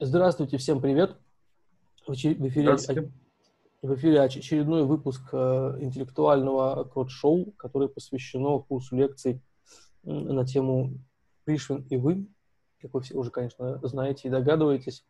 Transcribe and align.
Здравствуйте, 0.00 0.58
всем 0.58 0.80
привет. 0.80 1.16
В 2.06 2.12
эфире, 2.12 2.36
в 3.82 3.94
эфире 3.96 4.20
очередной 4.20 4.84
выпуск 4.84 5.22
э, 5.32 5.78
интеллектуального 5.80 6.84
крот-шоу, 6.84 7.50
которое 7.56 7.88
посвящено 7.88 8.60
курсу 8.60 8.94
лекций 8.94 9.42
на 10.04 10.46
тему 10.46 10.92
Пришвин 11.44 11.84
и 11.90 11.96
вы, 11.96 12.28
как 12.80 12.94
вы 12.94 13.00
все 13.00 13.16
уже, 13.16 13.32
конечно, 13.32 13.80
знаете 13.82 14.28
и 14.28 14.30
догадываетесь. 14.30 15.04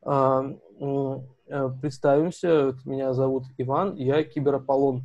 А, 0.00 0.44
э, 0.46 1.70
представимся, 1.82 2.74
меня 2.86 3.12
зовут 3.12 3.44
Иван, 3.58 3.96
я 3.96 4.24
кибераполлон. 4.24 5.02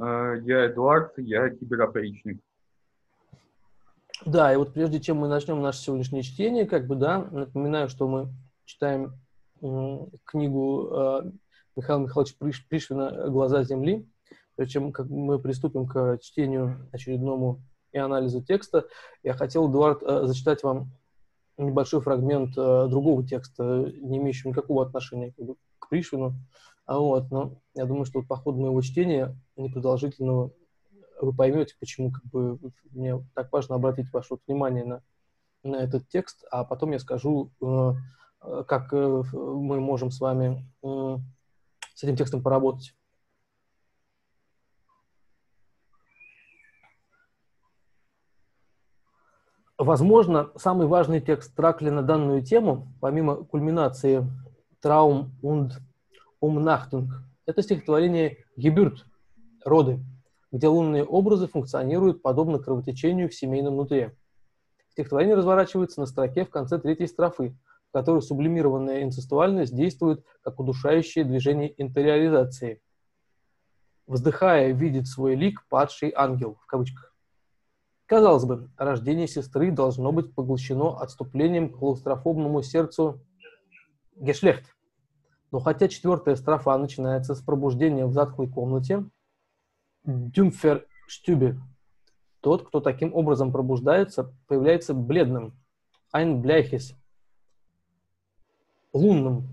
А, 0.00 0.34
я 0.34 0.66
Эдуард, 0.66 1.12
я 1.18 1.48
киберопричник. 1.50 2.40
Да, 4.24 4.52
и 4.52 4.56
вот 4.56 4.72
прежде 4.72 5.00
чем 5.00 5.18
мы 5.18 5.28
начнем 5.28 5.60
наше 5.60 5.80
сегодняшнее 5.80 6.22
чтение, 6.22 6.66
как 6.66 6.86
бы, 6.86 6.96
да, 6.96 7.18
напоминаю, 7.18 7.88
что 7.88 8.08
мы 8.08 8.32
читаем 8.64 9.12
книгу 10.24 10.88
э, 10.90 11.30
Михаила 11.76 12.00
Михайловича 12.00 12.34
Приш, 12.38 12.66
Пришвина 12.66 13.28
«Глаза 13.28 13.62
Земли». 13.64 14.08
Прежде 14.54 14.72
чем 14.72 14.92
как 14.92 15.08
мы 15.08 15.38
приступим 15.38 15.86
к 15.86 16.18
чтению 16.22 16.88
очередному 16.92 17.60
и 17.92 17.98
анализу 17.98 18.42
текста, 18.42 18.86
я 19.22 19.34
хотел, 19.34 19.70
Эдуард, 19.70 20.02
э, 20.02 20.26
зачитать 20.26 20.62
вам 20.62 20.90
небольшой 21.58 22.00
фрагмент 22.00 22.56
э, 22.56 22.86
другого 22.88 23.26
текста, 23.26 23.92
не 24.00 24.18
имеющего 24.18 24.50
никакого 24.50 24.84
отношения 24.84 25.32
как 25.32 25.44
бы, 25.44 25.56
к 25.78 25.88
Пришвину. 25.88 26.34
А 26.86 26.98
вот, 26.98 27.30
но 27.30 27.60
я 27.74 27.84
думаю, 27.84 28.04
что 28.04 28.22
по 28.22 28.36
ходу 28.36 28.60
моего 28.60 28.80
чтения, 28.80 29.36
непродолжительного, 29.56 30.52
вы 31.20 31.32
поймете, 31.32 31.74
почему 31.78 32.10
как 32.10 32.24
бы, 32.24 32.58
мне 32.90 33.24
так 33.34 33.52
важно 33.52 33.76
обратить 33.76 34.12
ваше 34.12 34.36
внимание 34.46 34.84
на, 34.84 35.02
на 35.62 35.76
этот 35.76 36.08
текст, 36.08 36.44
а 36.50 36.64
потом 36.64 36.92
я 36.92 36.98
скажу, 36.98 37.50
э, 37.60 37.92
э, 38.42 38.64
как 38.66 38.92
э, 38.92 39.22
мы 39.32 39.80
можем 39.80 40.10
с 40.10 40.20
вами 40.20 40.66
с 40.82 42.02
этим 42.02 42.16
текстом 42.16 42.42
поработать. 42.42 42.94
Возможно, 49.78 50.52
самый 50.56 50.86
важный 50.86 51.20
текст 51.20 51.54
Тракли 51.54 51.90
на 51.90 52.02
данную 52.02 52.42
тему, 52.42 52.94
помимо 53.00 53.36
кульминации 53.44 54.26
«Traum 54.82 55.30
und 55.42 55.72
Umnachtung», 56.42 57.08
это 57.44 57.62
стихотворение 57.62 58.44
«Gebürt»– 58.56 59.04
«Роды», 59.66 60.00
где 60.56 60.68
лунные 60.68 61.04
образы 61.04 61.48
функционируют 61.48 62.22
подобно 62.22 62.58
кровотечению 62.58 63.28
в 63.28 63.34
семейном 63.34 63.76
нутре. 63.76 64.16
Стихотворение 64.88 65.34
разворачивается 65.34 66.00
на 66.00 66.06
строке 66.06 66.46
в 66.46 66.50
конце 66.50 66.78
третьей 66.78 67.08
строфы, 67.08 67.54
в 67.90 67.92
которой 67.92 68.22
сублимированная 68.22 69.02
инцестуальность 69.02 69.76
действует 69.76 70.24
как 70.40 70.58
удушающее 70.58 71.26
движение 71.26 71.74
интериоризации. 71.80 72.80
Вздыхая, 74.06 74.72
видит 74.72 75.08
свой 75.08 75.34
лик 75.34 75.62
падший 75.68 76.10
ангел, 76.16 76.56
в 76.62 76.64
кавычках. 76.64 77.14
Казалось 78.06 78.44
бы, 78.44 78.70
рождение 78.78 79.28
сестры 79.28 79.70
должно 79.70 80.10
быть 80.10 80.34
поглощено 80.34 80.98
отступлением 80.98 81.68
к 81.70 81.78
клаустрофобному 81.78 82.62
сердцу 82.62 83.20
Гешлехт. 84.14 84.64
Но 85.52 85.60
хотя 85.60 85.88
четвертая 85.88 86.36
строфа 86.36 86.78
начинается 86.78 87.34
с 87.34 87.42
пробуждения 87.42 88.06
в 88.06 88.12
затхлой 88.14 88.48
комнате, 88.48 89.04
Дюмферштюбе. 90.06 91.58
Тот, 92.40 92.68
кто 92.68 92.80
таким 92.80 93.12
образом 93.12 93.50
пробуждается, 93.50 94.32
появляется 94.46 94.94
бледным, 94.94 95.58
ein 96.14 96.42
лунным. 98.92 99.48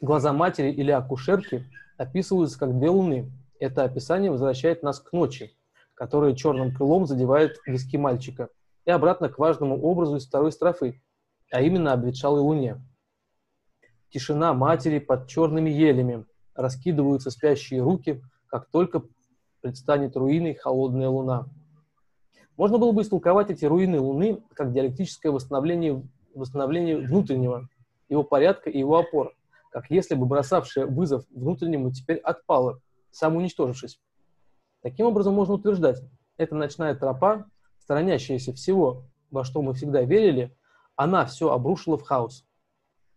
Глаза 0.00 0.32
матери 0.32 0.72
или 0.72 0.90
акушерки 0.90 1.64
описываются 1.98 2.58
как 2.58 2.78
две 2.78 2.88
луны. 2.88 3.30
Это 3.60 3.84
описание 3.84 4.30
возвращает 4.30 4.82
нас 4.82 5.00
к 5.00 5.12
ночи, 5.12 5.54
которая 5.92 6.34
черным 6.34 6.74
крылом 6.74 7.06
задевает 7.06 7.60
виски 7.66 7.96
мальчика, 7.96 8.48
и 8.86 8.90
обратно 8.90 9.28
к 9.28 9.38
важному 9.38 9.80
образу 9.80 10.16
из 10.16 10.26
второй 10.26 10.50
строфы, 10.50 11.02
а 11.50 11.60
именно 11.60 11.92
обветшалой 11.92 12.40
луне. 12.40 12.82
Тишина 14.08 14.54
матери 14.54 14.98
под 14.98 15.28
черными 15.28 15.70
елями, 15.70 16.24
раскидываются 16.54 17.30
спящие 17.30 17.82
руки, 17.82 18.22
как 18.46 18.68
только 18.70 19.02
предстанет 19.64 20.14
руиной 20.14 20.52
холодная 20.52 21.08
луна. 21.08 21.46
Можно 22.58 22.76
было 22.76 22.92
бы 22.92 23.00
истолковать 23.00 23.50
эти 23.50 23.64
руины 23.64 23.98
Луны 23.98 24.42
как 24.52 24.74
диалектическое 24.74 25.32
восстановление, 25.32 26.06
восстановление 26.34 26.98
внутреннего, 26.98 27.66
его 28.10 28.22
порядка 28.24 28.68
и 28.68 28.78
его 28.78 28.98
опор, 28.98 29.34
как 29.70 29.90
если 29.90 30.16
бы 30.16 30.26
бросавшая 30.26 30.84
вызов 30.84 31.24
внутреннему 31.30 31.90
теперь 31.92 32.18
отпала, 32.18 32.78
самоуничтожившись. 33.10 33.98
Таким 34.82 35.06
образом 35.06 35.32
можно 35.32 35.54
утверждать, 35.54 36.02
эта 36.36 36.54
ночная 36.54 36.94
тропа, 36.94 37.46
сторонящаяся 37.78 38.52
всего, 38.52 39.04
во 39.30 39.44
что 39.44 39.62
мы 39.62 39.72
всегда 39.72 40.02
верили, 40.02 40.54
она 40.94 41.24
все 41.24 41.50
обрушила 41.50 41.96
в 41.96 42.02
хаос. 42.02 42.44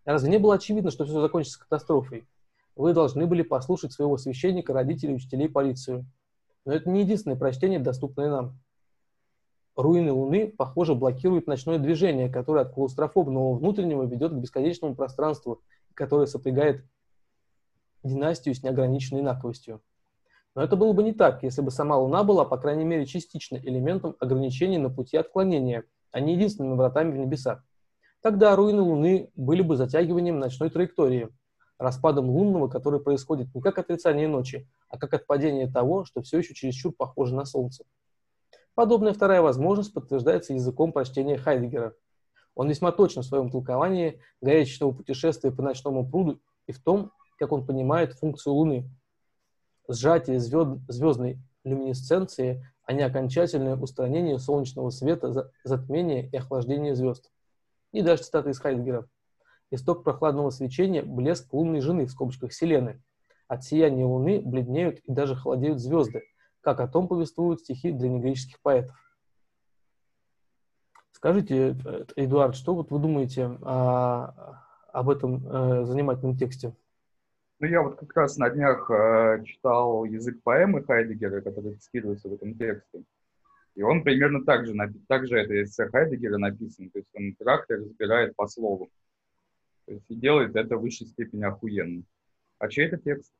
Разве 0.05 0.31
не 0.31 0.37
было 0.37 0.55
очевидно, 0.55 0.91
что 0.91 1.03
все 1.03 1.19
закончится 1.19 1.59
катастрофой? 1.59 2.25
Вы 2.77 2.93
должны 2.93 3.27
были 3.27 3.41
послушать 3.41 3.91
своего 3.91 4.15
священника, 4.17 4.71
родителей, 4.71 5.15
учителей, 5.15 5.49
полицию. 5.49 6.05
Но 6.67 6.73
это 6.73 6.89
не 6.89 6.99
единственное 6.99 7.37
прочтение, 7.37 7.79
доступное 7.79 8.29
нам. 8.29 8.59
Руины 9.77 10.11
Луны, 10.11 10.49
похоже, 10.49 10.95
блокируют 10.95 11.47
ночное 11.47 11.77
движение, 11.77 12.29
которое 12.29 12.65
от 12.65 12.73
клаустрофобного 12.73 13.57
внутреннего 13.57 14.03
ведет 14.03 14.33
к 14.33 14.35
бесконечному 14.35 14.93
пространству, 14.93 15.61
которое 15.93 16.27
сопрягает 16.27 16.83
династию 18.03 18.53
с 18.53 18.63
неограниченной 18.63 19.21
инаковостью. 19.21 19.81
Но 20.55 20.61
это 20.61 20.75
было 20.75 20.91
бы 20.91 21.03
не 21.03 21.13
так, 21.13 21.41
если 21.41 21.61
бы 21.61 21.71
сама 21.71 21.97
Луна 21.97 22.25
была, 22.25 22.43
по 22.43 22.57
крайней 22.57 22.83
мере, 22.83 23.05
частично 23.05 23.55
элементом 23.55 24.17
ограничений 24.19 24.77
на 24.77 24.89
пути 24.89 25.15
отклонения, 25.15 25.85
а 26.11 26.19
не 26.19 26.33
единственными 26.33 26.75
вратами 26.75 27.13
в 27.13 27.17
небеса. 27.17 27.63
Тогда 28.21 28.57
руины 28.57 28.81
Луны 28.81 29.31
были 29.37 29.61
бы 29.61 29.77
затягиванием 29.77 30.37
ночной 30.37 30.69
траектории, 30.69 31.29
распадом 31.77 32.29
лунного, 32.29 32.67
который 32.67 32.99
происходит 32.99 33.53
не 33.53 33.61
как 33.61 33.77
отрицание 33.77 34.27
ночи, 34.27 34.67
а 34.89 34.97
как 34.97 35.13
отпадение 35.13 35.67
того, 35.71 36.05
что 36.05 36.21
все 36.21 36.39
еще 36.39 36.53
чересчур 36.53 36.91
похоже 36.91 37.35
на 37.35 37.45
Солнце. 37.45 37.83
Подобная 38.73 39.13
вторая 39.13 39.41
возможность 39.41 39.93
подтверждается 39.93 40.53
языком 40.53 40.91
прочтения 40.91 41.37
Хайдегера. 41.37 41.95
Он 42.55 42.69
весьма 42.69 42.91
точен 42.91 43.21
в 43.21 43.25
своем 43.25 43.49
толковании 43.49 44.19
горячечного 44.41 44.91
путешествия 44.91 45.51
по 45.51 45.61
ночному 45.61 46.07
пруду 46.07 46.39
и 46.65 46.71
в 46.71 46.79
том, 46.81 47.11
как 47.37 47.51
он 47.51 47.65
понимает 47.65 48.13
функцию 48.13 48.53
Луны. 48.53 48.89
Сжатие 49.87 50.39
звезд, 50.39 50.79
звездной 50.87 51.39
люминесценции, 51.63 52.67
а 52.83 52.93
не 52.93 53.01
окончательное 53.01 53.75
устранение 53.75 54.39
солнечного 54.39 54.89
света, 54.89 55.51
затмение 55.63 56.29
и 56.29 56.37
охлаждение 56.37 56.95
звезд. 56.95 57.31
И 57.91 58.01
даже 58.01 58.23
цитата 58.23 58.49
из 58.49 58.59
Хайдегера. 58.59 59.07
Исток 59.69 60.03
прохладного 60.03 60.49
свечения– 60.49 61.03
блеск 61.03 61.51
лунной 61.53 61.81
жены 61.81 62.05
в 62.05 62.11
скобочках 62.11 62.53
Селены. 62.53 63.01
От 63.47 63.63
сияния 63.63 64.05
луны 64.05 64.41
бледнеют 64.41 64.99
и 64.99 65.11
даже 65.11 65.35
холодеют 65.35 65.79
звезды, 65.79 66.23
как 66.61 66.79
о 66.79 66.87
том 66.87 67.07
повествуют 67.07 67.61
стихи 67.61 67.91
древнегреческих 67.91 68.61
поэтов. 68.61 68.95
Скажите, 71.11 71.75
Эдуард, 72.15 72.55
что 72.55 72.75
вот 72.75 72.91
вы 72.91 72.99
думаете 72.99 73.45
о, 73.63 74.61
об 74.93 75.09
этом 75.09 75.47
э, 75.47 75.85
занимательном 75.85 76.37
тексте? 76.37 76.75
Ну, 77.59 77.67
я 77.67 77.81
вот 77.81 77.97
как 77.97 78.15
раз 78.15 78.37
на 78.37 78.49
днях 78.51 78.89
э, 78.91 79.43
читал 79.43 80.05
язык 80.05 80.43
поэмы 80.43 80.83
Хайдегера, 80.83 81.41
который 81.41 81.73
цитируется 81.75 82.29
в 82.29 82.33
этом 82.33 82.53
тексте. 82.53 83.03
И 83.73 83.81
он 83.81 84.03
примерно 84.03 84.45
так 84.45 84.67
же, 84.67 84.75
так 85.07 85.25
же 85.27 85.39
это 85.39 85.63
эссе 85.63 85.87
Хайдегера 85.87 86.37
написан. 86.37 86.91
То 86.91 86.99
есть 86.99 87.09
он 87.15 87.33
трактор 87.35 87.79
разбирает 87.79 88.35
по 88.35 88.47
слову. 88.47 88.89
То 89.87 89.93
есть 89.93 90.05
и 90.09 90.15
делает 90.15 90.55
это 90.55 90.75
в 90.75 90.81
высшей 90.81 91.07
степени 91.07 91.43
охуенно. 91.43 92.03
А 92.59 92.67
чей 92.67 92.87
это 92.87 92.97
текст? 92.97 93.33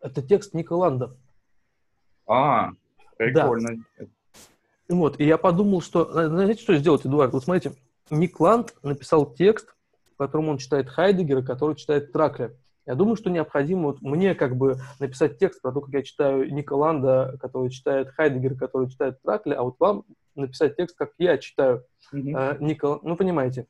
Это 0.00 0.22
текст 0.22 0.54
Ника 0.54 0.74
Ланда. 0.74 1.16
А, 2.26 2.70
прикольно. 3.16 3.84
Да. 3.98 4.06
Вот, 4.88 5.18
и 5.18 5.24
я 5.24 5.36
подумал, 5.36 5.80
что... 5.80 6.28
Знаете, 6.28 6.62
что 6.62 6.76
сделать, 6.76 7.04
Эдуард? 7.04 7.32
Вот 7.32 7.42
смотрите, 7.42 7.72
Ник 8.10 8.38
Ланд 8.38 8.74
написал 8.82 9.34
текст, 9.34 9.74
в 10.12 10.16
котором 10.16 10.48
он 10.48 10.58
читает 10.58 10.88
Хайдегера, 10.88 11.42
который 11.42 11.74
читает 11.74 12.12
Тракля. 12.12 12.54
Я 12.86 12.94
думаю, 12.94 13.16
что 13.16 13.30
необходимо 13.30 13.86
вот 13.86 14.02
мне 14.02 14.34
как 14.34 14.56
бы 14.56 14.76
написать 15.00 15.38
текст 15.38 15.60
про 15.60 15.72
то, 15.72 15.80
как 15.80 15.92
я 15.92 16.02
читаю 16.02 16.52
Ника 16.52 16.74
Ланда, 16.74 17.36
который 17.40 17.70
читает 17.70 18.10
Хайдегера, 18.10 18.54
который 18.54 18.90
читает 18.90 19.20
Тракля, 19.22 19.56
а 19.56 19.62
вот 19.62 19.76
вам 19.80 20.04
написать 20.36 20.76
текст, 20.76 20.96
как 20.96 21.12
я 21.18 21.38
читаю 21.38 21.84
mm-hmm. 22.12 22.36
э, 22.36 22.56
Ника... 22.60 23.00
Ну, 23.02 23.16
понимаете. 23.16 23.66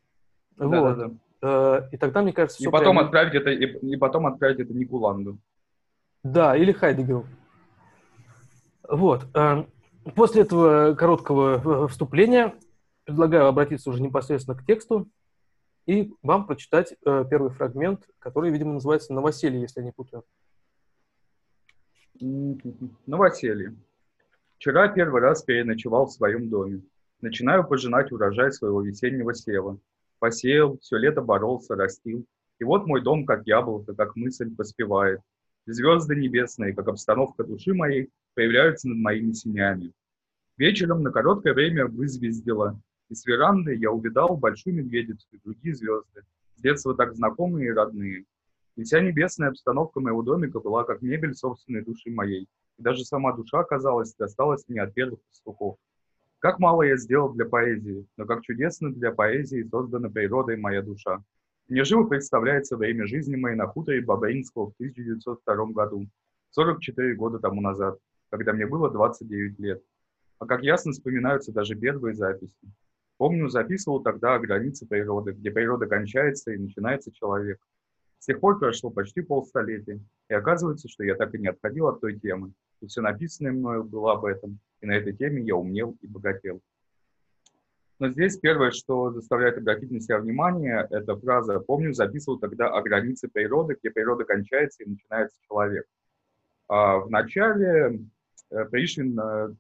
Да, 0.57 0.67
вот. 0.67 0.97
да, 0.97 1.11
да. 1.41 1.89
И 1.93 1.97
тогда, 1.97 2.23
мне 2.23 2.33
кажется, 2.33 2.59
все... 2.59 2.69
И 2.69 2.73
потом, 2.73 2.97
прям... 2.97 3.07
отправить 3.07 3.35
это, 3.35 3.51
и, 3.51 3.95
и 3.95 3.97
потом 3.97 4.27
отправить 4.27 4.61
это 4.61 4.73
Никуланду. 4.73 5.39
Да, 6.23 6.57
или 6.57 6.73
Хайдегеру. 6.73 7.27
Вот. 8.89 9.27
Э, 9.35 9.65
после 10.15 10.43
этого 10.43 10.95
короткого 10.95 11.85
э, 11.85 11.89
вступления 11.89 12.55
предлагаю 13.05 13.47
обратиться 13.47 13.91
уже 13.91 14.03
непосредственно 14.03 14.57
к 14.57 14.65
тексту. 14.65 15.09
и 15.87 16.13
вам 16.23 16.47
прочитать 16.47 16.95
э, 17.05 17.25
первый 17.29 17.51
фрагмент, 17.51 18.09
который, 18.19 18.51
видимо, 18.51 18.75
называется 18.75 19.13
«Новоселье», 19.13 19.61
если 19.61 19.81
я 19.81 19.87
не 19.87 19.93
путаю. 19.93 20.25
Новоселье. 23.07 23.77
Вчера 24.57 24.89
первый 24.89 25.21
раз 25.21 25.43
переночевал 25.43 26.07
в 26.07 26.13
своем 26.13 26.49
доме. 26.49 26.83
Начинаю 27.21 27.67
пожинать 27.67 28.13
урожай 28.13 28.51
своего 28.53 28.81
весеннего 28.83 29.35
сева. 29.35 29.79
Посеял, 30.25 30.79
все 30.79 30.97
лето 30.97 31.21
боролся, 31.21 31.75
растил. 31.75 32.25
И 32.59 32.65
вот 32.65 32.87
мой 32.87 33.03
дом, 33.03 33.27
как 33.27 33.47
яблоко, 33.47 33.95
как 33.95 34.17
мысль, 34.17 34.51
поспевает. 34.57 35.21
Звезды 35.67 36.17
небесные, 36.17 36.73
как 36.73 36.89
обстановка 36.89 37.45
души 37.45 37.75
моей, 37.75 38.09
появляются 38.33 38.89
над 38.89 38.97
моими 38.97 39.33
семьями. 39.33 39.93
Вечером 40.57 41.03
на 41.03 41.11
короткое 41.11 41.53
время 41.53 41.85
вызвездило, 41.85 42.81
и 43.11 43.15
с 43.15 43.27
веранды 43.27 43.75
я 43.75 43.91
увидал 43.91 44.39
большую 44.39 44.77
медведицу 44.77 45.27
и 45.31 45.39
другие 45.45 45.75
звезды, 45.75 46.23
с 46.57 46.63
детства 46.63 46.95
так 46.95 47.15
знакомые 47.15 47.69
и 47.69 47.73
родные. 47.73 48.25
И 48.77 48.85
вся 48.85 49.01
небесная 49.01 49.51
обстановка 49.51 50.01
моего 50.01 50.23
домика 50.23 50.59
была 50.59 50.85
как 50.85 51.03
мебель 51.03 51.35
собственной 51.35 51.85
души 51.85 52.11
моей. 52.11 52.49
И 52.79 52.83
даже 52.83 53.05
сама 53.05 53.35
душа, 53.35 53.63
казалось, 53.63 54.15
досталась 54.15 54.65
мне 54.69 54.81
от 54.81 54.95
первых 54.95 55.21
пастухов. 55.29 55.77
Как 56.45 56.59
мало 56.59 56.83
я 56.83 56.99
сделал 56.99 57.33
для 57.33 57.47
поэзии, 57.47 58.07
но 58.19 58.27
как 58.27 58.43
чудесно 58.43 58.93
для 58.93 59.13
поэзии 59.13 59.67
создана 59.67 60.11
природой 60.11 60.59
моя 60.59 60.83
душа. 60.83 61.25
Мне 61.69 61.85
живо 61.85 62.05
представляется 62.05 62.77
время 62.77 63.07
жизни 63.07 63.35
моей 63.35 63.57
на 63.57 63.67
хуторе 63.67 64.03
Бабаинского 64.03 64.67
в 64.67 64.75
1902 64.75 65.67
году, 65.73 66.07
44 66.51 67.15
года 67.15 67.39
тому 67.39 67.63
назад, 67.63 67.99
когда 68.29 68.53
мне 68.53 68.67
было 68.67 68.91
29 68.91 69.59
лет. 69.59 69.83
А 70.39 70.45
как 70.45 70.63
ясно 70.63 70.93
вспоминаются 70.93 71.51
даже 71.51 71.77
первые 71.77 72.15
записи. 72.15 72.69
Помню, 73.17 73.49
записывал 73.49 74.03
тогда 74.03 74.35
о 74.35 74.39
границе 74.39 74.87
природы, 74.87 75.33
где 75.33 75.51
природа 75.51 75.87
кончается 75.87 76.53
и 76.53 76.59
начинается 76.59 77.11
человек. 77.11 77.59
С 78.19 78.27
тех 78.27 78.39
пор 78.39 78.59
прошло 78.59 78.91
почти 78.91 79.23
полстолетия, 79.23 79.99
и 80.29 80.35
оказывается, 80.35 80.91
что 80.91 81.05
я 81.05 81.15
так 81.15 81.35
и 81.35 81.39
не 81.39 81.49
отходил 81.49 81.87
от 81.87 82.03
той 82.03 82.21
темы, 82.21 82.53
и 82.83 82.87
все 82.87 83.01
написанное 83.01 83.53
мною 83.53 83.83
было 83.85 84.13
об 84.13 84.27
этом, 84.27 84.59
и 84.85 84.87
на 84.87 84.93
этой 84.93 85.15
теме 85.15 85.43
я 85.43 85.57
умнел 85.57 85.97
и 86.03 86.07
богател. 86.07 86.61
Но 87.99 88.11
здесь 88.11 88.37
первое, 88.37 88.71
что 88.71 89.13
заставляет 89.13 89.57
обратить 89.57 89.91
на 89.91 90.01
себя 90.01 90.19
внимание, 90.19 90.87
это 90.91 91.17
фраза 91.17 91.59
«Помню, 91.61 91.95
записывал 91.95 92.39
тогда 92.39 92.69
о 92.69 92.83
границе 92.83 93.29
природы, 93.29 93.77
где 93.79 93.91
природа 93.91 94.25
кончается 94.25 94.83
и 94.83 94.91
начинается 94.91 95.41
человек». 95.49 95.87
А 96.69 96.99
в 96.99 97.11
начале 97.11 98.01
э, 98.51 98.65
Пришвин 98.67 99.19
э, 99.19 99.55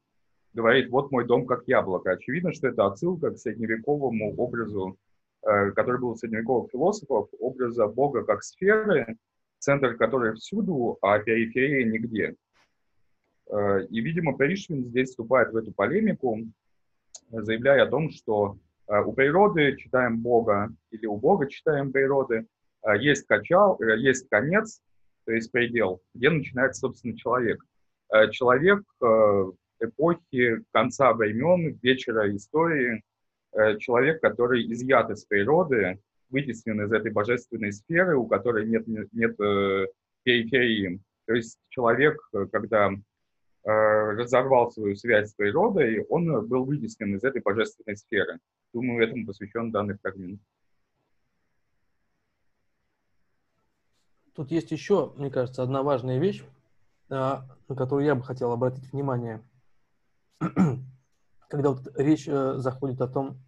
говорит 0.52 0.90
«Вот 0.90 1.10
мой 1.10 1.24
дом 1.26 1.46
как 1.46 1.66
яблоко». 1.68 2.10
Очевидно, 2.10 2.52
что 2.52 2.68
это 2.68 2.86
отсылка 2.86 3.30
к 3.30 3.38
средневековому 3.38 4.34
образу, 4.36 4.98
э, 5.42 5.70
который 5.70 6.00
был 6.00 6.10
у 6.10 6.16
средневековых 6.16 6.70
философов, 6.70 7.28
образа 7.38 7.86
Бога 7.86 8.24
как 8.24 8.42
сферы, 8.42 9.16
центр 9.58 9.96
которой 9.96 10.34
всюду, 10.34 10.98
а 11.00 11.18
периферия 11.18 11.86
нигде. 11.86 12.34
Э, 13.50 13.84
и, 13.90 14.00
видимо, 14.00 14.36
Пришвин 14.36 14.84
здесь 14.84 15.10
вступает 15.10 15.52
в 15.52 15.56
эту 15.56 15.72
полемику, 15.72 16.40
заявляя 17.30 17.84
о 17.84 17.90
том, 17.90 18.10
что 18.10 18.58
э, 18.88 19.00
у 19.00 19.12
природы 19.12 19.76
читаем 19.76 20.18
Бога 20.20 20.70
или 20.90 21.06
у 21.06 21.16
Бога 21.16 21.48
читаем 21.48 21.92
природы, 21.92 22.46
есть 23.00 23.26
качал, 23.26 23.80
есть 23.80 24.28
конец, 24.28 24.82
то 25.24 25.32
есть 25.32 25.50
предел, 25.50 26.02
где 26.12 26.28
начинается, 26.28 26.80
собственно, 26.80 27.16
человек. 27.16 27.64
Человек 28.30 28.82
эпохи 29.80 30.62
конца 30.72 31.12
времен, 31.12 31.78
вечера 31.82 32.34
истории, 32.34 33.02
э, 33.52 33.78
человек, 33.78 34.20
который 34.20 34.70
изъят 34.72 35.10
из 35.10 35.24
природы, 35.24 36.00
вытеснен 36.30 36.82
из 36.82 36.92
этой 36.92 37.12
божественной 37.12 37.72
сферы, 37.72 38.16
у 38.16 38.26
которой 38.26 38.66
нет, 38.66 38.86
нет 38.86 39.38
э, 39.40 39.86
периферии. 40.22 41.00
То 41.26 41.34
есть 41.34 41.58
человек, 41.68 42.16
э, 42.32 42.46
когда 42.50 42.90
разорвал 43.64 44.70
свою 44.70 44.94
связь 44.96 45.30
с 45.30 45.34
природой, 45.34 46.04
он 46.08 46.46
был 46.46 46.64
вытеснен 46.64 47.16
из 47.16 47.24
этой 47.24 47.40
божественной 47.40 47.96
сферы. 47.96 48.38
Думаю, 48.72 49.04
этому 49.06 49.26
посвящен 49.26 49.70
данный 49.70 49.96
фрагмент. 49.98 50.40
Тут 54.34 54.50
есть 54.50 54.70
еще, 54.70 55.12
мне 55.16 55.30
кажется, 55.30 55.62
одна 55.62 55.82
важная 55.82 56.18
вещь, 56.18 56.44
на 57.08 57.46
которую 57.68 58.04
я 58.04 58.14
бы 58.14 58.22
хотел 58.22 58.52
обратить 58.52 58.92
внимание– 58.92 59.42
когда 61.54 61.70
вот 61.70 61.86
речь 61.96 62.26
э, 62.26 62.54
заходит 62.56 63.00
о 63.00 63.06
том, 63.06 63.38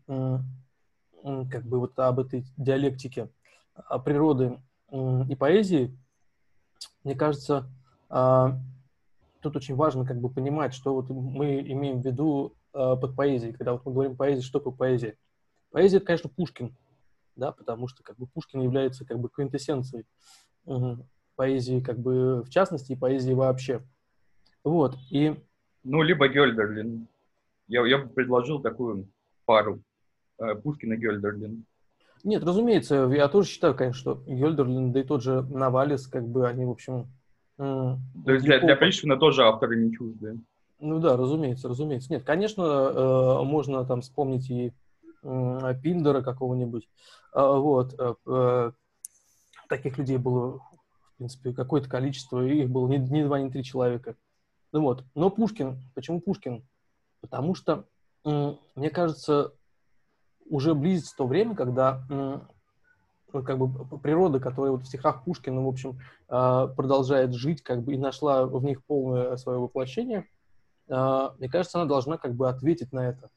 как 1.50 1.64
бы 1.64 1.80
вот 1.80 1.98
об 1.98 2.20
этой 2.20 2.44
диалектике 2.56 3.28
природы 4.04 4.60
и 4.92 5.34
поэзии, 5.34 5.98
мне 7.02 7.16
кажется, 7.16 7.68
а, 8.08 8.60
тут 9.46 9.56
очень 9.56 9.74
важно 9.74 10.04
как 10.04 10.20
бы 10.20 10.28
понимать, 10.28 10.74
что 10.74 10.94
вот 10.94 11.08
мы 11.08 11.60
имеем 11.60 12.00
в 12.00 12.04
виду 12.04 12.54
а, 12.72 12.96
под 12.96 13.16
поэзией. 13.16 13.52
Когда 13.52 13.72
вот 13.72 13.84
мы 13.84 13.92
говорим 13.92 14.16
поэзия, 14.16 14.42
что 14.42 14.58
такое 14.58 14.74
поэзия? 14.74 15.16
Поэзия, 15.70 15.98
это, 15.98 16.06
конечно, 16.06 16.30
Пушкин, 16.30 16.76
да, 17.34 17.52
потому 17.52 17.88
что 17.88 18.02
как 18.02 18.16
бы 18.16 18.26
Пушкин 18.26 18.60
является 18.62 19.04
как 19.04 19.18
бы 19.18 19.28
квинтэссенцией 19.28 20.04
поэзии 21.36 21.80
как 21.80 21.98
бы 21.98 22.42
в 22.42 22.48
частности 22.50 22.92
и 22.92 22.96
поэзии 22.96 23.32
вообще. 23.32 23.82
Вот, 24.64 24.96
и 25.10 25.36
ну, 25.88 26.02
либо 26.02 26.26
Гёльдерлин. 26.26 27.06
Я, 27.68 27.86
я 27.86 27.98
бы 27.98 28.08
предложил 28.08 28.60
такую 28.60 29.08
пару. 29.44 29.80
Э, 30.36 30.56
Пушкин 30.56 30.94
и 30.94 30.96
Гёльдерлин. 30.96 31.64
Нет, 32.24 32.42
разумеется, 32.42 33.08
я 33.14 33.28
тоже 33.28 33.48
считаю, 33.48 33.76
конечно, 33.76 34.00
что 34.00 34.14
Гёльдерлин, 34.26 34.90
да 34.92 35.00
и 35.00 35.04
тот 35.04 35.22
же 35.22 35.42
Навалис, 35.42 36.08
как 36.08 36.26
бы 36.26 36.48
они, 36.48 36.64
в 36.64 36.70
общем... 36.70 37.06
То 37.56 37.98
есть 38.26 38.44
для, 38.44 38.60
для 38.60 38.76
Пришвина 38.76 39.16
тоже 39.16 39.44
авторы 39.44 39.76
не 39.76 39.92
чуждые. 39.92 40.38
Ну 40.78 40.98
да, 40.98 41.16
разумеется, 41.16 41.68
разумеется. 41.68 42.12
Нет, 42.12 42.22
конечно, 42.24 42.62
э, 42.62 43.42
можно 43.44 43.84
там 43.84 44.02
вспомнить 44.02 44.50
и 44.50 44.72
Пиндера 45.22 46.22
какого-нибудь. 46.22 46.88
А, 47.32 47.56
вот. 47.56 47.94
Э, 48.26 48.72
таких 49.68 49.98
людей 49.98 50.18
было, 50.18 50.58
в 50.58 51.16
принципе, 51.16 51.52
какое-то 51.52 51.88
количество, 51.88 52.46
и 52.46 52.62
их 52.62 52.70
было 52.70 52.88
не 52.88 53.24
два, 53.24 53.40
не 53.40 53.50
три 53.50 53.64
человека. 53.64 54.16
Ну 54.72 54.82
вот. 54.82 55.04
Но 55.14 55.30
Пушкин, 55.30 55.80
почему 55.94 56.20
Пушкин? 56.20 56.62
Потому 57.22 57.54
что, 57.54 57.86
мне 58.24 58.90
кажется, 58.90 59.52
уже 60.48 60.74
близится 60.74 61.16
то 61.16 61.26
время, 61.26 61.56
когда 61.56 62.04
ну, 62.08 62.42
как 63.42 63.58
бы 63.58 63.98
природа, 63.98 64.40
которая 64.40 64.72
вот 64.72 64.82
в 64.82 64.86
стихах 64.86 65.24
Пушкина, 65.24 65.62
в 65.62 65.68
общем, 65.68 65.98
а, 66.28 66.68
продолжает 66.68 67.34
жить, 67.34 67.62
как 67.62 67.82
бы 67.82 67.94
и 67.94 67.98
нашла 67.98 68.46
в 68.46 68.62
них 68.64 68.84
полное 68.84 69.36
свое 69.36 69.58
воплощение, 69.58 70.26
а, 70.88 71.34
мне 71.38 71.48
кажется, 71.48 71.78
она 71.78 71.88
должна 71.88 72.18
как 72.18 72.34
бы 72.34 72.48
ответить 72.48 72.92
на 72.92 73.08
это. 73.08 73.30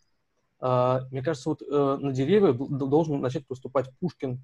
А, 0.60 1.01
мне 1.12 1.22
кажется, 1.22 1.50
вот 1.50 1.62
э, 1.62 1.98
на 2.01 2.12
деревья 2.12 2.51
должен 2.53 3.22
начать 3.22 3.48
поступать 3.48 3.89
Пушкин. 4.00 4.41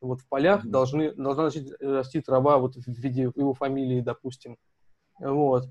Вот 0.00 0.20
в 0.20 0.28
полях 0.28 0.64
mm-hmm. 0.64 0.70
должны, 0.70 1.12
должна 1.12 1.44
начать 1.44 1.72
расти 1.80 2.20
трава 2.20 2.58
вот 2.58 2.76
в 2.76 2.86
виде 2.86 3.22
его 3.22 3.52
фамилии, 3.52 4.00
допустим. 4.00 4.56
Вот. 5.18 5.68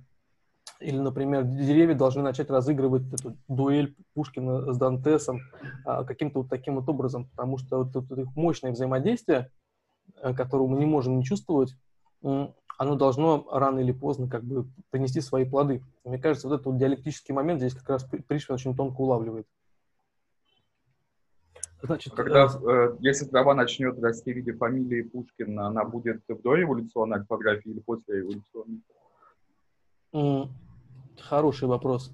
Или, 0.80 0.98
например, 0.98 1.44
деревья 1.44 1.94
должны 1.94 2.22
начать 2.22 2.50
разыгрывать 2.50 3.04
эту 3.14 3.36
дуэль 3.50 3.96
Пушкина 4.14 4.74
с 4.74 4.78
Дантесом 4.78 5.42
а, 5.86 6.06
каким-то 6.06 6.40
вот 6.40 6.50
таким 6.50 6.76
вот 6.76 6.88
образом, 6.88 7.28
потому 7.30 7.58
что 7.58 7.84
вот, 7.84 7.94
вот 7.94 8.18
их 8.18 8.34
мощное 8.36 8.72
взаимодействие, 8.72 9.52
э, 10.22 10.34
которое 10.34 10.70
мы 10.70 10.80
не 10.80 10.86
можем 10.86 11.18
не 11.18 11.26
чувствовать, 11.26 11.76
оно 12.22 12.96
должно 12.96 13.46
рано 13.52 13.80
или 13.80 13.92
поздно 13.92 14.30
как 14.30 14.44
бы 14.44 14.68
принести 14.90 15.20
свои 15.20 15.44
плоды. 15.44 15.84
Мне 16.06 16.18
кажется, 16.18 16.48
вот 16.48 16.56
этот 16.56 16.68
вот 16.68 16.78
диалектический 16.78 17.34
момент 17.34 17.60
здесь 17.60 17.74
как 17.74 17.90
раз 17.90 18.06
Пришвин 18.28 18.56
очень 18.56 18.76
тонко 18.76 19.02
улавливает. 19.02 19.48
Значит, 21.82 22.14
Когда, 22.14 22.46
э, 22.46 22.70
э, 22.70 22.98
если 23.00 23.26
трава 23.26 23.54
начнет 23.54 24.02
расти 24.02 24.32
в 24.32 24.36
виде 24.36 24.54
фамилии 24.54 25.02
Пушкина, 25.02 25.68
она 25.68 25.84
будет 25.84 26.22
в 26.28 26.42
дореволюционной 26.42 27.18
орфографии 27.18 27.70
или 27.70 27.80
после 27.80 28.20
революционной? 28.20 28.82
Хороший 31.22 31.68
вопрос. 31.68 32.12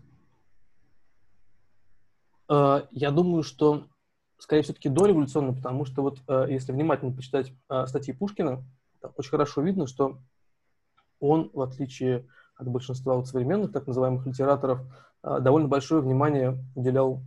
Э, 2.49 2.83
я 2.91 3.11
думаю, 3.11 3.43
что 3.43 3.85
скорее 4.37 4.63
все-таки 4.63 4.89
дореволюционно, 4.89 5.53
потому 5.53 5.85
что 5.85 6.01
вот 6.01 6.19
э, 6.27 6.47
если 6.49 6.71
внимательно 6.71 7.15
почитать 7.15 7.53
э, 7.69 7.85
статьи 7.87 8.13
Пушкина, 8.13 8.63
очень 9.17 9.29
хорошо 9.29 9.61
видно, 9.61 9.87
что 9.87 10.19
он, 11.19 11.49
в 11.53 11.61
отличие 11.61 12.27
от 12.57 12.67
большинства 12.67 13.15
вот 13.15 13.27
современных 13.27 13.71
так 13.71 13.87
называемых 13.87 14.25
литераторов, 14.25 14.81
довольно 15.21 15.67
большое 15.67 16.01
внимание 16.01 16.57
уделял 16.75 17.21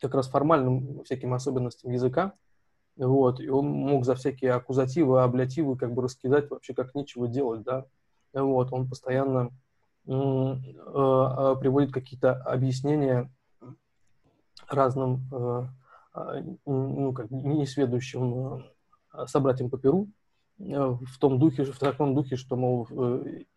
как 0.00 0.14
раз 0.14 0.28
формальным 0.28 1.04
всяким 1.04 1.34
особенностям 1.34 1.92
языка. 1.92 2.34
Вот, 2.96 3.40
и 3.40 3.48
он 3.48 3.66
мог 3.66 4.04
за 4.04 4.14
всякие 4.14 4.52
аккузативы, 4.52 5.22
аблятивы 5.22 5.76
как 5.76 5.92
бы 5.92 6.02
раскидать 6.02 6.50
вообще 6.50 6.74
как 6.74 6.94
нечего 6.94 7.28
делать, 7.28 7.62
да. 7.62 7.86
Вот, 8.32 8.72
он 8.72 8.88
постоянно 8.88 9.50
приводит 10.04 11.92
какие-то 11.92 12.34
объяснения 12.34 13.30
разным 14.68 15.28
э, 15.32 15.66
ну, 16.66 17.12
как 17.12 17.30
несведущим 17.30 18.64
собратьям 19.26 19.70
по 19.70 19.78
Перу, 19.78 20.08
в 20.58 21.18
том 21.18 21.38
духе, 21.38 21.64
в 21.64 21.78
таком 21.78 22.14
духе, 22.14 22.36
что, 22.36 22.56
мол, 22.56 22.86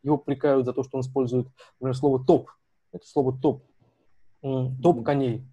его 0.04 0.18
прикают 0.18 0.66
за 0.66 0.74
то, 0.74 0.84
что 0.84 0.98
он 0.98 1.02
использует, 1.02 1.48
например, 1.80 1.96
слово 1.96 2.24
«топ». 2.24 2.50
Это 2.92 3.06
слово 3.08 3.38
«топ». 3.38 3.64
«Топ 4.42 5.04
коней». 5.04 5.48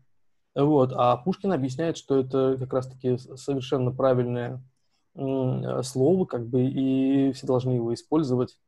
Вот. 0.54 0.92
А 0.94 1.16
Пушкин 1.16 1.52
объясняет, 1.52 1.96
что 1.96 2.18
это 2.18 2.56
как 2.58 2.72
раз-таки 2.72 3.16
совершенно 3.16 3.90
правильное 3.90 4.62
слово, 5.14 6.24
как 6.24 6.46
бы, 6.46 6.64
и 6.64 7.32
все 7.32 7.46
должны 7.46 7.72
его 7.72 7.92
использовать. 7.92 8.58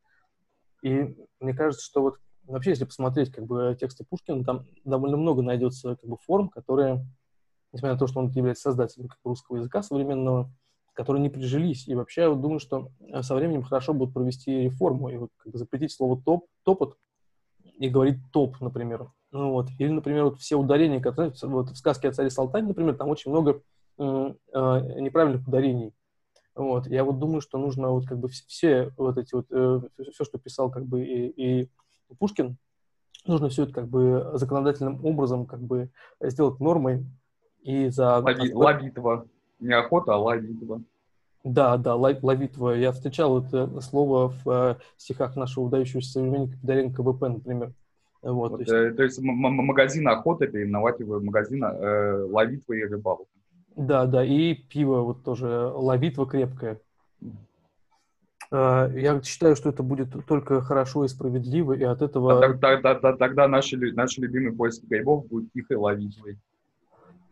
И 0.85 1.17
мне 1.41 1.55
кажется, 1.55 1.83
что 1.83 2.03
вот 2.03 2.17
вообще, 2.47 2.71
если 2.71 2.85
посмотреть 2.85 3.33
как 3.33 3.47
бы 3.47 3.75
тексты 3.81 4.05
Пушкина, 4.05 4.45
там 4.45 4.67
довольно 4.85 5.17
много 5.17 5.43
найдется 5.43 5.97
как 5.97 6.09
бы 6.09 6.19
форм, 6.19 6.51
которые, 6.51 7.07
несмотря 7.73 7.95
на 7.95 7.99
то, 7.99 8.07
что 8.07 8.21
он 8.21 8.29
является 8.29 8.65
создателем 8.65 9.09
как 9.09 9.19
русского 9.25 9.57
языка 9.57 9.83
современного, 9.83 10.53
которые 10.93 11.23
не 11.23 11.31
прижились. 11.31 11.89
И 11.89 11.95
вообще 11.95 12.23
я 12.23 12.31
вот 12.31 12.43
думаю, 12.43 12.59
что 12.61 12.91
со 13.23 13.35
временем 13.35 13.63
хорошо 13.63 13.95
будет 13.95 14.13
провести 14.13 14.65
реформу 14.65 15.09
и 15.09 15.17
вот 15.17 15.31
как 15.39 15.53
бы 15.53 15.59
запретить 15.59 15.91
слово 15.91 16.21
топ, 16.23 16.49
топот 16.65 16.99
и 17.79 17.89
говорить 17.89 18.19
топ, 18.31 18.61
например. 18.61 19.11
Ну, 19.33 19.53
вот. 19.53 19.71
Или, 19.79 19.89
например, 19.89 20.25
вот 20.25 20.39
все 20.39 20.57
ударения, 20.57 21.01
которые 21.01 21.33
вот 21.43 21.71
в 21.71 21.77
сказке 21.77 22.09
о 22.09 22.13
царе 22.13 22.29
Салтане, 22.29 22.69
например, 22.69 22.95
там 22.95 23.09
очень 23.09 23.31
много 23.31 23.63
э, 23.99 24.03
неправильных 24.53 25.49
ударений. 25.49 25.95
Вот. 26.55 26.87
Я 26.87 27.05
вот 27.05 27.19
думаю, 27.19 27.41
что 27.41 27.59
нужно 27.59 27.91
вот 27.91 28.07
как 28.07 28.19
бы 28.19 28.29
все 28.29 28.93
вот 28.97 29.19
эти 29.19 29.35
вот, 29.35 29.47
э, 29.51 29.81
все, 30.13 30.25
что 30.25 30.39
писал 30.39 30.71
как 30.71 30.87
бы 30.87 31.05
и, 31.05 31.63
и 31.63 31.71
Пушкин, 32.19 32.57
нужно 33.27 33.49
все 33.49 33.65
это 33.65 33.73
как 33.73 33.89
бы 33.89 34.31
законодательным 34.35 35.05
образом 35.05 35.47
как 35.47 35.61
бы 35.61 35.91
сделать 36.21 36.61
нормой 36.61 37.05
и 37.63 37.89
за... 37.89 38.19
Лови, 38.19 38.53
ловитва. 38.53 39.27
Не 39.59 39.75
охота, 39.75 40.15
а 40.15 40.19
ловитва. 40.19 40.83
Да, 41.43 41.77
да, 41.77 41.95
ловитва. 41.95 42.71
Я 42.71 42.93
встречал 42.93 43.43
это 43.43 43.81
слово 43.81 44.33
в 44.45 44.49
э, 44.49 44.77
стихах 44.97 45.37
нашего 45.37 45.65
удающегося 45.65 46.13
современника 46.13 46.57
Пидоренко 46.59 47.03
ВП, 47.03 47.23
например. 47.23 47.73
Вот, 48.23 48.53
вот, 48.53 48.57
то 48.57 48.61
есть, 48.61 48.73
э, 48.73 48.93
то 48.93 49.03
есть 49.03 49.19
магазин 49.21 50.09
охоты 50.09 50.47
переименовать 50.47 51.01
его 51.01 51.19
в 51.19 51.25
магазин 51.25 51.63
э, 51.65 52.23
ловитва 52.31 52.73
и 52.73 52.85
рыбалка. 52.85 53.27
Да, 53.77 54.07
да, 54.07 54.25
и 54.25 54.55
пиво 54.55 55.03
вот 55.03 55.25
тоже, 55.25 55.49
ловитва 55.49 56.27
крепкое. 56.27 56.81
Э, 58.51 58.91
я 58.95 59.21
считаю, 59.23 59.57
что 59.57 59.71
это 59.71 59.83
будет 59.83 60.15
только 60.27 60.61
хорошо 60.61 61.05
и 61.05 61.09
справедливо, 61.09 61.73
и 61.73 61.83
от 61.83 62.03
этого... 62.03 62.41
Тогда, 62.41 62.77
тогда, 62.81 63.17
тогда 63.17 63.49
наши, 63.49 63.77
наши 63.95 64.21
любимые 64.21 64.55
поиски 64.55 64.87
грибов 64.87 65.27
будут 65.27 65.53
тихой 65.53 65.77
ловитвой. 65.77 66.39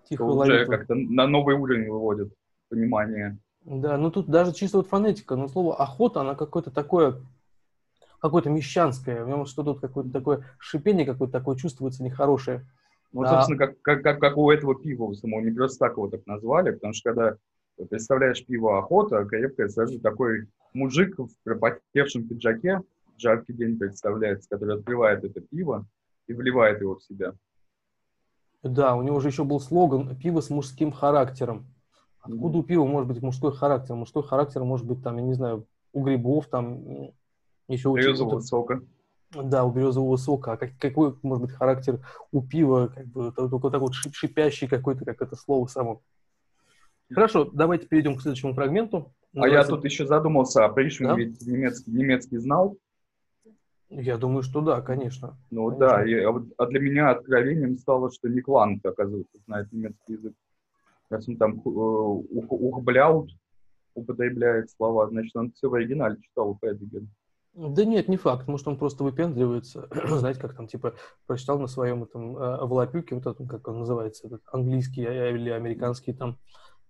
Тихой 0.09 0.27
ловитвой. 0.27 0.63
Уже 0.63 0.67
как-то 0.67 0.95
на 0.95 1.27
новый 1.27 1.55
уровень 1.55 1.89
выводит 1.89 2.33
понимание. 2.69 3.39
Да, 3.65 3.97
ну 3.97 4.11
тут 4.11 4.27
даже 4.27 4.53
чисто 4.53 4.79
вот 4.79 4.89
фонетика, 4.89 5.37
но 5.37 5.47
слово 5.47 5.77
охота, 5.77 6.23
она 6.23 6.35
какое-то 6.35 6.73
такое, 6.73 7.21
какое-то 8.19 8.51
мещанское, 8.51 9.25
в 9.25 9.29
нем 9.29 9.47
что-то 9.47 9.75
какое-то 9.75 10.11
такое 10.11 10.45
шипение 10.59 11.07
какое-то 11.07 11.33
такое 11.33 11.57
чувствуется 11.57 12.03
нехорошее. 12.03 12.67
Ну, 13.13 13.23
а... 13.23 13.29
собственно, 13.29 13.59
как, 13.59 13.81
как, 13.83 14.03
как, 14.03 14.21
как 14.21 14.37
у 14.37 14.51
этого 14.51 14.75
пива 14.75 15.13
самого, 15.13 15.41
не 15.41 15.51
просто 15.51 15.79
так 15.79 15.93
его 15.93 16.09
так 16.09 16.27
назвали, 16.27 16.73
потому 16.73 16.93
что 16.93 17.11
когда 17.11 17.37
представляешь 17.89 18.45
пиво 18.45 18.79
охота, 18.79 19.25
крепкое, 19.25 19.69
сразу 19.69 20.01
такой 20.01 20.49
мужик 20.73 21.19
в 21.19 21.31
пропотевшем 21.45 22.29
пиджаке, 22.29 22.81
жаркий 23.19 23.53
день 23.53 23.79
представляется, 23.79 24.49
который 24.49 24.77
открывает 24.77 25.25
это 25.25 25.41
пиво 25.41 25.87
и 26.27 26.33
вливает 26.33 26.81
его 26.81 26.97
в 26.97 27.03
себя. 27.03 27.35
Да, 28.63 28.95
у 28.95 29.03
него 29.03 29.19
же 29.21 29.29
еще 29.29 29.45
был 29.45 29.59
слоган 29.59 30.17
«Пиво 30.17 30.41
с 30.41 30.49
мужским 30.49 30.93
характером». 30.93 31.67
Откуда 32.21 32.59
у 32.59 32.63
пива 32.63 32.85
может 32.85 33.09
быть 33.09 33.21
мужской 33.21 33.53
характер? 33.53 33.97
Мужской 33.97 34.23
характер 34.23 34.63
может 34.63 34.87
быть, 34.87 35.03
там, 35.03 35.17
я 35.17 35.23
не 35.23 35.35
знаю, 35.35 35.67
у 35.93 36.05
грибов, 36.05 36.47
там, 36.47 37.11
еще 37.67 37.89
у 37.89 38.41
сока. 38.41 38.81
Да, 39.35 39.65
у 39.65 39.73
березового 39.73 40.17
сока. 40.17 40.53
А 40.53 40.57
как, 40.57 40.71
какой 40.79 41.15
может 41.23 41.47
быть 41.47 41.53
характер 41.53 42.01
у 42.31 42.43
пива? 42.43 42.93
Как 42.95 43.07
бы, 43.07 43.33
только 43.33 43.71
такой 43.71 43.89
вот 43.89 43.95
шипящий 43.95 44.69
какой-то, 44.69 45.05
как 45.05 45.23
это 45.23 45.37
слово 45.37 45.67
само. 45.67 46.03
Хорошо, 47.13 47.45
давайте 47.45 47.87
перейдем 47.87 48.17
к 48.17 48.23
следующему 48.23 48.55
фрагменту. 48.55 49.13
А 49.35 49.49
я 49.49 49.65
тут 49.65 49.85
еще 49.85 50.07
задумался, 50.07 50.65
а 50.65 50.69
Пришвин 50.69 51.09
да? 51.09 51.15
ведь 51.15 51.41
немецкий, 51.43 51.91
немецкий 51.91 52.39
знал? 52.39 52.77
Я 53.89 54.17
думаю, 54.17 54.43
что 54.43 54.61
да, 54.61 54.81
конечно. 54.81 55.37
Ну 55.51 55.69
конечно. 55.69 55.87
да, 55.87 56.07
и, 56.07 56.15
а, 56.15 56.43
а 56.59 56.67
для 56.67 56.81
меня 56.81 57.11
откровением 57.11 57.77
стало, 57.79 58.11
что 58.11 58.29
Никланд, 58.29 58.85
оказывается, 58.85 59.39
знает 59.47 59.71
немецкий 59.73 60.15
язык 60.15 60.35
раз 61.13 61.29
он 61.29 61.37
там 61.37 61.61
ухбляут, 61.65 63.31
употребляет 63.95 64.71
слова, 64.71 65.09
значит, 65.09 65.37
он 65.37 65.53
все 65.53 65.69
в 65.69 65.75
оригинале 65.75 66.17
читал 66.21 66.51
у 66.51 66.59
Хайдегера. 66.61 67.07
Да 67.55 67.85
нет, 67.85 68.09
не 68.09 68.17
факт. 68.17 68.49
Может, 68.49 68.69
он 68.69 68.79
просто 68.79 69.05
выпендривается. 69.05 69.89
Знаете, 70.07 70.41
как 70.41 70.55
там, 70.55 70.67
типа, 70.67 70.95
прочитал 71.27 71.59
на 71.59 71.67
своем 71.67 72.03
этом 72.03 72.37
э, 72.37 72.65
волопюке, 72.65 73.15
вот 73.15 73.27
этом, 73.27 73.47
как 73.47 73.69
он 73.69 73.81
называется, 73.81 74.27
этот 74.27 74.43
английский 74.53 75.03
или 75.03 75.51
американский 75.51 76.15
там, 76.15 76.39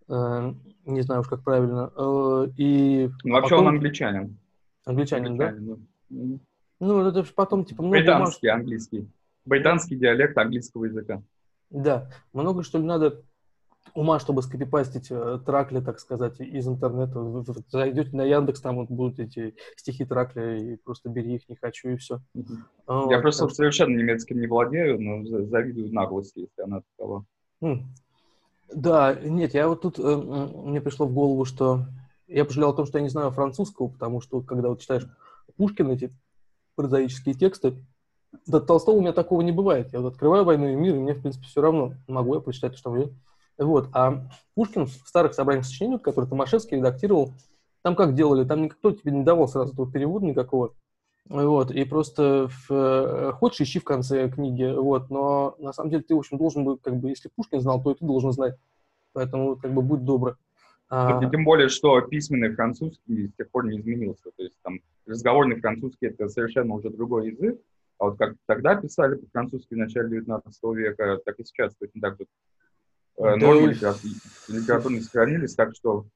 э, 0.08 0.54
не 0.84 1.00
знаю 1.00 1.22
уж 1.22 1.28
как 1.28 1.42
правильно. 1.42 1.92
Э, 1.96 2.46
и 2.56 3.10
ну, 3.24 3.34
вообще 3.34 3.50
потом... 3.50 3.66
он 3.66 3.74
англичанин. 3.74 4.38
Англичанин, 4.84 5.32
англичанин 5.32 5.66
да? 5.66 5.76
да? 6.10 6.38
Ну, 6.78 7.06
это 7.06 7.24
потом, 7.34 7.64
типа, 7.64 7.82
много... 7.82 7.98
Британский, 7.98 8.48
английский. 8.48 9.08
Британский 9.44 9.96
диалект 9.96 10.38
английского 10.38 10.84
языка. 10.84 11.22
Да. 11.70 12.08
Много, 12.32 12.62
что 12.62 12.78
ли, 12.78 12.84
надо 12.84 13.22
ума, 13.94 14.18
чтобы 14.18 14.42
скопипастить 14.42 15.08
э, 15.10 15.38
тракли, 15.44 15.80
так 15.80 16.00
сказать, 16.00 16.40
из 16.40 16.66
интернета. 16.66 17.44
Зайдете 17.68 18.16
на 18.16 18.22
Яндекс, 18.22 18.60
там 18.60 18.76
вот 18.76 18.88
будут 18.88 19.18
эти 19.18 19.54
стихи 19.76 20.04
тракли, 20.04 20.60
и 20.60 20.76
просто 20.76 21.08
бери 21.08 21.34
их, 21.34 21.48
не 21.48 21.56
хочу, 21.56 21.90
и 21.90 21.96
все. 21.96 22.20
Mm-hmm. 22.36 22.56
Вот, 22.86 23.10
Я 23.10 23.20
просто 23.20 23.46
так... 23.46 23.54
совершенно 23.54 23.96
немецким 23.96 24.40
не 24.40 24.46
владею, 24.46 25.00
но 25.00 25.46
завидую 25.46 25.92
наглости, 25.92 26.40
если 26.40 26.62
она 26.62 26.82
такова. 26.96 27.24
Mm. 27.62 27.82
Да, 28.74 29.14
нет, 29.14 29.54
я 29.54 29.68
вот 29.68 29.82
тут, 29.82 29.98
э, 29.98 30.02
мне 30.02 30.80
пришло 30.80 31.06
в 31.06 31.12
голову, 31.12 31.44
что 31.44 31.86
я 32.26 32.44
пожалел 32.44 32.70
о 32.70 32.74
том, 32.74 32.86
что 32.86 32.98
я 32.98 33.02
не 33.02 33.10
знаю 33.10 33.30
французского, 33.30 33.88
потому 33.88 34.20
что 34.20 34.40
когда 34.40 34.68
вот 34.68 34.80
читаешь 34.80 35.06
Пушкина, 35.56 35.92
эти 35.92 36.10
прозаические 36.76 37.34
тексты, 37.34 37.74
до 38.46 38.60
Толстого 38.60 38.96
у 38.96 39.00
меня 39.00 39.12
такого 39.12 39.42
не 39.42 39.52
бывает. 39.52 39.92
Я 39.92 40.00
вот 40.00 40.14
открываю 40.14 40.44
«Войну 40.44 40.68
и 40.68 40.74
мир», 40.74 40.94
и 40.94 40.98
мне, 40.98 41.14
в 41.14 41.20
принципе, 41.20 41.46
все 41.46 41.60
равно. 41.60 41.94
Могу 42.08 42.34
я 42.34 42.40
прочитать, 42.40 42.78
что 42.78 42.90
мне 42.90 43.08
вот. 43.58 43.88
А 43.92 44.28
Пушкин 44.54 44.86
в 44.86 44.90
старых 44.90 45.34
собраниях 45.34 45.66
сочинений, 45.66 45.98
которые 45.98 46.28
Томашевский 46.28 46.76
редактировал, 46.76 47.32
там 47.82 47.96
как 47.96 48.14
делали? 48.14 48.46
Там 48.46 48.62
никто 48.62 48.92
тебе 48.92 49.12
не 49.12 49.24
давал 49.24 49.48
сразу 49.48 49.72
этого 49.72 49.90
перевода 49.90 50.26
никакого. 50.26 50.74
Вот, 51.28 51.70
и 51.70 51.84
просто 51.84 52.48
в, 52.48 52.70
э, 52.70 53.32
хочешь, 53.32 53.60
ищи 53.60 53.78
в 53.78 53.84
конце 53.84 54.28
книги, 54.28 54.74
вот, 54.76 55.08
но 55.08 55.54
на 55.58 55.72
самом 55.72 55.90
деле 55.90 56.02
ты, 56.02 56.16
в 56.16 56.18
общем, 56.18 56.36
должен 56.36 56.64
быть, 56.64 56.82
как 56.82 56.96
бы, 56.96 57.10
если 57.10 57.30
Пушкин 57.34 57.60
знал, 57.60 57.80
то 57.80 57.92
и 57.92 57.94
ты 57.94 58.04
должен 58.04 58.32
знать, 58.32 58.56
поэтому, 59.12 59.56
как 59.56 59.72
бы, 59.72 59.82
будь 59.82 60.04
добр. 60.04 60.36
А... 60.88 61.24
Тем 61.30 61.44
более, 61.44 61.68
что 61.68 62.00
письменный 62.00 62.54
французский 62.54 63.28
с 63.28 63.34
тех 63.34 63.48
пор 63.50 63.66
не 63.66 63.78
изменился, 63.78 64.30
то 64.36 64.42
есть 64.42 64.56
там 64.62 64.80
разговорный 65.06 65.60
французский 65.60 66.06
это 66.06 66.28
совершенно 66.28 66.74
уже 66.74 66.90
другой 66.90 67.30
язык, 67.30 67.60
а 67.98 68.06
вот 68.06 68.18
как 68.18 68.34
тогда 68.46 68.74
писали 68.74 69.14
по-французски 69.14 69.74
в 69.74 69.78
начале 69.78 70.10
19 70.10 70.62
века, 70.74 71.18
так 71.24 71.38
и 71.38 71.44
сейчас 71.44 71.72
точно 71.76 72.00
так 72.00 72.18
же 72.18 72.26
нормы 73.18 73.74
да. 73.80 73.94
литературно 74.48 75.00
сохранились, 75.00 75.54
так 75.54 75.74
что, 75.74 76.06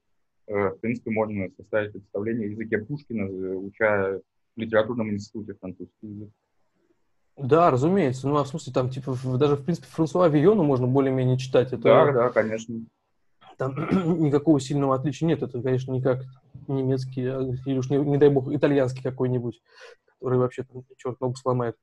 э, 0.46 0.70
в 0.70 0.78
принципе, 0.80 1.10
можно 1.10 1.48
составить 1.56 1.92
представление 1.92 2.48
о 2.48 2.50
языке 2.50 2.78
Пушкина, 2.78 3.22
э, 3.22 3.54
уча 3.54 4.20
в 4.56 4.60
литературном 4.60 5.10
институте 5.10 5.54
французский 5.54 6.06
язык. 6.06 6.30
Да, 7.36 7.70
разумеется. 7.70 8.28
Ну, 8.28 8.36
а 8.38 8.44
в 8.44 8.48
смысле, 8.48 8.72
там, 8.72 8.88
типа, 8.88 9.16
даже, 9.38 9.56
в 9.56 9.64
принципе, 9.64 9.86
Франсуа 9.88 10.28
Вийону 10.28 10.62
можно 10.62 10.86
более-менее 10.86 11.36
читать. 11.36 11.68
Это, 11.68 11.82
да, 11.82 12.12
да, 12.12 12.30
конечно. 12.30 12.80
Там 13.58 13.74
никакого 14.20 14.58
сильного 14.58 14.94
отличия 14.94 15.28
нет. 15.28 15.42
Это, 15.42 15.60
конечно, 15.60 15.92
никак 15.92 16.22
немецкий, 16.66 17.26
а, 17.26 17.42
или 17.66 17.78
уж, 17.78 17.90
не, 17.90 17.98
не 17.98 18.16
дай 18.16 18.30
бог, 18.30 18.50
итальянский 18.50 19.02
какой-нибудь, 19.02 19.60
который 20.06 20.38
вообще 20.38 20.62
там 20.62 20.84
черт 20.96 21.20
ногу 21.20 21.36
сломает. 21.36 21.76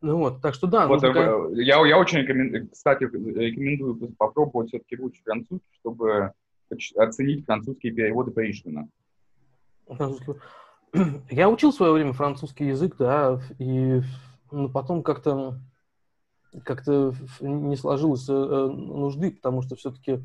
Ну 0.00 0.18
вот, 0.18 0.40
так 0.40 0.54
что 0.54 0.66
да. 0.66 0.86
Вот, 0.86 1.02
нужно... 1.02 1.18
Э, 1.18 1.48
я, 1.54 1.84
я 1.86 1.98
очень, 1.98 2.18
рекомен... 2.18 2.68
кстати, 2.68 3.04
рекомендую 3.04 3.96
попробовать 4.16 4.68
все-таки 4.68 4.96
выучить 4.96 5.24
французский, 5.24 5.74
чтобы 5.80 6.32
оценить 6.96 7.44
французские 7.44 7.92
переводы 7.92 8.30
Пришвина. 8.30 8.88
Я 11.30 11.50
учил 11.50 11.70
в 11.70 11.74
свое 11.74 11.92
время 11.92 12.12
французский 12.12 12.66
язык, 12.66 12.96
да, 12.98 13.40
и 13.58 14.00
ну, 14.50 14.68
потом 14.68 15.02
как-то 15.02 15.58
как-то 16.64 17.12
не 17.40 17.76
сложилось 17.76 18.28
э, 18.28 18.32
нужды, 18.32 19.32
потому 19.32 19.62
что 19.62 19.76
все-таки 19.76 20.20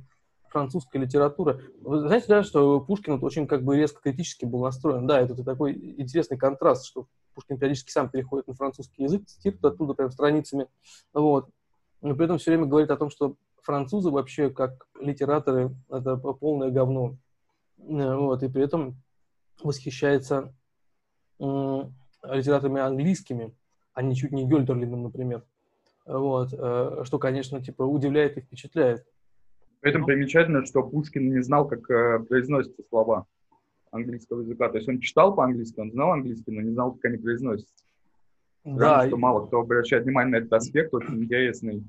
французская 0.50 1.00
литература. 1.00 1.60
Вы 1.82 2.00
знаете, 2.00 2.27
да, 2.30 2.44
что 2.44 2.80
Пушкин 2.80 3.13
вот 3.13 3.24
очень 3.24 3.48
как 3.48 3.63
бы 3.63 3.75
резко 3.75 4.01
критически 4.01 4.46
был 4.46 4.62
настроен. 4.62 5.06
Да, 5.06 5.20
это 5.20 5.36
такой 5.44 5.74
интересный 5.98 6.38
контраст, 6.38 6.86
что 6.86 7.08
Пушкин 7.33 7.57
периодически 7.57 7.91
сам 7.91 8.09
переходит 8.09 8.47
на 8.47 8.53
французский 8.53 9.03
язык, 9.03 9.25
цитирует 9.25 9.63
оттуда 9.63 9.93
прям 9.93 10.11
страницами. 10.11 10.67
Вот. 11.13 11.49
Но 12.01 12.15
при 12.15 12.25
этом 12.25 12.37
все 12.37 12.51
время 12.51 12.65
говорит 12.65 12.91
о 12.91 12.97
том, 12.97 13.09
что 13.09 13.35
французы 13.61 14.11
вообще, 14.11 14.49
как 14.49 14.87
литераторы, 14.99 15.75
это 15.89 16.17
полное 16.17 16.69
говно. 16.69 17.17
Э, 17.77 18.15
вот, 18.15 18.43
и 18.43 18.49
при 18.49 18.63
этом 18.63 19.01
восхищается 19.61 20.53
литераторами 21.39 22.79
английскими, 22.79 23.53
а 23.93 24.01
не 24.01 24.15
чуть 24.15 24.31
не 24.31 24.47
Гёльдерлином, 24.47 25.03
например. 25.03 25.43
Вот, 26.05 26.53
э, 26.53 27.03
что, 27.03 27.19
конечно, 27.19 27.61
типа 27.61 27.83
удивляет 27.83 28.37
и 28.37 28.41
впечатляет. 28.41 29.05
При 29.79 29.91
этом 29.91 30.05
примечательно, 30.05 30.65
что 30.65 30.83
Пушкин 30.83 31.33
не 31.33 31.41
знал, 31.41 31.67
как 31.67 31.89
э, 31.89 32.19
произносятся 32.19 32.83
слова 32.87 33.25
английского 33.93 34.41
языка. 34.41 34.69
То 34.69 34.77
есть 34.77 34.89
он 34.89 35.00
читал 35.00 35.33
по-английски, 35.35 35.79
он 35.79 35.91
знал 35.91 36.12
английский, 36.12 36.51
но 36.51 36.62
не 36.62 36.71
знал, 36.71 36.93
как 36.93 37.05
они 37.05 37.17
произносятся. 37.17 37.73
Да. 38.65 38.75
Странно, 38.75 39.07
что 39.07 39.17
мало 39.17 39.45
кто 39.45 39.59
обращает 39.59 40.03
внимание 40.03 40.31
на 40.31 40.35
этот 40.38 40.53
аспект, 40.53 40.93
очень 40.93 41.23
интересный 41.23 41.83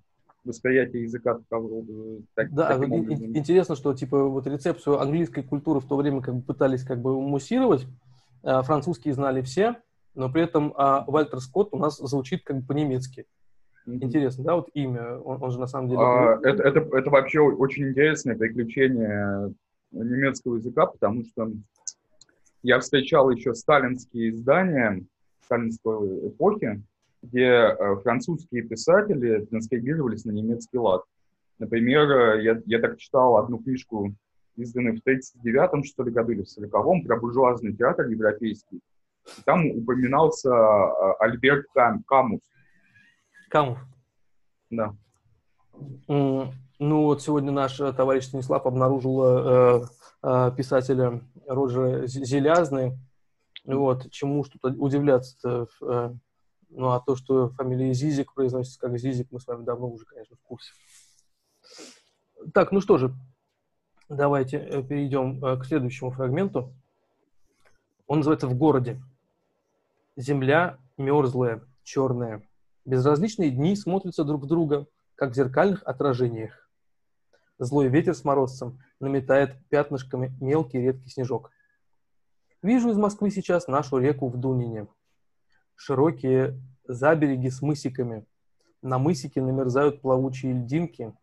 восприятие 0.44 1.04
языка 1.04 1.34
такового. 1.34 2.20
Так, 2.34 2.52
да, 2.52 2.76
интересно, 2.76 3.76
что 3.76 3.94
типа 3.94 4.24
вот 4.24 4.46
рецепцию 4.46 5.00
английской 5.00 5.42
культуры 5.42 5.80
в 5.80 5.86
то 5.86 5.96
время 5.96 6.20
как 6.20 6.34
бы 6.34 6.42
пытались 6.42 6.84
как 6.84 7.00
бы 7.00 7.18
муссировать, 7.20 7.86
а, 8.42 8.62
французские 8.62 9.14
знали 9.14 9.40
все, 9.40 9.76
но 10.14 10.30
при 10.30 10.42
этом 10.42 10.74
а, 10.76 11.04
Вальтер 11.06 11.40
Скотт 11.40 11.68
у 11.72 11.78
нас 11.78 11.96
звучит 11.96 12.42
как 12.44 12.58
бы 12.58 12.66
по-немецки. 12.66 13.24
Интересно, 13.86 14.44
да, 14.44 14.56
вот 14.56 14.68
имя, 14.74 15.18
он, 15.18 15.42
он 15.42 15.50
же 15.50 15.60
на 15.60 15.66
самом 15.66 15.88
деле... 15.88 16.00
А, 16.00 16.38
это, 16.42 16.62
это, 16.62 16.80
это 16.80 17.10
вообще 17.10 17.40
очень 17.40 17.88
интересное 17.88 18.34
приключение 18.34 19.54
немецкого 19.92 20.56
языка, 20.56 20.86
потому 20.86 21.24
что 21.24 21.50
я 22.64 22.80
встречал 22.80 23.30
еще 23.30 23.54
сталинские 23.54 24.30
издания 24.30 25.04
сталинской 25.44 26.28
эпохи, 26.28 26.82
где 27.22 27.44
э, 27.44 27.96
французские 28.02 28.62
писатели 28.62 29.44
транскрибировались 29.44 30.24
на 30.24 30.30
немецкий 30.30 30.78
лад. 30.78 31.02
Например, 31.58 32.10
э, 32.10 32.42
я, 32.42 32.62
я 32.64 32.80
так 32.80 32.98
читал 32.98 33.36
одну 33.36 33.58
книжку, 33.58 34.14
изданную 34.56 34.96
в 34.96 35.06
39-м, 35.06 35.84
что 35.84 36.04
ли, 36.04 36.10
году 36.10 36.32
или 36.32 36.42
в 36.42 36.58
40-м, 36.58 37.04
про 37.04 37.20
буржуазный 37.20 37.76
театр 37.76 38.06
европейский. 38.06 38.80
И 39.38 39.42
там 39.44 39.66
упоминался 39.66 40.48
э, 40.48 41.14
Альберт 41.20 41.66
Кам, 41.74 42.02
Камус. 42.04 42.40
Камус? 43.50 43.78
Да. 44.70 44.96
Ну 46.78 47.04
вот 47.04 47.22
сегодня 47.22 47.52
наш 47.52 47.76
товарищ 47.76 48.24
Станислав 48.24 48.66
обнаружил 48.66 49.22
э, 49.24 49.84
э, 50.22 50.52
писателя 50.56 51.20
Роджера 51.46 52.06
Зелязны. 52.06 52.98
Вот, 53.64 54.10
чему 54.10 54.44
что-то 54.44 54.68
удивляться-то 54.68 55.68
э, 55.80 56.14
ну, 56.76 56.90
а 56.90 57.00
то, 57.00 57.14
что 57.14 57.50
фамилия 57.50 57.94
Зизик 57.94 58.34
произносится 58.34 58.80
как 58.80 58.98
Зизик, 58.98 59.28
мы 59.30 59.40
с 59.40 59.46
вами 59.46 59.64
давно 59.64 59.88
уже, 59.88 60.04
конечно, 60.04 60.36
в 60.36 60.42
курсе. 60.42 60.72
Так, 62.52 62.72
ну 62.72 62.80
что 62.80 62.98
же, 62.98 63.14
давайте 64.08 64.58
э, 64.58 64.82
перейдем 64.82 65.42
э, 65.44 65.56
к 65.56 65.64
следующему 65.64 66.10
фрагменту. 66.10 66.74
Он 68.06 68.18
называется 68.18 68.48
«В 68.48 68.54
городе». 68.54 69.00
Земля 70.16 70.78
мерзлая, 70.96 71.62
черная. 71.84 72.42
Безразличные 72.84 73.50
дни 73.50 73.76
смотрятся 73.76 74.24
друг 74.24 74.42
в 74.42 74.46
друга, 74.46 74.86
как 75.14 75.30
в 75.30 75.34
зеркальных 75.34 75.82
отражениях. 75.84 76.63
Злой 77.58 77.88
ветер 77.88 78.14
с 78.14 78.24
морозцем 78.24 78.80
наметает 79.00 79.56
пятнышками 79.68 80.36
мелкий 80.40 80.78
редкий 80.78 81.10
снежок. 81.10 81.50
Вижу 82.62 82.90
из 82.90 82.96
Москвы 82.96 83.30
сейчас 83.30 83.68
нашу 83.68 83.98
реку 83.98 84.28
в 84.28 84.36
Дунине– 84.36 84.88
широкие 85.76 86.60
забереги 86.86 87.50
с 87.50 87.62
мысиками. 87.62 88.26
На 88.82 88.98
мысике 88.98 89.40
намерзают 89.40 90.02
плавучие 90.02 90.52
льдинки. 90.52 91.14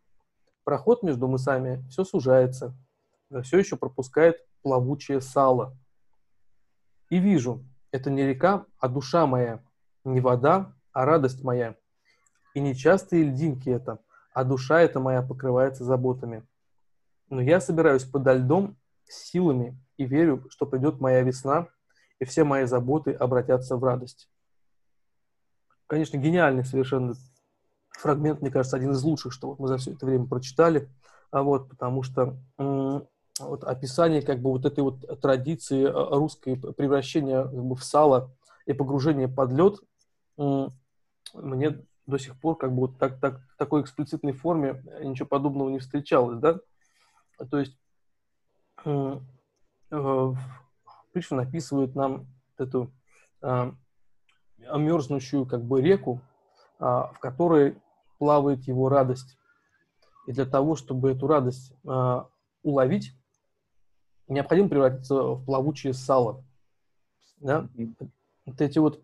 Проход 0.64 1.02
между 1.02 1.28
мысами 1.28 1.84
все 1.88 2.04
сужается, 2.04 2.76
но 3.30 3.42
все 3.42 3.58
еще 3.58 3.76
пропускает 3.76 4.44
плавучее 4.62 5.20
сало. 5.20 5.76
И 7.10 7.18
вижу, 7.18 7.64
это 7.90 8.10
не 8.10 8.26
река, 8.26 8.66
а 8.78 8.88
душа 8.88 9.26
моя, 9.26 9.62
не 10.04 10.20
вода, 10.20 10.74
а 10.92 11.04
радость 11.04 11.42
моя. 11.42 11.76
И 12.54 12.60
не 12.60 12.74
частые 12.74 13.24
льдинки 13.24 13.68
это, 13.68 13.98
а 14.32 14.44
душа 14.44 14.80
эта 14.80 15.00
моя 15.00 15.22
покрывается 15.22 15.84
заботами. 15.84 16.44
Но 17.28 17.40
я 17.40 17.60
собираюсь 17.60 18.04
подо 18.04 18.34
льдом 18.34 18.76
силами 19.06 19.78
и 19.96 20.04
верю, 20.04 20.46
что 20.50 20.66
придет 20.66 21.00
моя 21.00 21.22
весна, 21.22 21.68
и 22.18 22.24
все 22.24 22.44
мои 22.44 22.64
заботы 22.64 23.12
обратятся 23.12 23.76
в 23.76 23.84
радость 23.84 24.28
конечно, 25.92 26.16
гениальный 26.16 26.64
совершенно 26.64 27.12
фрагмент, 27.90 28.40
мне 28.40 28.50
кажется, 28.50 28.78
один 28.78 28.92
из 28.92 29.02
лучших, 29.02 29.30
что 29.30 29.48
вот 29.48 29.58
мы 29.58 29.68
за 29.68 29.76
все 29.76 29.92
это 29.92 30.06
время 30.06 30.26
прочитали, 30.26 30.88
а 31.30 31.42
вот, 31.42 31.68
потому 31.68 32.02
что 32.02 32.38
вот 32.56 33.64
описание 33.64 34.22
как 34.22 34.40
бы 34.40 34.52
вот 34.52 34.64
этой 34.64 34.82
вот 34.82 35.20
традиции 35.20 35.84
а, 35.84 36.16
русской 36.16 36.56
превращения 36.56 37.44
как 37.44 37.62
бы, 37.62 37.76
в 37.76 37.84
сало 37.84 38.30
и 38.64 38.72
погружение 38.72 39.28
под 39.28 39.52
лед 39.52 39.80
мне 41.34 41.84
до 42.06 42.18
сих 42.18 42.38
пор 42.40 42.56
как 42.56 42.72
бы 42.72 42.82
вот 42.82 42.98
так, 42.98 43.20
так, 43.20 43.40
в 43.54 43.56
такой 43.56 43.82
эксплицитной 43.82 44.32
форме 44.32 44.82
ничего 45.02 45.26
подобного 45.28 45.70
не 45.70 45.78
встречалось, 45.78 46.38
да? 46.38 46.58
То 47.50 47.58
есть 47.58 47.76
э, 48.84 49.20
Пришвин 51.12 51.40
описывает 51.40 51.94
нам 51.94 52.26
эту 52.58 52.92
а, 53.42 53.74
мерзнущую 54.58 55.46
как 55.46 55.62
бы 55.64 55.82
реку, 55.82 56.20
а, 56.78 57.12
в 57.12 57.18
которой 57.18 57.76
плавает 58.18 58.62
его 58.64 58.88
радость. 58.88 59.36
И 60.26 60.32
для 60.32 60.46
того, 60.46 60.76
чтобы 60.76 61.10
эту 61.10 61.26
радость 61.26 61.74
а, 61.86 62.28
уловить, 62.62 63.12
необходимо 64.28 64.68
превратиться 64.68 65.14
в 65.14 65.44
плавучее 65.44 65.92
сало. 65.92 66.44
Да? 67.38 67.68
Вот 68.46 68.60
эти 68.60 68.78
вот, 68.78 69.02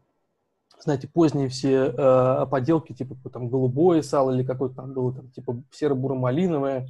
знаете, 0.81 1.09
поздние 1.09 1.49
все 1.49 1.93
э, 1.97 2.47
поделки, 2.51 2.93
типа 2.93 3.17
там 3.31 3.49
голубое 3.49 4.03
сало 4.03 4.33
или 4.33 4.45
какое-то 4.45 4.77
там 4.77 4.93
было, 4.93 5.13
там, 5.13 5.31
типа 5.31 5.63
серо-буро-малиновое, 5.71 6.89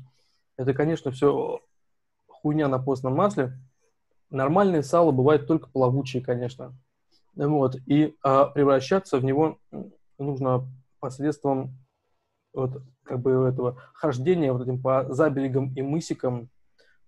это, 0.56 0.74
конечно, 0.74 1.10
все 1.10 1.60
хуйня 2.26 2.68
на 2.68 2.78
постном 2.78 3.14
масле. 3.14 3.58
Нормальное 4.30 4.82
сало 4.82 5.10
бывает 5.10 5.46
только 5.46 5.70
плавучее, 5.70 6.22
конечно. 6.22 6.74
Вот, 7.34 7.76
и 7.86 8.16
а, 8.22 8.46
превращаться 8.46 9.18
в 9.18 9.24
него 9.24 9.58
нужно 10.18 10.68
посредством 10.98 11.78
вот, 12.52 12.82
как 13.04 13.20
бы 13.20 13.48
этого 13.48 13.80
хождения 13.94 14.52
вот 14.52 14.62
этим 14.62 14.82
по 14.82 15.06
заберегам 15.12 15.72
и 15.74 15.82
мысикам. 15.82 16.50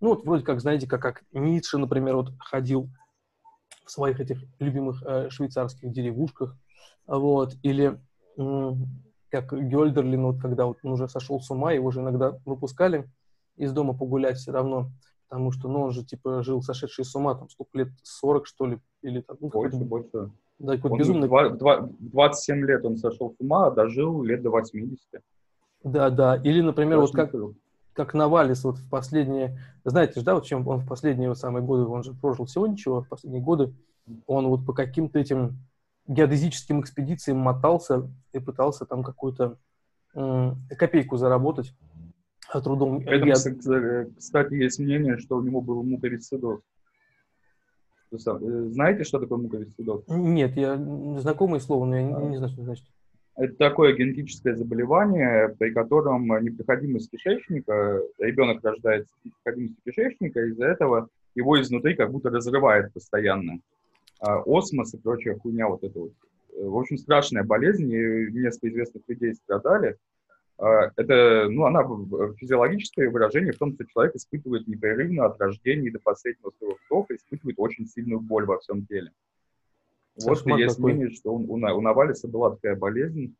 Ну, 0.00 0.10
вот 0.10 0.24
вроде 0.24 0.44
как, 0.44 0.60
знаете, 0.60 0.86
как, 0.86 1.02
как 1.02 1.24
Ницше, 1.32 1.78
например, 1.78 2.16
вот 2.16 2.32
ходил 2.38 2.88
в 3.84 3.90
своих 3.90 4.20
этих 4.20 4.44
любимых 4.60 5.02
э, 5.04 5.28
швейцарских 5.30 5.90
деревушках, 5.90 6.56
вот, 7.06 7.54
или 7.62 7.98
как 9.28 9.52
Гёльдерлин, 9.52 10.24
вот 10.24 10.40
когда 10.40 10.66
вот 10.66 10.78
он 10.82 10.92
уже 10.92 11.08
сошел 11.08 11.40
с 11.40 11.50
ума, 11.50 11.72
его 11.72 11.90
же 11.90 12.00
иногда 12.00 12.38
выпускали 12.44 13.08
из 13.56 13.72
дома 13.72 13.96
погулять 13.96 14.38
все 14.38 14.52
равно, 14.52 14.90
потому 15.28 15.52
что, 15.52 15.68
ну, 15.68 15.82
он 15.82 15.90
же, 15.92 16.04
типа, 16.04 16.42
жил 16.42 16.62
сошедший 16.62 17.04
с 17.04 17.14
ума, 17.14 17.34
там, 17.34 17.48
сколько 17.50 17.78
лет, 17.78 17.88
40, 18.02 18.46
что 18.46 18.66
ли, 18.66 18.78
или 19.02 19.20
там... 19.20 19.36
Ну, 19.40 19.48
больше, 19.48 19.78
больше. 19.78 20.30
Да, 20.58 20.76
какой 20.76 20.98
безумный... 20.98 21.28
В 21.28 21.90
27 22.00 22.66
лет 22.66 22.84
он 22.84 22.96
сошел 22.96 23.30
с 23.30 23.40
ума, 23.40 23.68
а 23.68 23.70
дожил 23.70 24.22
лет 24.22 24.42
до 24.42 24.50
80. 24.50 24.98
Да, 25.84 26.10
да, 26.10 26.36
или, 26.36 26.60
например, 26.60 27.00
вот 27.00 27.12
как, 27.12 27.32
как 27.92 28.14
Навалис 28.14 28.64
вот 28.64 28.78
в 28.78 28.90
последние... 28.90 29.58
Знаете 29.84 30.20
же, 30.20 30.26
да, 30.26 30.34
вот 30.34 30.44
чем 30.44 30.66
он 30.66 30.80
в 30.80 30.86
последние 30.88 31.28
вот 31.28 31.38
самые 31.38 31.62
годы, 31.62 31.84
он 31.84 32.02
же 32.02 32.12
прожил 32.14 32.46
всего 32.46 32.66
ничего, 32.66 33.02
в 33.02 33.08
последние 33.08 33.42
годы 33.42 33.72
он 34.26 34.48
вот 34.48 34.66
по 34.66 34.72
каким-то 34.72 35.18
этим 35.18 35.58
геодезическим 36.10 36.80
экспедициям 36.80 37.38
мотался 37.38 38.10
и 38.32 38.40
пытался 38.40 38.84
там 38.84 39.02
какую-то 39.02 39.58
копейку 40.12 41.16
заработать 41.16 41.72
трудом. 42.64 43.02
При 43.04 43.30
этом, 43.30 44.12
кстати, 44.16 44.54
есть 44.54 44.80
мнение, 44.80 45.18
что 45.18 45.36
у 45.36 45.42
него 45.42 45.60
был 45.60 45.84
муковисцидоз. 45.84 46.60
Э, 48.12 48.16
знаете, 48.72 49.04
что 49.04 49.20
такое 49.20 49.38
муковисцидоз? 49.38 50.02
Нет, 50.08 50.56
я 50.56 50.76
знакомое 51.20 51.60
слово, 51.60 51.84
но 51.84 51.96
я 51.96 52.02
не, 52.02 52.12
не 52.30 52.36
знаю, 52.38 52.52
что 52.52 52.64
значит. 52.64 52.84
Это 53.36 53.54
такое 53.54 53.94
генетическое 53.94 54.56
заболевание, 54.56 55.54
при 55.56 55.70
котором 55.70 56.26
непроходимость 56.44 57.08
кишечника, 57.12 58.00
ребенок 58.18 58.64
рождается 58.64 59.14
с 59.14 59.24
непроходимостью 59.24 59.78
кишечника, 59.84 60.40
из-за 60.46 60.66
этого 60.66 61.08
его 61.36 61.60
изнутри 61.60 61.94
как 61.94 62.10
будто 62.10 62.30
разрывает 62.30 62.92
постоянно. 62.92 63.60
А 64.20 64.42
осмос 64.46 64.94
и 64.94 64.98
прочая 64.98 65.38
хуйня 65.38 65.68
вот 65.68 65.82
это 65.82 65.98
вот. 65.98 66.12
Э, 66.52 66.64
в 66.64 66.76
общем, 66.76 66.98
страшная 66.98 67.42
болезнь, 67.42 67.90
и 67.90 68.30
несколько 68.32 68.68
известных 68.68 69.02
людей 69.08 69.34
страдали. 69.34 69.96
А, 70.58 70.90
это, 70.96 71.48
ну, 71.48 71.64
она 71.64 71.82
физиологическое 72.38 73.08
выражение 73.08 73.52
в 73.52 73.58
том, 73.58 73.72
что 73.72 73.86
человек 73.86 74.14
испытывает 74.14 74.68
непрерывно 74.68 75.24
от 75.24 75.40
рождения 75.40 75.90
до 75.90 75.98
последнего 76.00 76.52
своего 76.58 76.76
вдоха, 76.86 77.16
испытывает 77.16 77.58
очень 77.58 77.86
сильную 77.86 78.20
боль 78.20 78.44
во 78.44 78.58
всем 78.58 78.84
теле. 78.84 79.10
Вот 80.22 80.46
есть 80.58 80.78
мнение, 80.78 81.10
что 81.10 81.32
у, 81.32 81.54
у 81.54 81.80
Навалиса 81.80 82.28
была 82.28 82.50
такая 82.50 82.76
болезнь. 82.76 83.34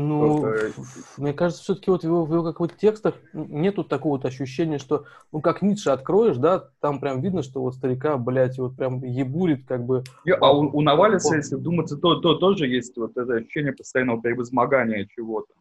Ну, 0.00 0.42
Просто... 0.42 0.80
мне 1.16 1.32
кажется, 1.32 1.60
все-таки 1.64 1.90
вот 1.90 2.02
в 2.02 2.04
его, 2.04 2.24
в 2.24 2.32
его 2.32 2.44
как 2.44 2.60
вот 2.60 2.76
текстах 2.76 3.16
нету 3.32 3.82
такого 3.82 4.12
вот 4.12 4.24
ощущения, 4.24 4.78
что, 4.78 5.06
ну, 5.32 5.40
как 5.40 5.60
Ницше 5.60 5.90
откроешь, 5.90 6.36
да, 6.36 6.68
там 6.78 7.00
прям 7.00 7.20
видно, 7.20 7.42
что 7.42 7.60
вот 7.60 7.74
старика, 7.74 8.16
блядь, 8.16 8.58
вот 8.58 8.76
прям 8.76 9.02
ебурит, 9.02 9.66
как 9.66 9.84
бы... 9.84 10.04
А 10.40 10.56
у, 10.56 10.70
у 10.76 10.80
Навалиса, 10.82 11.34
если 11.34 11.56
вдуматься, 11.56 11.96
то, 11.96 12.14
то 12.20 12.34
тоже 12.34 12.68
есть 12.68 12.96
вот 12.96 13.16
это 13.16 13.34
ощущение 13.34 13.72
постоянного 13.72 14.20
превозмогания 14.20 15.08
чего-то. 15.16 15.52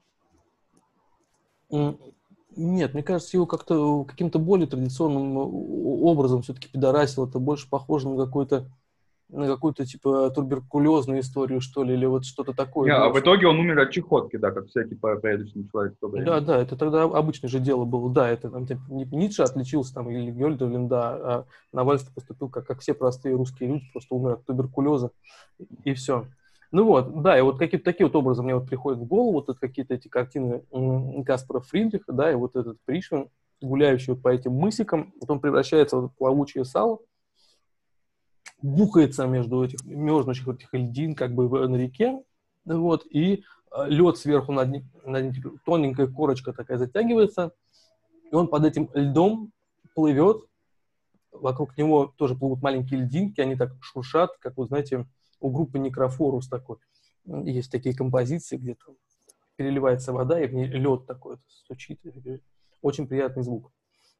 Нет, 2.55 2.93
мне 2.93 3.01
кажется, 3.01 3.37
его 3.37 3.47
как-то 3.47 4.03
каким-то 4.03 4.37
более 4.37 4.67
традиционным 4.67 5.35
образом 5.35 6.43
все-таки 6.43 6.69
пидорасил. 6.69 7.27
Это 7.27 7.39
больше 7.39 7.67
похоже 7.67 8.07
на 8.07 8.23
какой-то 8.23 8.67
на 9.29 9.45
какую-то 9.47 9.85
типа 9.85 10.29
туберкулезную 10.29 11.19
историю, 11.19 11.59
что 11.59 11.83
ли, 11.83 11.93
или 11.93 12.05
вот 12.05 12.25
что-то 12.25 12.53
такое. 12.53 12.85
Не, 12.85 12.95
а 12.95 13.09
в 13.09 13.19
итоге 13.19 13.47
он 13.47 13.59
умер 13.59 13.79
от 13.79 13.91
чехотки, 13.91 14.37
да, 14.37 14.51
как 14.51 14.67
всякий 14.67 14.95
порядочный 14.95 15.67
человек. 15.69 15.95
Да, 16.01 16.39
да, 16.39 16.57
это 16.57 16.77
тогда 16.77 17.03
обычное 17.03 17.49
же 17.49 17.59
дело 17.59 17.83
было. 17.85 18.09
Да, 18.09 18.29
это 18.29 18.49
там 18.49 18.65
типа, 18.65 18.81
Ницше 18.89 19.43
отличился 19.43 19.93
там, 19.93 20.09
или 20.09 20.31
Гёльдерлин, 20.31 20.87
да, 20.87 21.09
а 21.09 21.45
Навальский 21.73 22.11
поступил 22.13 22.49
как, 22.49 22.65
как 22.65 22.79
все 22.79 22.93
простые 22.93 23.35
русские 23.35 23.69
люди, 23.69 23.85
просто 23.91 24.15
умер 24.15 24.31
от 24.33 24.45
туберкулеза, 24.45 25.11
и 25.83 25.93
все. 25.93 26.25
Ну 26.71 26.85
вот, 26.85 27.21
да, 27.21 27.37
и 27.37 27.41
вот 27.41 27.59
какие-то 27.59 27.85
такие 27.85 28.07
вот 28.07 28.15
образы 28.15 28.43
мне 28.43 28.55
вот 28.55 28.67
приходят 28.67 28.99
в 28.99 29.05
голову, 29.05 29.43
вот 29.45 29.57
какие-то 29.59 29.93
эти 29.93 30.07
картины 30.07 30.63
Каспара 31.25 31.59
Фридриха, 31.61 32.11
да, 32.11 32.31
и 32.31 32.35
вот 32.35 32.55
этот 32.55 32.77
Пришвин, 32.85 33.27
гуляющий 33.61 34.13
вот 34.13 34.21
по 34.21 34.29
этим 34.29 34.53
мысикам, 34.53 35.13
вот 35.19 35.29
он 35.29 35.39
превращается 35.39 35.97
в 35.97 36.09
плавучее 36.17 36.65
сало, 36.65 36.99
бухается 38.61 39.25
между 39.27 39.63
этих 39.63 39.83
мерзнущих 39.85 40.47
этих 40.47 40.73
льдин 40.73 41.15
как 41.15 41.33
бы 41.33 41.67
на 41.67 41.75
реке, 41.75 42.21
вот, 42.65 43.05
и 43.09 43.43
а, 43.71 43.85
лед 43.85 44.17
сверху 44.17 44.51
над 44.51 44.69
ним, 44.69 44.89
над 45.05 45.23
ним 45.23 45.59
тоненькая 45.65 46.07
корочка 46.07 46.53
такая 46.53 46.77
затягивается, 46.77 47.51
и 48.31 48.35
он 48.35 48.47
под 48.47 48.65
этим 48.65 48.89
льдом 48.93 49.51
плывет, 49.95 50.41
вокруг 51.31 51.77
него 51.77 52.13
тоже 52.17 52.35
плывут 52.35 52.61
маленькие 52.61 53.01
льдинки, 53.01 53.41
они 53.41 53.55
так 53.55 53.71
шуршат, 53.81 54.31
как 54.39 54.57
вы 54.57 54.65
знаете, 54.65 55.05
у 55.39 55.49
группы 55.49 55.79
Некрофорус 55.79 56.47
такой. 56.47 56.77
Есть 57.25 57.71
такие 57.71 57.95
композиции, 57.95 58.57
где 58.57 58.75
там 58.75 58.95
переливается 59.55 60.13
вода, 60.13 60.39
и 60.39 60.47
в 60.47 60.53
ней 60.53 60.67
лед 60.67 61.05
такой 61.05 61.37
стучит. 61.47 61.99
Очень 62.81 63.07
приятный 63.07 63.43
звук. 63.43 63.71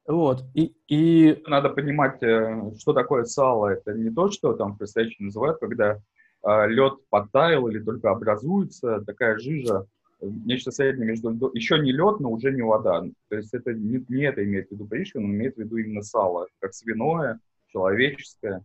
Вот. 0.08 0.46
И, 0.54 0.74
и... 0.88 1.43
Надо 1.48 1.70
понимать, 1.70 2.24
э, 2.24 2.72
что 2.80 2.93
такое 2.93 3.26
сало. 3.26 3.67
Это 3.67 3.93
не 3.93 4.10
то, 4.10 4.32
что 4.32 4.54
там 4.54 4.78
настоящем 4.80 5.26
называют, 5.26 5.60
когда 5.60 6.00
э, 6.43 6.67
лед 6.67 6.93
подтаял 7.10 7.67
или 7.67 7.80
только 7.80 8.10
образуется 8.10 9.02
такая 9.06 9.38
жижа, 9.38 9.86
нечто 10.22 10.72
среднее 10.72 11.10
между 11.10 11.52
еще 11.54 11.78
не 11.80 11.91
лед, 11.91 12.22
но 12.22 12.32
уже 12.32 12.52
не 12.52 12.62
вода. 12.62 13.04
То 13.30 13.36
есть 13.36 13.54
это 13.54 13.74
не, 13.74 14.04
не 14.08 14.24
это 14.24 14.43
имеет 14.46 14.70
в 14.70 14.72
виду 14.72 14.86
Пришвин, 14.86 15.26
он 15.26 15.32
имеет 15.32 15.56
в 15.56 15.60
виду 15.60 15.76
именно 15.76 16.02
сало, 16.02 16.48
как 16.60 16.74
свиное, 16.74 17.39
человеческое. 17.67 18.63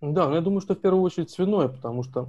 Да, 0.00 0.28
но 0.28 0.36
я 0.36 0.40
думаю, 0.40 0.60
что 0.60 0.74
в 0.74 0.80
первую 0.80 1.02
очередь 1.02 1.30
свиное, 1.30 1.68
потому 1.68 2.02
что 2.02 2.28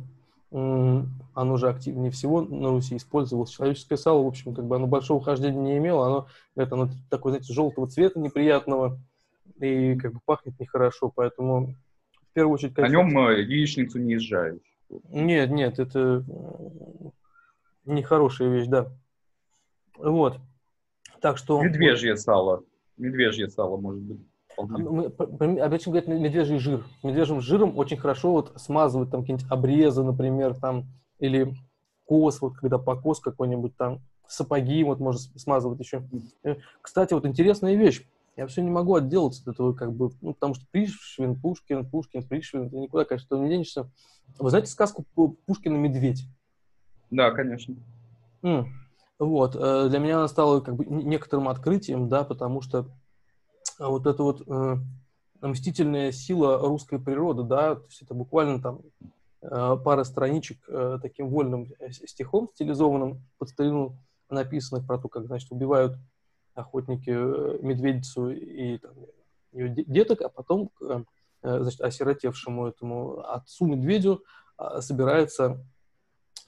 оно 1.34 1.58
же 1.58 1.70
активнее 1.70 2.12
всего 2.12 2.41
на 2.41 2.70
Руси 2.70 2.98
использовалось. 2.98 3.52
Человеческое 3.52 3.98
сало, 3.98 4.24
в 4.24 4.28
общем, 4.28 4.56
как 4.56 4.65
бы 4.65 4.76
оно 4.76 4.88
большого 4.88 5.22
хождения 5.24 5.60
не 5.60 5.78
имело, 5.78 6.06
оно, 6.06 6.28
это, 6.56 6.76
оно 6.76 6.89
такое, 7.10 7.34
знаете, 7.34 7.54
желтого 7.54 7.88
цвета 7.88 8.20
неприятного 8.20 9.00
и 9.60 9.96
как 9.96 10.13
бы 10.13 10.20
пахнет 10.26 10.60
нехорошо, 10.60 11.12
поэтому 11.13 11.76
в 12.32 12.34
первую 12.34 12.56
очередь... 12.56 12.74
Конечно, 12.74 13.04
На 13.04 13.08
нем 13.08 13.20
э, 13.30 13.41
яичницу 13.41 14.00
не 14.00 14.15
изжаешь. 14.15 14.60
Нет, 15.10 15.52
нет, 15.52 15.80
это 15.80 16.24
нехорошая 17.86 18.50
вещь, 18.50 18.67
да. 18.67 18.91
Вот. 19.98 20.39
Так 21.22 21.38
что... 21.38 21.62
Медвежье 21.62 22.15
сало. 22.17 22.63
Медвежье 22.98 23.50
сало, 23.50 23.78
может 23.78 24.02
быть. 24.02 24.20
Обычно 24.58 25.91
говорят 25.91 26.08
медвежий 26.08 26.58
жир. 26.58 26.84
Медвежьим 27.04 27.41
жиром 27.41 27.78
очень 27.78 27.98
хорошо 27.98 28.32
вот 28.32 28.54
смазывать 28.56 29.12
там 29.12 29.22
какие-нибудь 29.22 29.50
обрезы, 29.52 30.04
например, 30.04 30.56
там, 30.56 30.86
или 31.20 31.54
кос, 32.06 32.41
вот 32.41 32.58
когда 32.58 32.80
покос 32.80 33.20
какой-нибудь 33.20 33.76
там, 33.78 34.02
сапоги 34.28 34.84
вот 34.84 35.00
можно 35.00 35.20
смазывать 35.20 35.80
еще. 35.80 36.04
Э, 36.43 36.56
кстати, 36.82 37.13
вот 37.13 37.26
интересная 37.26 37.76
вещь. 37.76 38.06
Я 38.36 38.46
все 38.48 38.62
не 38.62 38.70
могу 38.70 38.96
отделаться 38.96 39.41
от 39.41 39.56
этого, 39.56 39.74
как 39.74 39.93
бы, 39.93 40.12
ну, 40.22 40.34
потому 40.34 40.54
что 40.54 40.65
Пришвин, 40.72 41.39
Пушкин, 41.39 41.89
Пушкин, 41.89 42.24
Пришвин, 42.24 42.70
ты 42.70 42.78
никуда, 42.78 43.04
конечно, 43.04 43.36
не 43.36 43.50
денешься. 43.50 43.89
Вы 44.38 44.50
знаете 44.52 44.70
сказку 44.70 45.06
Пушкина 45.48 45.76
«Медведь»? 45.76 46.28
Да, 47.10 47.32
конечно. 47.32 47.76
Mm. 48.43 48.65
Вот, 49.17 49.56
э, 49.56 49.89
для 49.89 49.98
меня 49.98 50.17
она 50.17 50.28
стала 50.28 50.60
как 50.60 50.76
бы 50.76 50.86
некоторым 50.86 51.48
открытием, 51.48 52.10
да, 52.10 52.24
потому 52.24 52.62
что 52.62 52.80
а 52.80 52.86
вот 53.80 54.08
эта 54.08 54.24
вот 54.24 54.44
э, 54.48 54.78
мстительная 55.42 56.12
сила 56.12 56.58
русской 56.60 57.00
природы, 57.00 57.44
да, 57.44 57.76
то 57.76 57.86
есть 57.86 58.02
это 58.02 58.13
буквально 58.13 58.62
там 58.62 58.82
э, 59.42 59.78
пара 59.84 60.04
страничек 60.04 60.58
э, 60.68 61.00
таким 61.02 61.30
вольным 61.30 61.68
э, 61.80 61.92
стихом 61.92 62.50
стилизованным 62.54 63.22
под 63.38 63.50
старину 63.50 63.98
написанных 64.30 64.86
про 64.86 64.98
то, 64.98 65.08
как, 65.08 65.26
значит, 65.28 65.52
убивают 65.52 65.98
охотники 66.54 67.10
э, 67.10 67.60
медведицу 67.62 68.30
и 68.32 68.78
там, 68.80 68.94
ее 69.52 69.70
деток, 69.70 70.22
а 70.22 70.30
потом, 70.30 70.72
э, 70.82 71.04
значит, 71.42 71.82
осиротевшему 71.82 72.68
этому 72.68 73.20
отцу 73.20 73.68
медведю 73.68 74.24
э, 74.58 74.82
собирается 74.82 75.63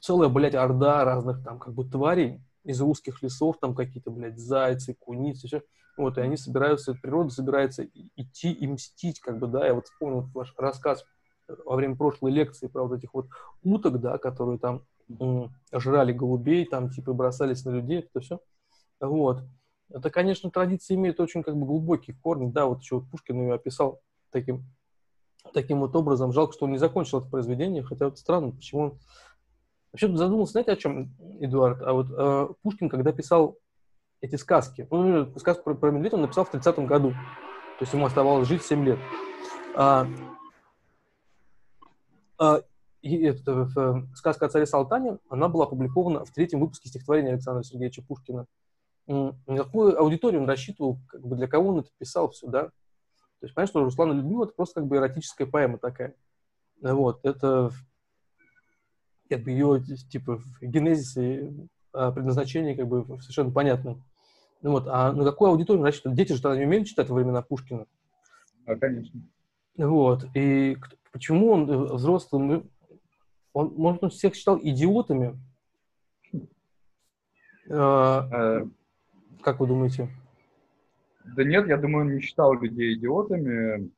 целая, 0.01 0.29
блядь, 0.29 0.55
орда 0.55 1.05
разных 1.05 1.43
там 1.43 1.59
как 1.59 1.73
бы 1.73 1.85
тварей 1.85 2.41
из 2.63 2.81
русских 2.81 3.21
лесов, 3.23 3.57
там 3.59 3.75
какие-то, 3.75 4.11
блядь, 4.11 4.37
зайцы, 4.37 4.93
куницы, 4.93 5.47
все. 5.47 5.61
Вот, 5.97 6.17
и 6.17 6.21
они 6.21 6.37
собираются, 6.37 6.93
природа 6.93 7.29
собирается 7.29 7.85
идти 8.15 8.53
и 8.53 8.67
мстить, 8.67 9.19
как 9.19 9.37
бы, 9.37 9.47
да, 9.47 9.67
я 9.67 9.73
вот 9.73 9.85
вспомнил 9.85 10.29
ваш 10.33 10.53
рассказ 10.57 11.03
во 11.65 11.75
время 11.75 11.95
прошлой 11.97 12.31
лекции 12.31 12.67
про 12.67 12.83
вот 12.83 12.97
этих 12.97 13.13
вот 13.13 13.27
уток, 13.63 13.99
да, 13.99 14.17
которые 14.17 14.59
там 14.59 14.83
жрали 15.73 16.13
голубей, 16.13 16.65
там, 16.65 16.89
типа, 16.89 17.13
бросались 17.13 17.65
на 17.65 17.71
людей, 17.71 17.99
это 17.99 18.21
все. 18.21 18.39
Вот. 19.01 19.43
Это, 19.89 20.09
конечно, 20.09 20.51
традиция 20.51 20.95
имеет 20.95 21.19
очень, 21.19 21.43
как 21.43 21.57
бы, 21.57 21.65
глубокие 21.65 22.15
корни, 22.15 22.51
да, 22.51 22.65
вот 22.67 22.81
еще 22.81 22.99
вот 22.99 23.09
Пушкин 23.09 23.41
ее 23.41 23.55
описал 23.55 23.99
таким, 24.31 24.63
таким 25.53 25.79
вот 25.79 25.95
образом. 25.95 26.31
Жалко, 26.31 26.53
что 26.53 26.65
он 26.65 26.71
не 26.71 26.77
закончил 26.77 27.19
это 27.19 27.27
произведение, 27.27 27.83
хотя 27.83 28.05
вот 28.05 28.19
странно, 28.19 28.51
почему 28.51 28.81
он... 28.81 28.99
Вообще 29.91 30.15
задумался, 30.15 30.53
знаете, 30.53 30.71
о 30.71 30.75
чем, 30.75 31.15
Эдуард? 31.39 31.81
А 31.81 31.93
вот 31.93 32.07
э, 32.11 32.53
Пушкин, 32.61 32.89
когда 32.89 33.11
писал 33.11 33.57
эти 34.21 34.35
сказки. 34.35 34.87
Ну, 34.91 35.37
сказку 35.39 35.63
про, 35.63 35.75
про 35.75 35.91
медведя 35.91 36.15
он 36.15 36.23
написал 36.23 36.45
в 36.45 36.53
30-м 36.53 36.85
году. 36.85 37.11
То 37.11 37.83
есть 37.83 37.93
ему 37.93 38.05
оставалось 38.05 38.47
жить 38.47 38.63
7 38.63 38.85
лет. 38.85 38.99
А, 39.75 40.05
а, 42.37 42.61
и 43.01 43.23
это, 43.23 43.65
в, 43.65 44.07
сказка 44.15 44.45
о 44.45 44.49
царе 44.49 44.65
Салтане, 44.65 45.19
она 45.29 45.47
была 45.47 45.65
опубликована 45.65 46.25
в 46.25 46.31
третьем 46.31 46.59
выпуске 46.59 46.89
стихотворения 46.89 47.31
Александра 47.31 47.63
Сергеевича 47.63 48.01
Пушкина. 48.01 48.45
На 49.07 49.33
какую 49.47 49.97
аудиторию 49.97 50.41
он 50.41 50.47
рассчитывал, 50.47 50.99
как 51.07 51.25
бы 51.25 51.35
для 51.35 51.47
кого 51.47 51.69
он 51.69 51.79
это 51.79 51.89
писал 51.97 52.29
все, 52.29 52.47
да? 52.47 52.65
То 52.65 53.45
есть, 53.45 53.55
понятно, 53.55 53.71
что 53.71 53.83
Руслан 53.83 54.11
и 54.11 54.15
Людмила 54.15 54.43
это 54.43 54.53
просто 54.53 54.81
как 54.81 54.87
бы 54.87 54.97
эротическая 54.97 55.47
поэма 55.47 55.77
такая. 55.77 56.13
Вот, 56.81 57.21
это 57.23 57.71
как 59.29 59.43
бы 59.43 59.51
ее, 59.51 59.81
типа, 60.09 60.37
в 60.37 60.61
генезисе 60.61 61.53
а, 61.93 62.11
предназначение 62.11 62.75
как 62.75 62.87
бы 62.87 63.05
совершенно 63.21 63.51
понятно. 63.51 64.03
Ну 64.61 64.71
вот, 64.71 64.87
а 64.87 65.13
на 65.13 65.23
какую 65.23 65.51
аудиторию 65.51 65.83
рассчитывают? 65.83 66.17
Дети 66.17 66.33
же 66.33 66.41
тогда 66.41 66.57
не 66.57 66.65
умеют 66.65 66.87
читать 66.87 67.09
во 67.09 67.15
времена 67.15 67.41
Пушкина. 67.41 67.85
А, 68.65 68.75
конечно. 68.75 69.21
Вот, 69.77 70.25
и 70.35 70.77
почему 71.13 71.51
он 71.51 71.69
э, 71.69 71.93
взрослым, 71.93 72.47
ну, 72.47 72.65
он, 73.53 73.73
может, 73.75 74.03
он 74.03 74.09
всех 74.09 74.35
считал 74.35 74.59
идиотами? 74.61 75.39
Как 77.67 79.59
вы 79.59 79.67
думаете? 79.67 80.09
Да 81.23 81.43
нет, 81.43 81.67
я 81.67 81.77
думаю, 81.77 82.05
он 82.05 82.15
не 82.15 82.21
считал 82.21 82.53
людей 82.53 82.95
идиотами. 82.95 83.91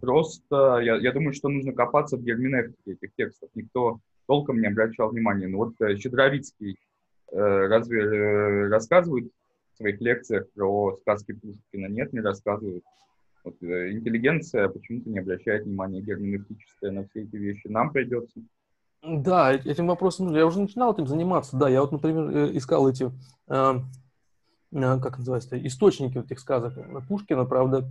Просто 0.00 0.78
я, 0.80 0.96
я 0.96 1.12
думаю, 1.12 1.32
что 1.32 1.48
нужно 1.48 1.72
копаться 1.72 2.16
в 2.16 2.22
герменевтике 2.22 2.92
этих 2.92 3.14
текстов. 3.14 3.48
Никто 3.54 4.00
толком 4.26 4.60
не 4.60 4.66
обращал 4.66 5.10
внимания. 5.10 5.48
Ну 5.48 5.58
вот 5.58 5.80
э, 5.80 5.96
Щедровицкий 5.96 6.78
э, 7.32 7.36
разве 7.36 8.02
э, 8.02 8.68
рассказывает 8.68 9.30
в 9.72 9.76
своих 9.78 10.00
лекциях 10.00 10.50
про 10.52 10.96
сказки 11.02 11.32
Пушкина? 11.32 11.86
Нет, 11.86 12.12
не 12.12 12.20
рассказывает. 12.20 12.84
Вот, 13.44 13.56
э, 13.62 13.92
интеллигенция 13.92 14.68
почему-то 14.68 15.10
не 15.10 15.18
обращает 15.18 15.64
внимания 15.64 16.00
герменевтическое 16.00 16.90
на 16.90 17.06
все 17.08 17.22
эти 17.22 17.36
вещи. 17.36 17.66
Нам 17.68 17.92
придется. 17.92 18.40
Да, 19.06 19.52
этим 19.52 19.86
вопросом 19.86 20.34
я 20.34 20.46
уже 20.46 20.60
начинал 20.60 20.94
этим 20.94 21.06
заниматься. 21.06 21.56
Да, 21.56 21.68
я 21.68 21.82
вот, 21.82 21.92
например, 21.92 22.30
э, 22.30 22.56
искал 22.56 22.88
эти, 22.88 23.12
э, 23.48 23.74
э, 24.72 25.00
как 25.00 25.18
называется, 25.18 25.58
источники 25.66 26.16
этих 26.16 26.40
сказок 26.40 26.74
Пушкина. 27.06 27.44
Правда, 27.44 27.90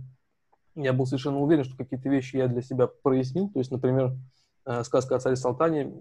я 0.74 0.92
был 0.92 1.06
совершенно 1.06 1.38
уверен, 1.38 1.62
что 1.62 1.76
какие-то 1.76 2.08
вещи 2.08 2.36
я 2.36 2.48
для 2.48 2.62
себя 2.62 2.88
прояснил. 2.88 3.48
То 3.48 3.60
есть, 3.60 3.70
например, 3.70 4.06
э, 4.06 4.16
сказка 4.82 5.16
о 5.16 5.18
царе 5.18 5.36
Салтане, 5.36 5.92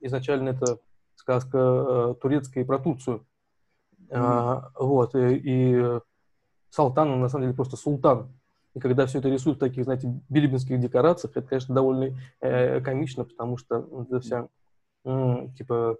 изначально 0.00 0.50
это 0.50 0.78
сказка 1.16 1.58
э, 1.58 2.14
турецкая 2.20 2.64
про 2.64 2.78
Турцию. 2.78 3.26
Mm-hmm. 4.08 4.16
А, 4.16 4.70
вот, 4.78 5.14
и, 5.14 5.40
и 5.42 6.00
Салтан, 6.70 7.10
он 7.10 7.20
на 7.20 7.28
самом 7.28 7.44
деле 7.44 7.56
просто 7.56 7.76
султан. 7.76 8.28
И 8.74 8.80
когда 8.80 9.06
все 9.06 9.20
это 9.20 9.28
рисуют 9.28 9.58
в 9.58 9.60
таких, 9.60 9.84
знаете, 9.84 10.12
билибинских 10.28 10.80
декорациях, 10.80 11.36
это, 11.36 11.46
конечно, 11.46 11.74
довольно 11.74 12.16
э, 12.40 12.80
комично, 12.80 13.24
потому 13.24 13.56
что 13.56 13.88
это 14.02 14.20
вся, 14.20 14.48
э, 15.04 15.48
типа, 15.56 15.96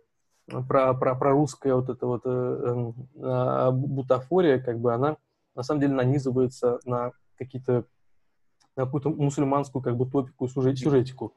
про, 0.69 0.95
про, 0.95 1.15
про 1.15 1.31
русская 1.31 1.75
вот 1.75 1.89
эта 1.89 2.07
вот 2.07 2.23
э, 2.25 2.93
э, 3.17 3.71
бутафория, 3.71 4.59
как 4.59 4.81
бы 4.81 4.93
она 4.93 5.17
на 5.55 5.63
самом 5.63 5.81
деле 5.81 5.95
нанизывается 5.95 6.81
на 6.85 7.13
какие-то 7.39 7.85
на 8.77 8.85
какую-то 8.85 9.11
мусульманскую 9.11 9.83
как 9.83 9.97
бы 9.97 10.11
топику, 10.11 10.49
сюжет, 10.49 10.77
сюжетику. 10.77 11.33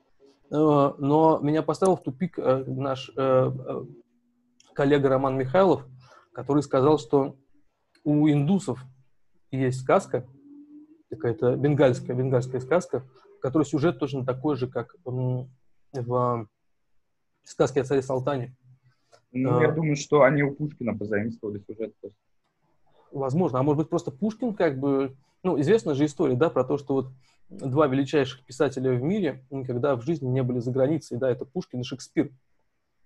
Э, 0.49 0.93
но 0.97 1.39
меня 1.41 1.61
поставил 1.61 1.95
в 1.97 2.03
тупик 2.03 2.39
э, 2.39 2.63
наш 2.65 3.11
э, 3.15 3.51
коллега 4.73 5.09
Роман 5.09 5.37
Михайлов, 5.37 5.85
который 6.31 6.63
сказал, 6.63 6.99
что 6.99 7.35
у 8.03 8.29
индусов 8.29 8.79
есть 9.51 9.81
сказка, 9.81 10.25
какая-то 11.09 11.55
бенгальская, 11.55 12.15
бенгальская 12.15 12.61
сказка, 12.61 13.05
в 13.37 13.39
которой 13.39 13.63
сюжет 13.63 13.99
точно 13.99 14.25
такой 14.25 14.55
же, 14.55 14.67
как 14.67 14.95
в 15.03 16.47
сказке 17.43 17.81
о 17.81 17.83
царе 17.83 18.01
Салтане. 18.01 18.55
Ну, 19.31 19.57
а, 19.57 19.63
я 19.63 19.71
думаю, 19.71 19.95
что 19.95 20.23
они 20.23 20.43
у 20.43 20.53
Пушкина 20.53 20.97
позаимствовали 20.97 21.59
сюжет 21.59 21.93
просто. 21.99 22.17
Возможно. 23.11 23.59
А 23.59 23.63
может 23.63 23.79
быть, 23.79 23.89
просто 23.89 24.11
Пушкин 24.11 24.53
как 24.53 24.79
бы... 24.79 25.15
Ну, 25.43 25.59
известна 25.61 25.93
же 25.95 26.05
история, 26.05 26.35
да, 26.35 26.49
про 26.49 26.63
то, 26.63 26.77
что 26.77 26.93
вот 26.93 27.11
два 27.49 27.87
величайших 27.87 28.43
писателя 28.45 28.91
в 28.91 29.01
мире 29.01 29.45
никогда 29.49 29.95
в 29.95 30.01
жизни 30.01 30.27
не 30.27 30.43
были 30.43 30.59
за 30.59 30.71
границей, 30.71 31.17
да, 31.17 31.29
это 31.29 31.45
Пушкин 31.45 31.81
и 31.81 31.83
Шекспир. 31.83 32.31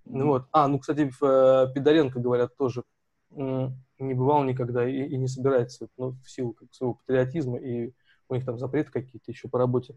Mm-hmm. 0.06 0.24
Вот. 0.24 0.48
А, 0.52 0.68
ну, 0.68 0.80
кстати, 0.80 1.12
в 1.20 1.24
э, 1.24 1.74
Пидоренко, 1.74 2.20
говорят, 2.20 2.56
тоже 2.58 2.84
не 3.32 4.14
бывал 4.14 4.44
никогда 4.44 4.88
и, 4.88 5.04
и 5.04 5.18
не 5.18 5.28
собирается, 5.28 5.88
ну, 5.98 6.18
в 6.24 6.30
силу 6.30 6.54
как, 6.54 6.74
своего 6.74 6.96
патриотизма, 6.96 7.58
и 7.60 7.94
у 8.28 8.36
них 8.36 8.46
там 8.46 8.58
запреты 8.58 8.92
какие-то 8.92 9.32
еще 9.32 9.48
по 9.48 9.58
работе. 9.58 9.96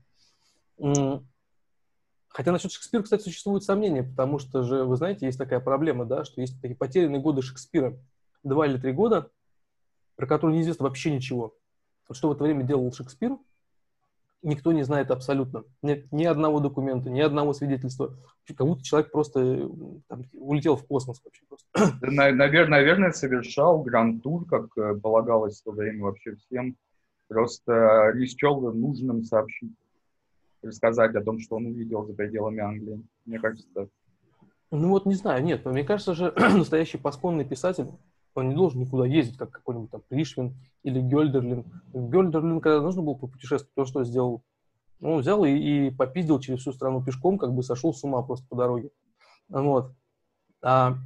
Хотя 2.28 2.50
насчет 2.50 2.72
Шекспира, 2.72 3.02
кстати, 3.02 3.22
существуют 3.22 3.64
сомнения, 3.64 4.02
потому 4.02 4.38
что 4.38 4.62
же, 4.62 4.84
вы 4.84 4.96
знаете, 4.96 5.26
есть 5.26 5.38
такая 5.38 5.60
проблема, 5.60 6.04
да, 6.04 6.24
что 6.24 6.40
есть 6.40 6.60
такие 6.60 6.76
потерянные 6.76 7.20
годы 7.20 7.42
Шекспира, 7.42 7.96
два 8.42 8.66
или 8.66 8.76
три 8.76 8.92
года, 8.92 9.30
про 10.16 10.26
которые 10.26 10.56
неизвестно 10.56 10.84
вообще 10.84 11.14
ничего. 11.14 11.56
Вот 12.08 12.16
что 12.16 12.28
в 12.28 12.32
это 12.32 12.44
время 12.44 12.64
делал 12.64 12.92
Шекспир, 12.92 13.36
никто 14.44 14.72
не 14.72 14.82
знает 14.84 15.10
абсолютно. 15.10 15.64
Нет 15.82 16.10
ни 16.12 16.24
одного 16.24 16.60
документа, 16.60 17.10
ни 17.10 17.20
одного 17.20 17.52
свидетельства. 17.52 18.16
Как 18.46 18.66
будто 18.66 18.84
человек 18.84 19.10
просто 19.10 19.68
там, 20.08 20.24
улетел 20.34 20.76
в 20.76 20.86
космос 20.86 21.20
вообще 21.24 21.42
просто. 21.48 21.98
Наверное, 22.02 22.68
наверное, 22.68 23.12
совершал 23.12 23.82
гранд-тур, 23.82 24.46
как 24.46 24.66
э, 24.76 24.94
полагалось 24.96 25.60
в 25.60 25.64
то 25.64 25.72
время 25.72 26.04
вообще 26.04 26.36
всем. 26.36 26.76
Просто 27.28 28.12
не 28.14 28.26
счел 28.26 28.60
нужным 28.72 29.24
сообщить, 29.24 29.72
рассказать 30.62 31.14
о 31.16 31.22
том, 31.22 31.40
что 31.40 31.56
он 31.56 31.66
увидел 31.66 32.04
за 32.04 32.12
пределами 32.12 32.60
Англии. 32.60 33.02
Мне 33.24 33.38
кажется, 33.38 33.88
ну 34.70 34.88
вот 34.88 35.06
не 35.06 35.14
знаю, 35.14 35.44
нет, 35.44 35.64
мне 35.64 35.84
кажется 35.84 36.14
же, 36.14 36.32
настоящий 36.36 36.98
пасконный 36.98 37.44
писатель, 37.44 37.86
он 38.34 38.48
не 38.48 38.54
должен 38.54 38.80
никуда 38.80 39.06
ездить, 39.06 39.36
как 39.36 39.50
какой-нибудь 39.50 39.90
там 39.90 40.02
Пришвин 40.08 40.56
или 40.82 41.00
Гёльдерлин. 41.00 41.64
Гёльдерлин, 41.92 42.60
когда 42.60 42.80
нужно 42.80 43.02
было 43.02 43.14
попутешествовать, 43.14 43.74
то 43.74 43.84
что 43.84 44.04
сделал? 44.04 44.42
Ну, 45.00 45.12
он 45.12 45.20
взял 45.20 45.44
и, 45.44 45.50
и 45.50 45.90
попиздил 45.90 46.40
через 46.40 46.60
всю 46.60 46.72
страну 46.72 47.04
пешком, 47.04 47.38
как 47.38 47.52
бы 47.52 47.62
сошел 47.62 47.92
с 47.94 48.02
ума 48.04 48.22
просто 48.22 48.46
по 48.48 48.56
дороге. 48.56 48.90
Вот. 49.48 49.92
А, 50.62 50.96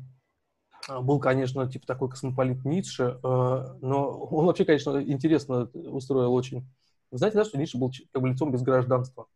а 0.88 1.00
был, 1.02 1.18
конечно, 1.18 1.68
типа 1.70 1.86
такой 1.86 2.08
космополит 2.08 2.64
Ницше, 2.64 3.18
э, 3.22 3.76
но 3.80 4.10
он 4.10 4.46
вообще, 4.46 4.64
конечно, 4.64 5.02
интересно 5.02 5.64
устроил 5.74 6.32
очень. 6.32 6.66
Вы 7.10 7.18
знаете, 7.18 7.38
да, 7.38 7.44
что 7.44 7.58
Ницше 7.58 7.78
был 7.78 7.92
как 8.12 8.22
бы 8.22 8.28
лицом 8.28 8.52
без 8.52 8.62
гражданства? 8.62 9.26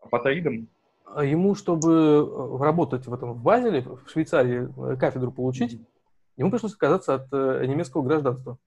Апатоидом? 0.00 0.68
А 1.04 1.24
ему, 1.24 1.54
чтобы 1.54 1.92
э, 1.92 2.56
работать 2.58 3.06
в 3.06 3.12
этом 3.12 3.34
в 3.34 3.42
Базеле, 3.42 3.82
в 3.82 4.08
Швейцарии, 4.08 4.68
э, 4.92 4.96
кафедру 4.96 5.30
получить, 5.30 5.74
mm-hmm 5.74 5.93
Ему 6.36 6.50
пришлось 6.50 6.72
отказаться 6.72 7.14
от 7.14 7.28
э, 7.32 7.64
немецкого 7.66 8.02
гражданства, 8.02 8.58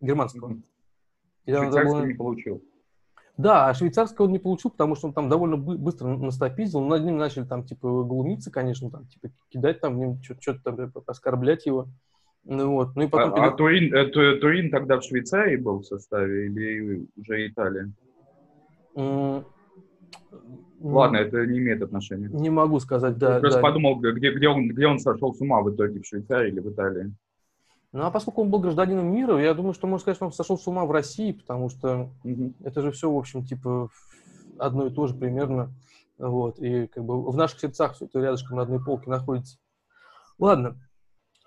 германского. 0.00 0.50
Mm-hmm. 0.50 0.62
Швейцарский 1.46 1.92
было... 1.92 2.04
не 2.04 2.14
получил. 2.14 2.62
Да, 3.36 3.68
а 3.68 3.74
швейцарского 3.74 4.26
он 4.26 4.32
не 4.32 4.38
получил, 4.38 4.70
потому 4.70 4.94
что 4.94 5.08
он 5.08 5.12
там 5.12 5.28
довольно 5.28 5.56
быстро 5.56 6.06
настопиздил. 6.06 6.80
Над 6.80 7.04
ним 7.04 7.18
начали 7.18 7.44
там, 7.44 7.64
типа, 7.64 8.04
глумиться, 8.04 8.50
конечно, 8.50 8.90
там, 8.90 9.06
типа, 9.08 9.28
кидать 9.50 9.80
там, 9.80 10.22
что-то 10.22 10.60
там, 10.62 10.80
э, 10.80 10.90
оскорблять 11.06 11.66
его. 11.66 11.88
Ну, 12.44 12.70
вот. 12.70 12.94
ну 12.94 13.02
и 13.02 13.08
потом... 13.08 13.34
А, 13.34 13.46
а 13.46 13.50
Турин, 13.50 13.92
э, 13.92 14.06
Турин 14.38 14.70
тогда 14.70 15.00
в 15.00 15.04
Швейцарии 15.04 15.56
был 15.56 15.80
в 15.80 15.84
составе 15.84 16.46
или 16.46 17.06
уже 17.16 17.48
Италия? 17.48 17.92
Mm, 18.94 19.44
Ладно, 20.92 21.16
это 21.16 21.46
не 21.46 21.58
имеет 21.58 21.82
отношения. 21.82 22.28
Не 22.28 22.50
могу 22.50 22.80
сказать, 22.80 23.18
да. 23.18 23.34
Я 23.34 23.40
просто 23.40 23.60
да. 23.60 23.62
подумал, 23.62 23.96
где, 23.96 24.30
где, 24.30 24.48
он, 24.48 24.68
где 24.68 24.86
он 24.86 24.98
сошел 24.98 25.34
с 25.34 25.40
ума 25.40 25.62
в 25.62 25.74
итоге, 25.74 26.00
в 26.00 26.06
Швейцарии 26.06 26.48
или 26.48 26.60
в 26.60 26.70
Италии. 26.70 27.12
Ну, 27.92 28.02
а 28.02 28.10
поскольку 28.10 28.42
он 28.42 28.50
был 28.50 28.58
гражданином 28.58 29.10
мира, 29.12 29.38
я 29.38 29.54
думаю, 29.54 29.72
что 29.72 29.86
можно 29.86 30.02
сказать, 30.02 30.16
что 30.16 30.26
он 30.26 30.32
сошел 30.32 30.58
с 30.58 30.66
ума 30.66 30.84
в 30.84 30.90
России, 30.90 31.32
потому 31.32 31.70
что 31.70 32.10
угу. 32.24 32.52
это 32.62 32.82
же 32.82 32.90
все, 32.90 33.10
в 33.10 33.16
общем, 33.16 33.44
типа 33.44 33.88
одно 34.58 34.86
и 34.86 34.90
то 34.90 35.06
же 35.06 35.14
примерно. 35.14 35.72
Вот, 36.18 36.58
и 36.58 36.86
как 36.86 37.04
бы 37.04 37.30
в 37.30 37.36
наших 37.36 37.60
сердцах 37.60 37.94
все 37.94 38.06
это 38.06 38.20
рядышком 38.20 38.56
на 38.56 38.62
одной 38.62 38.82
полке 38.82 39.10
находится. 39.10 39.58
Ладно, 40.38 40.76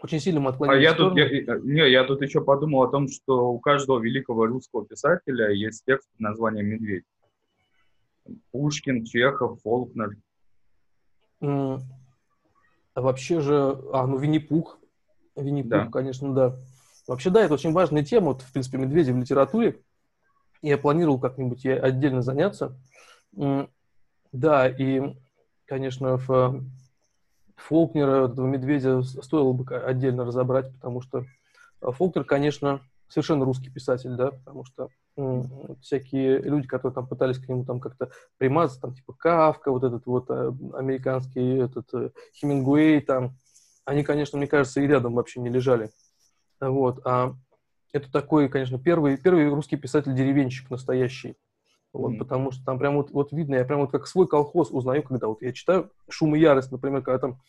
очень 0.01 0.19
сильно 0.19 0.39
мы 0.39 0.51
отклонились. 0.51 0.79
А 0.79 0.81
я 0.81 0.93
тут, 0.93 1.17
я, 1.17 1.27
не, 1.59 1.91
я 1.91 2.03
тут 2.03 2.21
еще 2.21 2.41
подумал 2.41 2.83
о 2.83 2.89
том, 2.89 3.07
что 3.07 3.49
у 3.49 3.59
каждого 3.59 3.99
великого 3.99 4.45
русского 4.45 4.85
писателя 4.85 5.49
есть 5.51 5.83
текст 5.85 6.09
под 6.11 6.19
названием 6.19 6.67
«Медведь». 6.67 7.05
Пушкин, 8.51 9.05
Чехов, 9.05 9.61
Фолкнер. 9.61 10.17
А 11.41 13.01
вообще 13.01 13.39
же, 13.39 13.77
а, 13.93 14.07
ну 14.07 14.17
Винни-Пух. 14.17 14.79
Винни-Пух, 15.35 15.69
да. 15.69 15.85
конечно, 15.91 16.33
да. 16.33 16.59
Вообще, 17.07 17.29
да, 17.29 17.41
это 17.41 17.53
очень 17.53 17.71
важная 17.71 18.03
тема, 18.03 18.27
вот, 18.27 18.41
в 18.41 18.51
принципе, 18.51 18.77
медведи 18.77 19.11
в 19.11 19.17
литературе. 19.17 19.81
Я 20.61 20.77
планировал 20.77 21.19
как-нибудь 21.19 21.63
ей 21.63 21.79
отдельно 21.79 22.21
заняться. 22.21 22.77
Да, 24.31 24.67
и, 24.67 25.15
конечно, 25.65 26.17
в 26.17 26.63
Фолкнера, 27.55 28.27
этого 28.27 28.45
медведя, 28.45 29.01
стоило 29.01 29.53
бы 29.53 29.75
отдельно 29.75 30.25
разобрать, 30.25 30.73
потому 30.73 31.01
что 31.01 31.25
Фолкнер, 31.81 32.25
конечно, 32.25 32.81
совершенно 33.07 33.45
русский 33.45 33.69
писатель, 33.69 34.15
да, 34.15 34.31
потому 34.31 34.65
что 34.65 34.89
всякие 35.81 36.39
люди, 36.39 36.67
которые 36.67 36.93
там 36.95 37.07
пытались 37.07 37.39
к 37.39 37.47
нему 37.47 37.65
там 37.65 37.79
как-то 37.79 38.11
примазаться, 38.37 38.81
там 38.81 38.93
типа 38.93 39.13
Кавка, 39.13 39.71
вот 39.71 39.83
этот 39.83 40.05
вот 40.05 40.29
э, 40.29 40.51
американский 40.73 41.57
этот 41.57 41.93
э, 41.93 42.11
Хемингуэй 42.35 43.01
там, 43.01 43.35
они, 43.85 44.03
конечно, 44.03 44.37
мне 44.37 44.47
кажется, 44.47 44.81
и 44.81 44.87
рядом 44.87 45.15
вообще 45.15 45.39
не 45.39 45.49
лежали. 45.49 45.89
Вот. 46.59 47.05
А 47.05 47.33
это 47.91 48.11
такой, 48.11 48.49
конечно, 48.49 48.77
первый, 48.77 49.17
первый 49.17 49.49
русский 49.49 49.77
писатель-деревенщик 49.77 50.69
настоящий. 50.69 51.35
Вот, 51.91 52.13
mm-hmm. 52.13 52.17
Потому 52.17 52.51
что 52.51 52.63
там 52.63 52.77
прям 52.77 52.97
вот, 52.97 53.11
вот 53.11 53.31
видно, 53.31 53.55
я 53.55 53.65
прям 53.65 53.79
вот 53.79 53.91
как 53.91 54.05
свой 54.05 54.27
колхоз 54.27 54.69
узнаю, 54.69 55.01
когда 55.01 55.27
вот 55.27 55.41
я 55.41 55.51
читаю 55.53 55.89
«Шум 56.07 56.35
и 56.35 56.39
ярость», 56.39 56.71
например, 56.71 57.01
когда 57.01 57.19
там 57.19 57.41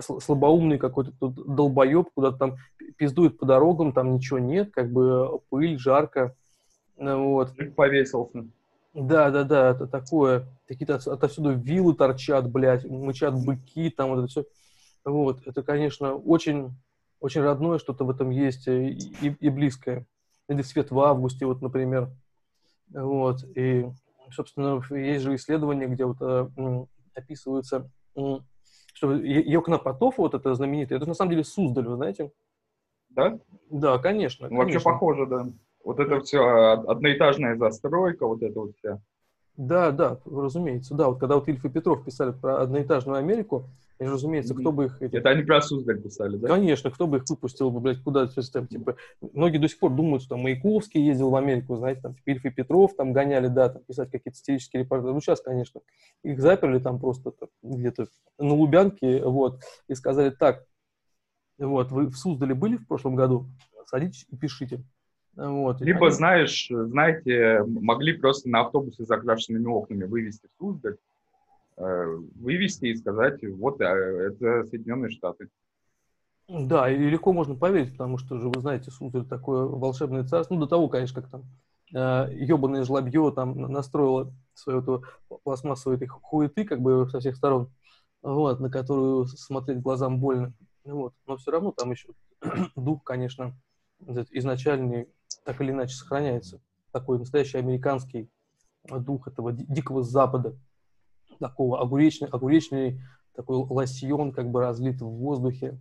слабоумный 0.00 0.78
какой-то 0.78 1.12
долбоеб 1.20 2.08
куда-то 2.14 2.38
там 2.38 2.56
пиздует 2.96 3.38
по 3.38 3.46
дорогам, 3.46 3.92
там 3.92 4.14
ничего 4.14 4.38
нет, 4.38 4.72
как 4.72 4.90
бы 4.90 5.40
пыль, 5.50 5.78
жарко. 5.78 6.34
Вот. 6.96 7.52
Повесился. 7.74 8.46
Да, 8.94 9.30
да, 9.30 9.44
да, 9.44 9.70
это 9.70 9.86
такое. 9.86 10.46
Какие-то 10.66 10.94
отовсюду 10.94 11.52
вилы 11.52 11.94
торчат, 11.94 12.50
блядь, 12.50 12.84
мычат 12.86 13.34
быки, 13.34 13.90
там 13.90 14.10
вот 14.10 14.18
это 14.20 14.28
все. 14.28 14.44
Вот, 15.04 15.46
это, 15.46 15.62
конечно, 15.62 16.14
очень, 16.14 16.74
очень 17.20 17.42
родное 17.42 17.78
что-то 17.78 18.04
в 18.04 18.10
этом 18.10 18.30
есть 18.30 18.66
э, 18.66 18.88
и, 18.88 19.36
и 19.38 19.48
близкое. 19.50 20.06
Или 20.48 20.62
«Свет 20.62 20.90
в 20.90 20.98
августе», 20.98 21.46
вот, 21.46 21.60
например. 21.60 22.10
Вот, 22.88 23.44
и, 23.54 23.86
собственно, 24.32 24.82
есть 24.90 25.24
же 25.24 25.34
исследования, 25.34 25.86
где 25.88 26.06
вот 26.06 26.16
э, 26.20 26.86
описываются, 27.14 27.90
что 28.94 29.12
Йокнапотов, 29.12 30.18
вот 30.18 30.34
это 30.34 30.54
знаменитый, 30.54 30.96
это 30.96 31.06
на 31.06 31.14
самом 31.14 31.32
деле 31.32 31.44
Суздаль, 31.44 31.86
вы 31.86 31.96
знаете? 31.96 32.32
Да? 33.10 33.38
Да, 33.70 33.98
конечно. 33.98 34.48
Вообще 34.48 34.80
похоже, 34.80 35.26
да. 35.26 35.46
Вот 35.86 36.00
это 36.00 36.20
все 36.20 36.40
а, 36.40 36.72
одноэтажная 36.72 37.56
застройка, 37.56 38.26
вот 38.26 38.42
это 38.42 38.58
вот 38.58 38.72
вся. 38.76 39.00
Да, 39.56 39.92
да, 39.92 40.18
разумеется. 40.26 40.94
Да, 40.94 41.08
вот 41.08 41.20
когда 41.20 41.36
вот 41.36 41.46
Ильф 41.46 41.64
и 41.64 41.68
Петров 41.68 42.04
писали 42.04 42.32
про 42.32 42.60
одноэтажную 42.60 43.18
Америку, 43.18 43.68
И, 43.98 44.04
разумеется, 44.04 44.54
кто 44.54 44.72
бы 44.72 44.86
их... 44.86 45.00
Эти... 45.00 45.16
Это 45.16 45.30
они 45.30 45.42
про 45.42 45.62
Суздаль 45.62 46.02
писали, 46.02 46.36
да? 46.36 46.48
Конечно, 46.48 46.90
кто 46.90 47.06
бы 47.06 47.18
их 47.18 47.24
выпустил 47.28 47.70
бы, 47.70 47.80
блядь, 47.80 48.02
куда 48.02 48.26
то 48.26 48.52
там, 48.52 48.66
типа... 48.66 48.96
Многие 49.20 49.58
до 49.58 49.68
сих 49.68 49.78
пор 49.78 49.92
думают, 49.92 50.22
что 50.22 50.34
там 50.34 50.42
Маяковский 50.42 51.00
ездил 51.00 51.30
в 51.30 51.36
Америку, 51.36 51.76
знаете, 51.76 52.00
там 52.02 52.16
Ильф 52.26 52.44
и 52.44 52.50
Петров 52.50 52.94
там 52.96 53.12
гоняли, 53.12 53.46
да, 53.46 53.68
там 53.68 53.82
писать 53.84 54.10
какие-то 54.10 54.36
стилистические 54.36 54.82
репортажи. 54.82 55.14
Ну, 55.14 55.20
сейчас, 55.20 55.40
конечно, 55.40 55.80
их 56.24 56.40
заперли 56.40 56.80
там 56.80 56.98
просто 56.98 57.32
где-то 57.62 58.08
на 58.38 58.54
Лубянке, 58.54 59.24
вот, 59.24 59.62
и 59.88 59.94
сказали, 59.94 60.30
так, 60.30 60.66
вот, 61.58 61.92
вы 61.92 62.08
в 62.08 62.16
Суздале 62.16 62.54
были 62.54 62.76
в 62.76 62.86
прошлом 62.86 63.14
году? 63.14 63.46
Садитесь 63.86 64.26
и 64.28 64.36
пишите. 64.36 64.82
Вот, 65.36 65.80
Либо, 65.82 66.06
они... 66.06 66.14
знаешь, 66.14 66.68
знаете, 66.70 67.62
могли 67.66 68.14
просто 68.14 68.48
на 68.48 68.62
автобусе 68.62 69.04
с 69.04 69.06
закрашенными 69.06 69.66
окнами 69.66 70.04
вывести 70.04 70.46
в 70.46 70.58
Суздаль, 70.58 70.96
э, 71.76 72.16
вывести 72.36 72.86
и 72.86 72.96
сказать, 72.96 73.40
вот, 73.42 73.80
э, 73.82 73.84
это 73.84 74.64
Соединенные 74.64 75.10
Штаты. 75.10 75.48
Да, 76.48 76.90
и 76.90 76.96
легко 76.96 77.34
можно 77.34 77.54
поверить, 77.54 77.92
потому 77.92 78.16
что 78.16 78.38
же, 78.38 78.48
вы 78.48 78.60
знаете, 78.60 78.90
Суздаль 78.90 79.26
такое 79.26 79.64
волшебное 79.66 80.24
царство. 80.24 80.54
Ну, 80.54 80.60
до 80.60 80.68
того, 80.68 80.88
конечно, 80.88 81.20
как 81.20 81.30
там 81.30 81.44
э, 81.94 82.34
ебаное 82.34 82.84
жлобье 82.84 83.30
там 83.34 83.60
настроило 83.60 84.32
свою 84.54 84.80
эту 84.80 85.04
пластмассовую 85.42 85.96
этой 85.96 86.06
хуеты, 86.06 86.64
как 86.64 86.80
бы 86.80 87.10
со 87.10 87.20
всех 87.20 87.36
сторон, 87.36 87.70
вот, 88.22 88.58
на 88.58 88.70
которую 88.70 89.26
смотреть 89.26 89.82
глазам 89.82 90.18
больно. 90.18 90.54
Вот. 90.84 91.12
Но 91.26 91.36
все 91.36 91.50
равно 91.50 91.72
там 91.72 91.90
еще 91.90 92.08
дух, 92.76 93.04
конечно, 93.04 93.54
изначальный 94.30 95.08
так 95.46 95.60
или 95.60 95.70
иначе 95.70 95.94
сохраняется. 95.94 96.60
Такой 96.90 97.18
настоящий 97.18 97.58
американский 97.58 98.28
дух 98.90 99.28
этого 99.28 99.52
дикого 99.52 100.02
запада. 100.02 100.58
Такого 101.38 101.80
огуречный, 101.80 102.28
огуречный 102.28 103.00
такой 103.34 103.58
лосьон 103.58 104.32
как 104.32 104.50
бы 104.50 104.60
разлит 104.60 105.00
в 105.00 105.08
воздухе. 105.08 105.78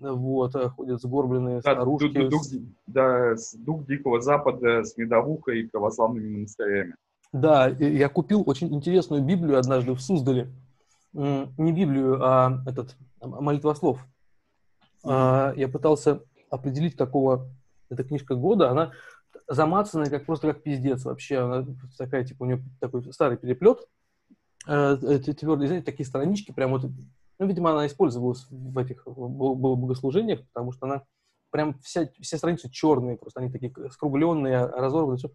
Вот, 0.00 0.54
э, 0.56 0.70
ходят 0.70 1.02
сгорбленные 1.02 1.56
да, 1.56 1.72
старушки. 1.72 2.28
Дух, 2.28 2.30
дух, 2.30 2.62
да, 2.86 3.34
дух 3.58 3.86
Дикого 3.86 4.20
Запада 4.22 4.82
с 4.82 4.96
медовухой 4.96 5.60
и 5.60 5.68
православными 5.68 6.36
монастырями. 6.36 6.94
Да, 7.32 7.66
я 7.68 8.08
купил 8.08 8.42
очень 8.46 8.72
интересную 8.72 9.22
Библию 9.22 9.58
однажды 9.58 9.92
в 9.92 10.00
Суздале. 10.00 10.50
Не 11.12 11.72
Библию, 11.72 12.18
а 12.22 12.62
этот, 12.66 12.96
молитвослов. 13.20 14.04
Mm-hmm. 15.04 15.58
Я 15.58 15.68
пытался 15.68 16.22
определить, 16.48 16.96
какого 16.96 17.50
эта 17.94 18.04
книжка 18.04 18.34
года, 18.34 18.70
она 18.70 18.92
замацанная 19.48 20.10
как 20.10 20.26
просто 20.26 20.52
как 20.52 20.62
пиздец 20.62 21.04
вообще. 21.04 21.38
Она 21.38 21.66
такая, 21.98 22.24
типа, 22.24 22.44
у 22.44 22.46
нее 22.46 22.62
такой 22.80 23.12
старый 23.12 23.36
переплет, 23.36 23.78
э, 24.66 24.96
твердый, 24.96 25.66
знаете, 25.66 25.84
такие 25.84 26.06
странички, 26.06 26.52
прям 26.52 26.70
вот, 26.72 26.84
ну, 27.38 27.46
видимо, 27.46 27.72
она 27.72 27.86
использовалась 27.86 28.46
в 28.50 28.78
этих 28.78 29.06
богослужениях, 29.06 30.46
потому 30.52 30.72
что 30.72 30.86
она 30.86 31.02
прям 31.50 31.78
вся, 31.80 32.08
все 32.20 32.36
страницы 32.36 32.68
черные, 32.68 33.16
просто 33.16 33.40
они 33.40 33.50
такие 33.50 33.72
скругленные, 33.90 34.66
разорванные. 34.66 35.18
Все. 35.18 35.30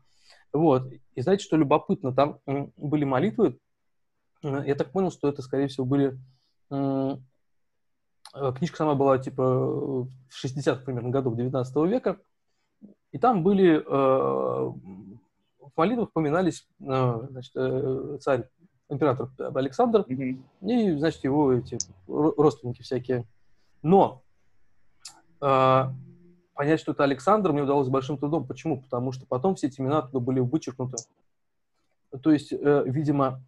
Вот. 0.51 0.91
И 1.15 1.21
знаете, 1.21 1.45
что 1.45 1.55
любопытно? 1.55 2.13
Там 2.13 2.39
были 2.75 3.05
молитвы. 3.05 3.57
Я 4.41 4.75
так 4.75 4.91
понял, 4.91 5.11
что 5.11 5.29
это, 5.29 5.41
скорее 5.41 5.67
всего, 5.67 5.85
были... 5.85 6.19
Э, 6.71 7.17
книжка 8.57 8.77
сама 8.77 8.95
была, 8.95 9.17
типа, 9.17 9.43
в 9.43 10.11
60-х 10.43 10.83
примерно 10.83 11.09
годов 11.09 11.35
19 11.35 11.75
века. 11.89 12.19
И 13.11 13.17
там 13.17 13.43
были, 13.43 13.77
э, 13.77 13.81
в 13.85 15.71
молитвах 15.75 16.09
упоминались 16.09 16.67
э, 16.79 17.27
значит, 17.29 17.51
э, 17.55 18.17
царь, 18.21 18.47
император 18.89 19.29
Александр 19.55 20.01
mm-hmm. 20.01 20.43
и, 20.61 20.97
значит, 20.97 21.23
его 21.23 21.53
эти 21.53 21.77
родственники 22.07 22.81
всякие. 22.81 23.25
Но 23.81 24.23
э, 25.41 25.83
понять, 26.53 26.79
что 26.79 26.91
это 26.91 27.03
Александр, 27.03 27.51
мне 27.51 27.63
удалось 27.63 27.87
большим 27.87 28.17
трудом. 28.17 28.45
Почему? 28.45 28.81
Потому 28.81 29.11
что 29.11 29.25
потом 29.25 29.55
все 29.55 29.67
эти 29.67 29.79
имена 29.79 30.01
туда 30.01 30.19
были 30.19 30.39
вычеркнуты. 30.39 30.97
То 32.21 32.31
есть, 32.31 32.51
э, 32.51 32.83
видимо, 32.85 33.41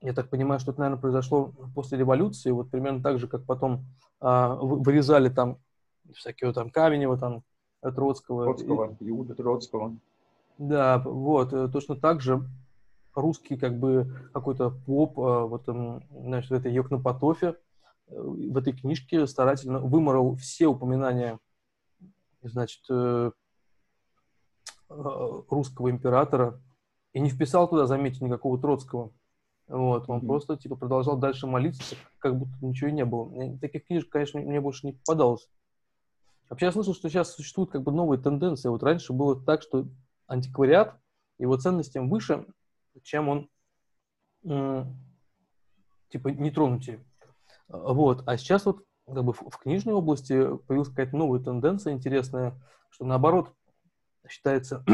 я 0.00 0.12
так 0.12 0.28
понимаю, 0.28 0.60
что 0.60 0.72
это, 0.72 0.80
наверное, 0.80 1.00
произошло 1.00 1.52
после 1.74 1.96
революции, 1.98 2.50
вот 2.50 2.70
примерно 2.70 3.02
так 3.02 3.18
же, 3.18 3.28
как 3.28 3.44
потом 3.44 3.84
э, 4.20 4.56
вырезали 4.60 5.28
там 5.28 5.58
всякие 6.14 6.52
там 6.52 6.70
Каменева, 6.70 7.16
там 7.16 7.44
Троцкого. 7.90 8.44
Троцкого, 8.44 8.96
Иуда 9.00 9.34
Троцкого. 9.34 9.96
Да, 10.58 10.98
вот, 10.98 11.52
э, 11.52 11.68
точно 11.68 11.96
так 11.96 12.20
же 12.20 12.48
русский 13.14 13.56
как 13.56 13.78
бы 13.78 14.14
какой-то 14.32 14.70
поп, 14.70 15.18
э, 15.18 15.44
вот, 15.44 15.64
значит, 16.10 16.50
в 16.50 16.54
этой 16.54 16.72
Йокнопотофе, 16.72 17.56
э, 18.08 18.14
в 18.16 18.56
этой 18.56 18.72
книжке 18.72 19.26
старательно 19.26 19.80
выморал 19.80 20.36
все 20.36 20.68
упоминания, 20.68 21.38
значит, 22.42 22.82
русского 24.88 25.90
императора 25.90 26.60
и 27.12 27.20
не 27.20 27.30
вписал 27.30 27.68
туда, 27.68 27.86
заметьте, 27.86 28.24
никакого 28.24 28.58
Троцкого. 28.58 29.10
Вот, 29.68 30.04
он 30.08 30.20
mm-hmm. 30.20 30.26
просто, 30.26 30.56
типа, 30.56 30.76
продолжал 30.76 31.16
дальше 31.16 31.46
молиться, 31.46 31.96
как 32.18 32.36
будто 32.36 32.52
ничего 32.60 32.90
и 32.90 32.92
не 32.92 33.04
было. 33.04 33.58
Таких 33.58 33.86
книжек, 33.86 34.10
конечно, 34.10 34.40
мне 34.40 34.60
больше 34.60 34.86
не 34.86 34.92
попадалось. 34.92 35.48
Вообще 36.52 36.66
я 36.66 36.72
слышал, 36.72 36.92
что 36.92 37.08
сейчас 37.08 37.34
существуют 37.34 37.70
как 37.70 37.82
бы 37.82 37.92
новые 37.92 38.20
тенденции. 38.20 38.68
Вот 38.68 38.82
раньше 38.82 39.14
было 39.14 39.42
так, 39.42 39.62
что 39.62 39.86
антиквариат, 40.26 40.94
его 41.38 41.56
ценность 41.56 41.94
тем 41.94 42.10
выше, 42.10 42.44
чем 43.02 43.30
он 43.30 43.48
типа 46.10 46.28
не 46.28 46.50
тронутый. 46.50 46.98
Вот. 47.68 48.24
А 48.26 48.36
сейчас 48.36 48.66
вот 48.66 48.84
как 49.06 49.24
бы 49.24 49.32
в, 49.32 49.56
книжной 49.62 49.94
области 49.94 50.58
появилась 50.66 50.90
какая-то 50.90 51.16
новая 51.16 51.40
тенденция 51.40 51.94
интересная, 51.94 52.52
что 52.90 53.06
наоборот 53.06 53.50
считается, 54.28 54.84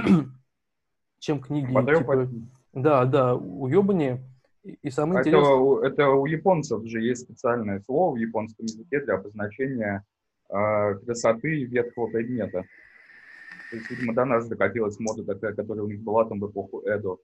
чем 1.18 1.40
книги 1.40 1.66
типа, 1.66 2.29
да, 2.73 3.05
да, 3.05 3.35
уебаннее. 3.35 4.23
И, 4.62 4.79
и 4.81 4.90
самое 4.90 5.23
это, 5.23 5.31
интересное... 5.31 5.88
Это 5.88 6.09
у 6.11 6.25
японцев 6.27 6.85
же 6.85 7.01
есть 7.01 7.23
специальное 7.23 7.81
слово 7.81 8.14
в 8.14 8.16
японском 8.16 8.64
языке 8.64 9.01
для 9.01 9.14
обозначения 9.14 10.07
красоты 10.49 11.65
ветхого 11.65 12.09
предмета. 12.09 12.65
То 13.71 13.77
есть, 13.77 13.91
видимо, 13.91 14.15
до 14.15 14.25
нас 14.25 14.49
докатилась 14.49 14.99
мода 14.99 15.25
такая, 15.25 15.53
которая 15.55 15.85
у 15.85 15.89
них 15.89 16.03
была 16.03 16.25
там 16.25 16.41
в 16.41 16.51
эпоху 16.51 16.81
Эдо. 16.87 17.19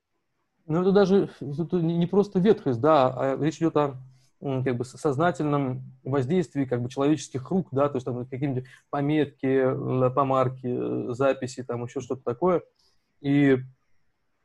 Ну, 0.66 0.80
это 0.82 0.92
даже 0.92 1.30
это 1.40 1.76
не 1.80 2.06
просто 2.06 2.38
ветхость, 2.38 2.80
да, 2.80 3.08
а 3.08 3.42
речь 3.42 3.58
идет 3.58 3.76
о 3.76 3.96
как 4.40 4.76
бы 4.76 4.84
сознательном 4.84 5.82
воздействии 6.02 6.66
как 6.66 6.82
бы 6.82 6.90
человеческих 6.90 7.50
рук, 7.50 7.68
да, 7.72 7.88
то 7.88 7.96
есть 7.96 8.04
там 8.04 8.26
какие-нибудь 8.26 8.66
пометки, 8.90 10.10
помарки, 10.14 10.66
э, 10.66 11.14
записи, 11.14 11.62
там 11.62 11.84
еще 11.84 12.00
что-то 12.00 12.22
такое. 12.24 12.62
И 13.20 13.58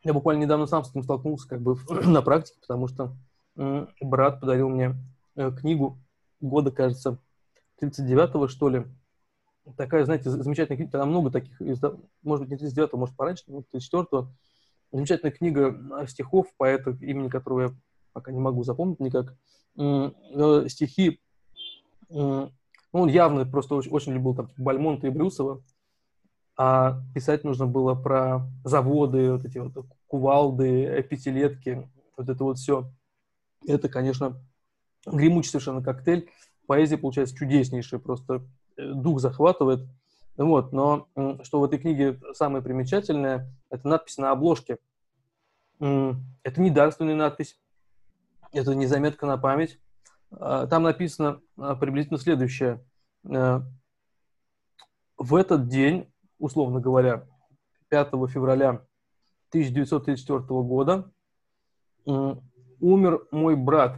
я 0.03 0.13
буквально 0.13 0.43
недавно 0.43 0.67
сам 0.67 0.85
с 0.85 0.91
этим 0.91 1.03
столкнулся 1.03 1.49
как 1.49 1.61
бы 1.61 1.75
на 2.05 2.21
практике, 2.21 2.59
потому 2.61 2.87
что 2.87 3.13
брат 3.55 4.39
подарил 4.39 4.69
мне 4.69 4.95
э, 5.35 5.51
книгу 5.51 5.99
года, 6.39 6.71
кажется, 6.71 7.17
39-го, 7.81 8.47
что 8.47 8.69
ли. 8.69 8.85
Такая, 9.77 10.05
знаете, 10.05 10.29
замечательная 10.29 10.77
книга, 10.77 10.91
там 10.91 11.09
много 11.09 11.31
таких, 11.31 11.59
может 12.23 12.47
быть, 12.47 12.61
не 12.61 12.67
39-го, 12.67 12.97
может, 12.97 13.15
пораньше, 13.15 13.43
но 13.47 13.63
34-го. 13.73 14.31
Замечательная 14.91 15.31
книга 15.31 15.79
а, 15.91 16.07
стихов 16.07 16.47
поэта, 16.57 16.97
имени 17.01 17.29
которого 17.29 17.61
я 17.61 17.69
пока 18.11 18.31
не 18.31 18.39
могу 18.39 18.63
запомнить 18.63 18.99
никак. 18.99 19.35
Э, 19.77 20.65
стихи, 20.67 21.21
ну, 22.09 22.51
он 22.91 23.09
явно 23.09 23.45
просто 23.45 23.75
очень, 23.75 23.91
очень 23.91 24.13
любил 24.13 24.33
там 24.33 24.49
Бальмонта 24.57 25.07
и 25.07 25.11
Брюсова, 25.11 25.61
а 26.57 27.01
писать 27.13 27.43
нужно 27.43 27.67
было 27.67 27.93
про 27.93 28.47
заводы, 28.63 29.31
вот 29.31 29.45
эти 29.45 29.59
вот 29.59 29.85
кувалды, 30.07 31.01
пятилетки, 31.03 31.87
вот 32.17 32.29
это 32.29 32.43
вот 32.43 32.57
все. 32.57 32.91
Это, 33.67 33.87
конечно, 33.89 34.41
гремучий 35.05 35.51
совершенно 35.51 35.83
коктейль 35.83 36.29
поэзия 36.69 36.99
получается 36.99 37.35
чудеснейшая, 37.35 37.99
просто 37.99 38.43
э, 38.77 38.93
дух 38.93 39.19
захватывает. 39.19 39.89
Вот, 40.37 40.71
но 40.71 41.09
что 41.43 41.59
в 41.59 41.63
этой 41.65 41.79
книге 41.79 42.17
самое 42.33 42.63
примечательное, 42.63 43.51
это 43.69 43.87
надпись 43.87 44.17
на 44.19 44.31
обложке. 44.31 44.77
Это 45.79 46.61
не 46.61 46.69
дарственная 46.69 47.15
надпись, 47.15 47.59
это 48.53 48.75
не 48.75 48.85
заметка 48.85 49.25
на 49.25 49.37
память. 49.37 49.79
А, 50.31 50.67
там 50.67 50.83
написано 50.83 51.41
а, 51.57 51.75
приблизительно 51.75 52.19
следующее. 52.19 52.85
Э, 53.27 53.61
в 55.17 55.35
этот 55.35 55.67
день, 55.67 56.09
условно 56.37 56.79
говоря, 56.79 57.27
5 57.89 58.09
февраля 58.29 58.85
1934 59.49 60.39
года, 60.61 61.11
умер 62.05 63.27
мой 63.31 63.55
брат 63.55 63.97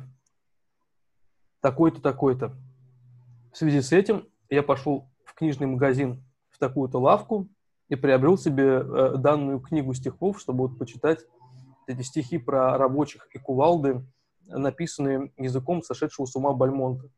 такой-то, 1.61 2.01
такой-то. 2.01 2.55
В 3.51 3.57
связи 3.57 3.81
с 3.81 3.91
этим 3.91 4.27
я 4.49 4.63
пошел 4.63 5.09
в 5.23 5.33
книжный 5.33 5.67
магазин, 5.67 6.23
в 6.49 6.57
такую-то 6.57 6.99
лавку 6.99 7.47
и 7.87 7.95
приобрел 7.95 8.37
себе 8.37 8.63
э, 8.63 9.15
данную 9.17 9.59
книгу 9.59 9.93
стихов, 9.93 10.39
чтобы 10.39 10.67
вот 10.67 10.77
почитать 10.77 11.25
эти 11.87 12.01
стихи 12.01 12.37
про 12.37 12.77
рабочих 12.77 13.27
и 13.33 13.39
кувалды, 13.39 14.05
написанные 14.47 15.31
языком 15.37 15.81
сошедшего 15.81 16.25
с 16.25 16.35
ума 16.35 16.53
Бальмонта. 16.53 17.09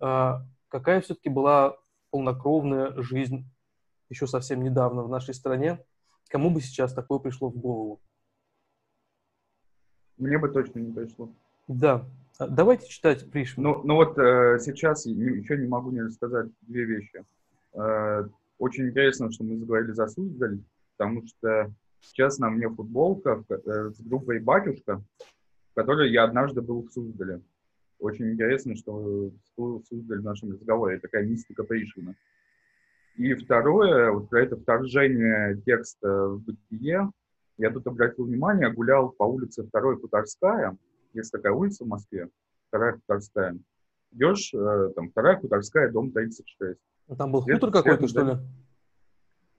А 0.00 0.42
какая 0.68 1.00
все-таки 1.00 1.28
была 1.28 1.76
полнокровная 2.10 2.92
жизнь 3.02 3.50
еще 4.08 4.26
совсем 4.26 4.62
недавно 4.62 5.02
в 5.02 5.08
нашей 5.08 5.34
стране? 5.34 5.84
Кому 6.28 6.50
бы 6.50 6.60
сейчас 6.60 6.92
такое 6.92 7.18
пришло 7.18 7.50
в 7.50 7.56
голову? 7.56 8.00
Мне 10.16 10.38
бы 10.38 10.48
точно 10.48 10.78
не 10.80 10.92
пришло. 10.92 11.30
Да. 11.68 12.04
А 12.38 12.48
давайте 12.48 12.88
читать 12.88 13.30
Пришвин. 13.30 13.62
Ну, 13.62 13.80
ну 13.84 13.94
вот 13.94 14.18
э, 14.18 14.58
сейчас 14.60 15.06
еще 15.06 15.56
не 15.56 15.66
могу 15.66 15.90
не 15.90 16.02
рассказать 16.02 16.48
две 16.62 16.84
вещи. 16.84 17.24
Э, 17.72 18.24
очень 18.58 18.88
интересно, 18.88 19.30
что 19.32 19.44
мы 19.44 19.56
заговорили 19.56 19.92
за 19.92 20.06
Суздаль, 20.06 20.60
потому 20.96 21.26
что 21.26 21.72
сейчас 22.00 22.38
на 22.38 22.50
мне 22.50 22.68
футболка 22.68 23.42
э, 23.48 23.90
с 23.90 24.00
группой 24.00 24.40
«Батюшка», 24.40 25.02
в 25.72 25.74
которой 25.74 26.10
я 26.10 26.24
однажды 26.24 26.60
был 26.60 26.82
в 26.82 26.92
Суздале. 26.92 27.40
Очень 27.98 28.32
интересно, 28.32 28.76
что 28.76 29.30
Суздаль 29.56 30.20
в 30.20 30.24
нашем 30.24 30.52
разговоре. 30.52 31.00
Такая 31.00 31.24
мистика 31.24 31.64
Пришвина. 31.64 32.14
И 33.16 33.32
второе, 33.32 34.10
вот 34.10 34.28
про 34.28 34.42
это 34.42 34.56
вторжение 34.56 35.58
текста 35.64 36.28
в 36.28 36.42
бытие, 36.42 37.10
я 37.56 37.70
тут 37.70 37.86
обратил 37.86 38.26
внимание, 38.26 38.70
гулял 38.70 39.08
по 39.08 39.24
улице 39.24 39.66
Второй 39.66 39.98
Хуторская, 39.98 40.76
есть 41.20 41.32
такая 41.32 41.52
улица 41.52 41.84
в 41.84 41.88
Москве, 41.88 42.28
Вторая 42.68 42.94
Хуторская. 42.94 43.58
Идешь, 44.12 44.52
э, 44.54 44.90
там, 44.94 45.10
Вторая 45.10 45.38
Хуторская, 45.38 45.90
дом 45.90 46.12
36. 46.12 46.78
Ну, 47.08 47.16
там 47.16 47.32
был 47.32 47.42
хутор 47.42 47.70
какой-то, 47.70 48.08
что 48.08 48.22
ли? 48.22 48.32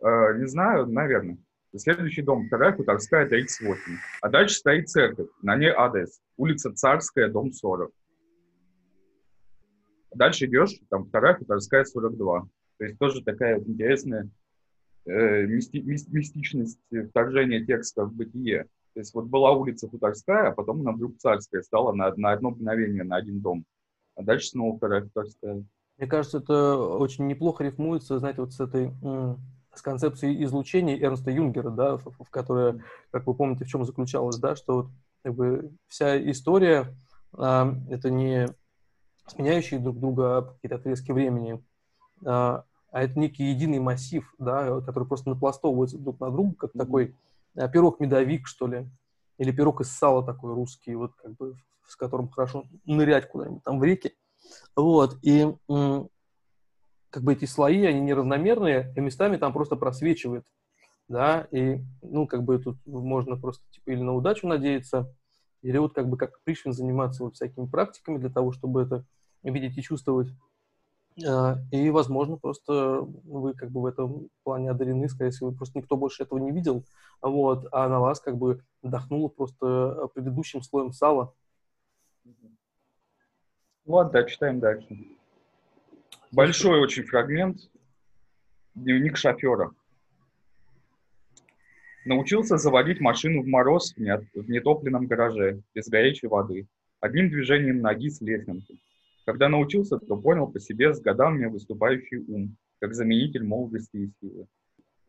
Э, 0.02 0.38
не 0.38 0.48
знаю, 0.48 0.88
наверное. 0.88 1.38
Следующий 1.76 2.22
дом, 2.22 2.48
Вторая 2.48 2.74
Хуторская, 2.74 3.28
38. 3.28 3.82
А 4.22 4.30
дальше 4.30 4.56
стоит 4.56 4.90
церковь, 4.90 5.30
на 5.42 5.56
ней 5.56 5.70
адрес. 5.70 6.20
Улица 6.38 6.74
Царская, 6.74 7.30
дом 7.30 7.52
40. 7.52 7.92
Дальше 10.16 10.46
идешь, 10.46 10.80
там 10.90 11.06
Вторая 11.06 11.36
Хуторская, 11.36 11.84
42. 11.84 12.48
То 12.78 12.84
есть 12.84 12.98
тоже 12.98 13.24
такая 13.24 13.58
вот 13.58 13.68
интересная 13.68 14.30
э, 15.06 15.46
мисти, 15.46 15.78
мистичность 15.78 16.80
вторжения 17.10 17.66
текста 17.66 18.06
в 18.06 18.14
бытие. 18.14 18.68
То 18.98 19.02
есть 19.02 19.14
вот 19.14 19.26
была 19.26 19.52
улица 19.52 19.88
Хуторская, 19.88 20.48
а 20.48 20.52
потом 20.54 20.82
она 20.82 20.92
вдруг 20.92 21.20
Царская 21.20 21.62
стала 21.62 21.92
на, 21.92 22.12
на 22.16 22.32
одно 22.32 22.50
мгновение, 22.50 23.04
на 23.04 23.18
один 23.18 23.42
дом. 23.42 23.64
А 24.16 24.24
дальше 24.24 24.48
снова 24.48 24.76
Вторая 24.76 25.04
Хуторская. 25.04 25.64
Мне 26.00 26.08
кажется, 26.08 26.40
это 26.40 26.78
очень 26.78 27.28
неплохо 27.28 27.64
рифмуется, 27.64 28.18
знаете, 28.18 28.42
вот 28.42 28.54
с 28.54 28.60
этой 28.60 28.92
с 29.76 29.84
концепцией 29.84 30.44
излучения 30.46 31.00
Эрнста 31.00 31.30
Юнгера, 31.30 31.70
да, 31.70 31.98
в, 31.98 32.06
в 32.06 32.30
которой, 32.32 32.82
как 33.12 33.28
вы 33.28 33.36
помните, 33.36 33.66
в 33.66 33.68
чем 33.68 33.86
заключалось, 33.86 34.38
да, 34.38 34.56
что 34.56 34.74
вот 34.74 34.88
как 35.22 35.36
бы 35.36 35.70
вся 35.88 36.20
история 36.32 36.96
э, 37.38 37.74
это 37.92 38.10
не 38.10 38.48
сменяющие 39.28 39.80
друг 39.80 40.00
друга 40.00 40.56
какие-то 40.56 40.78
отрезки 40.78 41.12
времени, 41.12 41.64
а, 42.26 42.64
а 42.90 43.04
это 43.04 43.20
некий 43.20 43.44
единый 43.44 43.78
массив, 43.78 44.34
да, 44.40 44.82
который 44.82 45.08
просто 45.08 45.30
напластовывается 45.30 46.00
друг 46.00 46.20
на 46.20 46.32
друга, 46.32 46.56
как 46.56 46.72
mm-hmm. 46.72 46.80
такой 46.80 47.16
а, 47.58 47.68
пирог-медовик, 47.68 48.48
что 48.48 48.68
ли, 48.68 48.90
или 49.38 49.52
пирог 49.52 49.82
из 49.82 49.92
сала 49.92 50.26
такой 50.26 50.54
русский, 50.54 50.96
вот 50.96 51.14
как 51.16 51.36
бы 51.36 51.56
с 51.88 51.96
которым 51.96 52.30
хорошо 52.30 52.66
нырять 52.86 53.30
куда-нибудь 53.30 53.64
там 53.64 53.80
в 53.80 53.84
реке. 53.84 54.14
Вот, 54.76 55.18
и 55.22 55.48
как 57.10 57.24
бы 57.24 57.34
эти 57.34 57.46
слои, 57.46 57.86
они 57.86 58.02
неравномерные, 58.02 58.94
и 58.96 59.00
местами 59.00 59.38
там 59.38 59.54
просто 59.54 59.76
просвечивает, 59.76 60.46
да, 61.08 61.48
и, 61.52 61.80
ну, 62.02 62.28
как 62.28 62.44
бы 62.44 62.60
тут 62.60 62.78
можно 62.86 63.38
просто, 63.38 63.64
типа, 63.72 63.92
или 63.92 64.02
на 64.02 64.14
удачу 64.14 64.48
надеяться, 64.48 65.14
или 65.62 65.78
вот 65.78 65.94
как 65.94 66.08
бы 66.10 66.18
как 66.18 66.42
Пришвин 66.44 66.74
заниматься 66.74 67.24
вот 67.24 67.36
всякими 67.36 67.66
практиками 67.66 68.18
для 68.18 68.30
того, 68.30 68.52
чтобы 68.52 68.84
это 68.84 69.06
видеть 69.44 69.78
и 69.78 69.82
чувствовать. 69.82 70.30
А, 71.26 71.58
и, 71.72 71.90
возможно, 71.90 72.38
просто 72.38 73.02
вы 73.24 73.54
как 73.54 73.72
бы 73.72 73.82
в 73.82 73.86
этом 73.86 74.30
плане 74.44 74.72
одарены, 74.72 75.10
скорее 75.10 75.32
всего, 75.32 75.52
просто 75.52 75.80
никто 75.80 75.98
больше 75.98 76.24
этого 76.24 76.40
не 76.40 76.52
видел, 76.52 76.84
вот, 77.22 77.68
а 77.72 77.88
на 77.90 78.00
вас 78.00 78.20
как 78.20 78.38
бы 78.38 78.62
вдохнуло 78.84 79.28
просто 79.28 80.10
предыдущим 80.14 80.62
слоем 80.62 80.92
сала. 80.92 81.34
Ладно, 83.86 84.12
да, 84.12 84.24
читаем 84.26 84.60
дальше. 84.60 84.88
Большой 86.32 86.80
очень 86.82 87.04
фрагмент. 87.04 87.58
Дневник 88.76 89.18
шофера. 89.18 89.72
Научился 92.06 92.58
заводить 92.58 93.00
машину 93.00 93.42
в 93.42 93.48
мороз 93.48 93.96
в 93.96 94.00
нетопленном 94.00 95.08
гараже, 95.08 95.62
без 95.74 95.88
горячей 95.90 96.28
воды, 96.28 96.68
одним 97.00 97.30
движением 97.30 97.82
ноги 97.82 98.10
с 98.10 98.22
лесенкой. 98.22 98.80
Когда 99.28 99.50
научился, 99.50 99.98
то 99.98 100.16
понял 100.16 100.48
по 100.48 100.58
себе 100.58 100.94
с 100.94 101.02
годами 101.02 101.48
выступающий 101.48 102.24
ум, 102.30 102.56
как 102.80 102.94
заменитель 102.94 103.44
молодости 103.44 103.98
и 103.98 104.12
силы. 104.22 104.48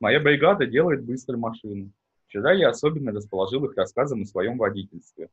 Моя 0.01 0.19
бригада 0.19 0.67
делает 0.67 1.05
быстро 1.05 1.37
машину. 1.37 1.93
Вчера 2.27 2.53
я 2.53 2.71
особенно 2.71 3.13
расположил 3.13 3.65
их 3.67 3.77
рассказом 3.77 4.23
о 4.23 4.27
своем 4.27 4.59
водительстве. 4.59 5.29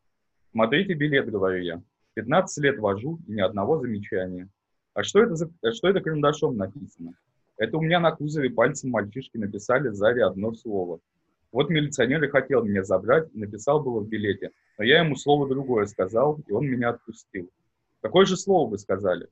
Смотрите 0.52 0.94
билет, 0.94 1.32
говорю 1.32 1.64
я. 1.64 1.82
15 2.14 2.64
лет 2.64 2.78
вожу 2.78 3.18
и 3.28 3.32
ни 3.32 3.42
одного 3.42 3.80
замечания. 3.80 4.50
А 4.94 5.02
что 5.02 5.24
это, 5.24 5.34
за, 5.34 5.50
а 5.64 5.72
что 5.72 5.90
это 5.90 6.00
карандашом 6.02 6.56
написано? 6.56 7.16
Это 7.58 7.78
у 7.78 7.82
меня 7.82 8.00
на 8.00 8.12
кузове 8.12 8.52
пальцем 8.52 8.92
мальчишки 8.92 9.38
написали 9.38 9.90
сзади 9.90 10.20
одно 10.20 10.54
слово. 10.54 11.00
Вот 11.52 11.72
милиционер 11.72 12.24
и 12.24 12.28
хотел 12.28 12.64
меня 12.64 12.84
забрать, 12.84 13.34
написал 13.34 13.82
было 13.82 14.02
в 14.02 14.08
билете, 14.08 14.52
но 14.78 14.84
я 14.84 15.00
ему 15.00 15.16
слово 15.16 15.50
другое 15.50 15.88
сказал, 15.88 16.40
и 16.46 16.52
он 16.52 16.68
меня 16.68 16.90
отпустил. 16.90 17.50
Какое 18.06 18.28
же 18.28 18.38
слово 18.38 18.70
вы 18.70 18.78
сказали? 18.78 19.30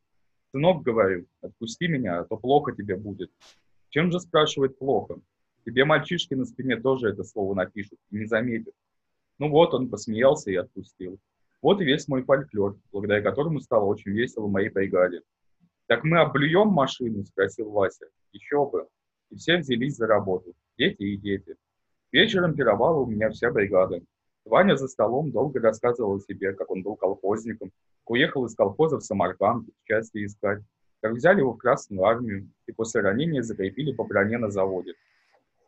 Сынок, 0.52 0.82
говорю, 0.82 1.28
отпусти 1.42 1.88
меня, 1.88 2.22
а 2.22 2.24
то 2.24 2.38
плохо 2.38 2.72
тебе 2.72 2.96
будет. 2.96 3.32
Чем 3.90 4.12
же, 4.12 4.20
спрашивает, 4.20 4.80
плохо? 4.80 5.20
Тебе 5.64 5.86
мальчишки 5.86 6.34
на 6.34 6.44
спине 6.44 6.78
тоже 6.78 7.10
это 7.10 7.24
слово 7.24 7.54
напишут, 7.54 8.00
не 8.10 8.26
заметят. 8.26 8.74
Ну 9.38 9.52
вот, 9.52 9.76
он 9.76 9.90
посмеялся 9.90 10.50
и 10.50 10.56
отпустил. 10.56 11.20
Вот 11.62 11.82
и 11.82 11.86
весь 11.86 12.08
мой 12.08 12.24
фольклор, 12.24 12.76
благодаря 12.92 13.22
которому 13.22 13.60
стало 13.60 13.86
очень 13.86 14.10
весело 14.10 14.48
моей 14.48 14.70
бригаде. 14.70 15.22
«Так 15.86 16.04
мы 16.04 16.22
облюем 16.22 16.70
машину?»– 16.70 17.24
спросил 17.26 17.70
Вася. 17.70 18.08
«Еще 18.32 18.68
бы». 18.68 18.88
И 19.30 19.36
все 19.36 19.58
взялись 19.58 19.98
за 19.98 20.08
работу. 20.08 20.56
Дети 20.80 21.04
и 21.04 21.18
дети. 21.18 21.58
Вечером 22.12 22.56
пировала 22.56 23.02
у 23.02 23.06
меня 23.06 23.30
вся 23.30 23.52
бригада. 23.52 24.02
Ваня 24.46 24.76
за 24.76 24.88
столом 24.88 25.32
долго 25.32 25.60
рассказывал 25.60 26.16
о 26.16 26.20
себе, 26.20 26.54
как 26.54 26.70
он 26.70 26.84
был 26.84 26.96
колхозником, 26.96 27.72
уехал 28.06 28.46
из 28.46 28.56
колхоза 28.56 28.98
в 28.98 29.04
Самарканд, 29.04 29.68
счастье 29.88 30.26
искать, 30.26 30.62
как 31.02 31.14
взяли 31.14 31.40
его 31.40 31.54
в 31.54 31.58
Красную 31.58 32.04
армию 32.04 32.50
и 32.68 32.72
после 32.72 33.02
ранения 33.02 33.42
закрепили 33.42 33.94
по 33.94 34.04
броне 34.04 34.38
на 34.38 34.50
заводе. 34.50 34.94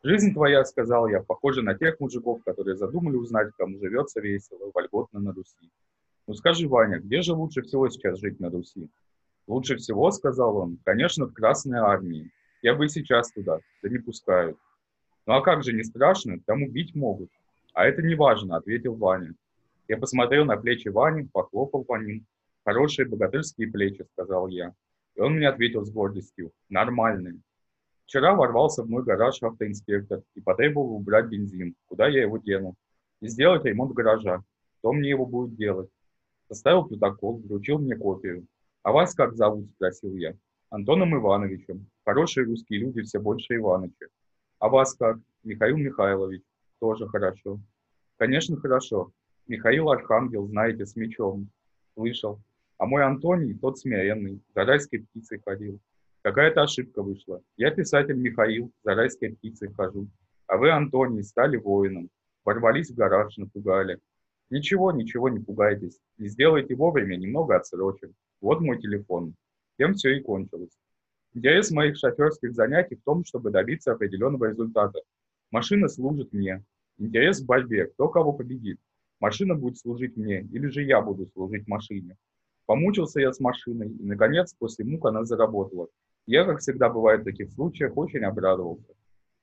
«Жизнь 0.04 0.34
твоя,— 0.34 0.64
сказал 0.66 1.08
я,— 1.08 1.24
похожа 1.28 1.62
на 1.62 1.74
тех 1.74 2.00
мужиков, 2.00 2.44
которые 2.44 2.76
задумали 2.76 3.16
узнать, 3.16 3.52
кому 3.58 3.80
живется 3.80 4.22
весело, 4.22 4.70
вольготно 4.74 5.20
на 5.20 5.34
Руси. 5.34 5.72
Ну 6.28 6.34
скажи, 6.34 6.68
Ваня, 6.68 7.00
где 7.00 7.22
же 7.22 7.34
лучше 7.34 7.62
всего 7.62 7.90
сейчас 7.90 8.20
жить 8.20 8.40
на 8.40 8.50
Руси? 8.50 8.90
Лучше 9.48 9.78
всего,— 9.78 10.12
сказал 10.12 10.58
он,— 10.58 10.80
конечно, 10.86 11.26
в 11.26 11.34
Красной 11.34 11.80
армии. 11.80 12.30
Я 12.62 12.76
бы 12.76 12.86
и 12.86 12.90
сейчас 12.90 13.32
туда, 13.32 13.60
да 13.82 13.90
не 13.90 14.00
пускают. 14.00 14.58
Ну 15.26 15.34
а 15.34 15.42
как 15.42 15.64
же, 15.64 15.74
не 15.74 15.84
страшно? 15.84 16.40
Там 16.46 16.64
убить 16.64 16.94
могут. 16.94 17.32
А 17.76 17.86
это 17.86 18.02
не 18.02 18.16
важно,— 18.16 18.56
ответил 18.58 18.96
Ваня. 18.96 19.36
Я 19.90 19.98
посмотрел 19.98 20.46
на 20.46 20.56
плечи 20.56 20.88
Вани, 20.88 21.28
похлопал 21.32 21.84
по 21.84 21.98
ним. 21.98 22.26
«Хорошие 22.64 23.06
богатырские 23.06 23.70
плечи»,— 23.70 24.06
сказал 24.14 24.48
я. 24.48 24.74
И 25.16 25.20
он 25.20 25.36
мне 25.36 25.48
ответил 25.48 25.84
с 25.84 25.92
гордостью. 25.92 26.52
«Нормальные». 26.70 27.42
Вчера 28.06 28.34
ворвался 28.34 28.84
в 28.84 28.90
мой 28.90 29.04
гараж 29.04 29.44
автоинспектор 29.44 30.22
и 30.36 30.42
потребовал 30.42 30.96
убрать 30.96 31.26
бензин. 31.26 31.76
Куда 31.88 32.08
я 32.08 32.22
его 32.22 32.38
дену? 32.38 32.76
И 33.20 33.28
сделать 33.28 33.66
ремонт 33.66 33.92
гаража. 33.92 34.42
Кто 34.80 34.94
мне 34.94 35.10
его 35.10 35.26
будет 35.26 35.56
делать? 35.56 35.90
Составил 36.48 36.86
протокол, 36.86 37.40
вручил 37.40 37.80
мне 37.80 37.96
копию. 37.96 38.48
«А 38.84 38.94
вас 38.94 39.14
как 39.16 39.36
зовут?»– 39.36 39.70
спросил 39.76 40.16
я. 40.16 40.34
«Антоном 40.70 41.14
Ивановичем. 41.18 41.88
Хорошие 42.06 42.46
русские 42.46 42.80
люди, 42.80 43.02
все 43.02 43.20
больше 43.20 43.56
Ивановича. 43.56 44.06
А 44.60 44.70
вас 44.70 44.94
как?» 44.96 45.18
«Михаил 45.44 45.76
Михайлович». 45.76 46.42
«Тоже 46.80 47.08
хорошо». 47.08 47.60
«Конечно, 48.18 48.58
хорошо. 48.58 49.12
Михаил 49.48 49.90
Архангел, 49.90 50.48
знаете, 50.48 50.86
с 50.86 50.96
мечом. 50.96 51.50
Слышал. 51.94 52.40
А 52.78 52.86
мой 52.86 53.04
Антоний, 53.04 53.58
тот 53.58 53.78
смиренный, 53.80 54.42
за 54.54 54.66
райской 54.66 55.00
птицей 55.00 55.40
ходил. 55.40 55.80
Какая-то 56.24 56.64
ошибка 56.64 57.04
вышла. 57.04 57.42
Я 57.56 57.72
писатель 57.72 58.16
Михаил, 58.16 58.72
за 58.84 58.96
райской 58.96 59.36
птицей 59.36 59.72
хожу. 59.72 60.08
А 60.48 60.58
вы, 60.58 60.72
Антоний, 60.72 61.24
стали 61.24 61.58
воином. 61.58 62.10
Ворвались 62.44 62.90
в 62.90 62.96
гараж, 62.96 63.38
напугали. 63.38 64.00
Ничего, 64.50 64.92
ничего, 64.92 65.30
не 65.30 65.40
пугайтесь. 65.40 66.00
Не 66.18 66.28
сделайте 66.28 66.76
вовремя, 66.76 67.16
немного 67.16 67.56
отсрочим. 67.56 68.14
Вот 68.42 68.62
мой 68.62 68.80
телефон. 68.80 69.36
Тем 69.78 69.94
все 69.94 70.18
и 70.18 70.22
кончилось. 70.22 70.76
Интерес 71.34 71.72
моих 71.72 71.98
шоферских 71.98 72.54
занятий 72.54 72.96
в 72.96 73.04
том, 73.04 73.24
чтобы 73.26 73.52
добиться 73.52 73.92
определенного 73.92 74.46
результата. 74.46 75.00
Машина 75.52 75.88
служит 75.88 76.34
мне. 76.34 76.64
Интерес 76.98 77.42
в 77.42 77.46
борьбе, 77.46 77.86
кто 77.86 78.08
кого 78.10 78.34
победит. 78.34 78.80
Машина 79.20 79.56
будет 79.56 79.78
служить 79.78 80.18
мне, 80.18 80.42
или 80.42 80.68
же 80.68 80.84
я 80.84 81.02
буду 81.02 81.28
служить 81.34 81.68
машине. 81.68 82.18
Помучился 82.66 83.20
я 83.20 83.32
с 83.32 83.40
машиной, 83.40 83.90
и, 83.90 84.04
наконец, 84.04 84.54
после 84.58 84.86
мук 84.86 85.06
она 85.06 85.24
заработала. 85.24 85.88
Я, 86.26 86.46
как 86.46 86.60
всегда 86.60 86.90
бывает 86.90 87.22
в 87.22 87.26
таких 87.26 87.52
случаях, 87.52 87.96
очень 87.96 88.24
обрадовался. 88.24 88.94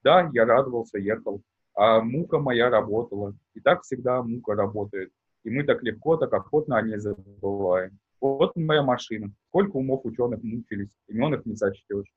Да, 0.03 0.29
я 0.33 0.45
радовался, 0.45 0.99
ехал, 0.99 1.43
а 1.75 2.01
мука 2.01 2.39
моя 2.39 2.69
работала. 2.69 3.35
И 3.55 3.61
так 3.61 3.83
всегда 3.83 4.23
мука 4.23 4.55
работает. 4.55 5.11
И 5.45 5.51
мы 5.51 5.65
так 5.65 5.83
легко, 5.83 6.17
так 6.17 6.33
охотно 6.33 6.77
о 6.77 6.83
ней 6.83 6.99
забываем. 6.99 7.99
Вот 8.21 8.57
моя 8.57 8.83
машина. 8.83 9.33
Сколько 9.49 9.77
умов 9.77 10.05
ученых 10.05 10.43
мучились, 10.43 10.91
имен 11.09 11.35
их 11.35 11.47
не 11.47 11.57
сочтешь. 11.57 12.13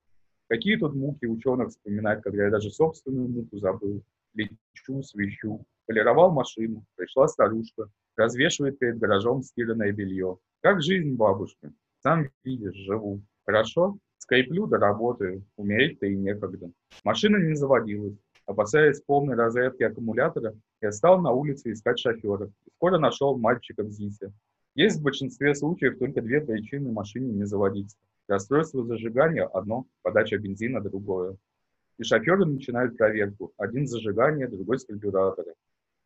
Какие 0.48 0.78
тут 0.78 0.94
муки 0.94 1.26
ученых 1.26 1.70
вспоминать, 1.70 2.22
когда 2.22 2.46
я 2.46 2.52
даже 2.52 2.70
собственную 2.70 3.28
муку 3.28 3.58
забыл. 3.58 4.04
Лечу, 4.36 5.02
свищу. 5.02 5.66
Полировал 5.88 6.32
машину, 6.32 6.86
пришла 6.96 7.28
старушка, 7.28 7.90
развешивает 8.16 8.78
перед 8.78 8.98
гаражом 9.00 9.42
стиранное 9.44 9.92
белье. 9.92 10.38
Как 10.62 10.82
жизнь, 10.82 11.16
бабушка? 11.16 11.72
Сам 12.02 12.30
видишь, 12.44 12.76
живу. 12.76 13.22
Хорошо? 13.46 13.98
Скайплю 14.18 14.68
да 14.68 14.78
работаю. 14.78 15.44
Умереть-то 15.58 16.06
и 16.06 16.16
некогда. 16.16 16.72
Машина 17.04 17.38
не 17.38 17.56
заводилась. 17.56 18.18
Опасаясь 18.46 19.02
полной 19.02 19.36
разрядки 19.36 19.84
аккумулятора, 19.84 20.56
я 20.82 20.92
стал 20.92 21.22
на 21.22 21.32
улице 21.32 21.72
искать 21.72 22.00
шофера. 22.00 22.52
И 22.66 22.72
скоро 22.76 23.00
нашел 23.00 23.38
мальчика 23.38 23.84
в 23.84 23.90
ЗИСе. 23.90 24.32
Есть 24.76 25.00
в 25.00 25.04
большинстве 25.04 25.56
случаев 25.56 25.98
только 25.98 26.22
две 26.22 26.42
причины 26.42 26.92
машине 26.92 27.32
не 27.32 27.46
заводиться. 27.46 27.98
Расстройство 28.28 28.84
зажигания– 28.84 29.46
одно, 29.54 29.86
подача 30.02 30.38
бензина– 30.38 30.82
другое. 30.82 31.38
И 31.98 32.04
шоферы 32.04 32.46
начинают 32.46 32.98
проверку. 32.98 33.54
Один 33.58 33.88
зажигание, 33.88 34.48
другой 34.48 34.80
с 34.80 34.86
карбюратора. 34.86 35.54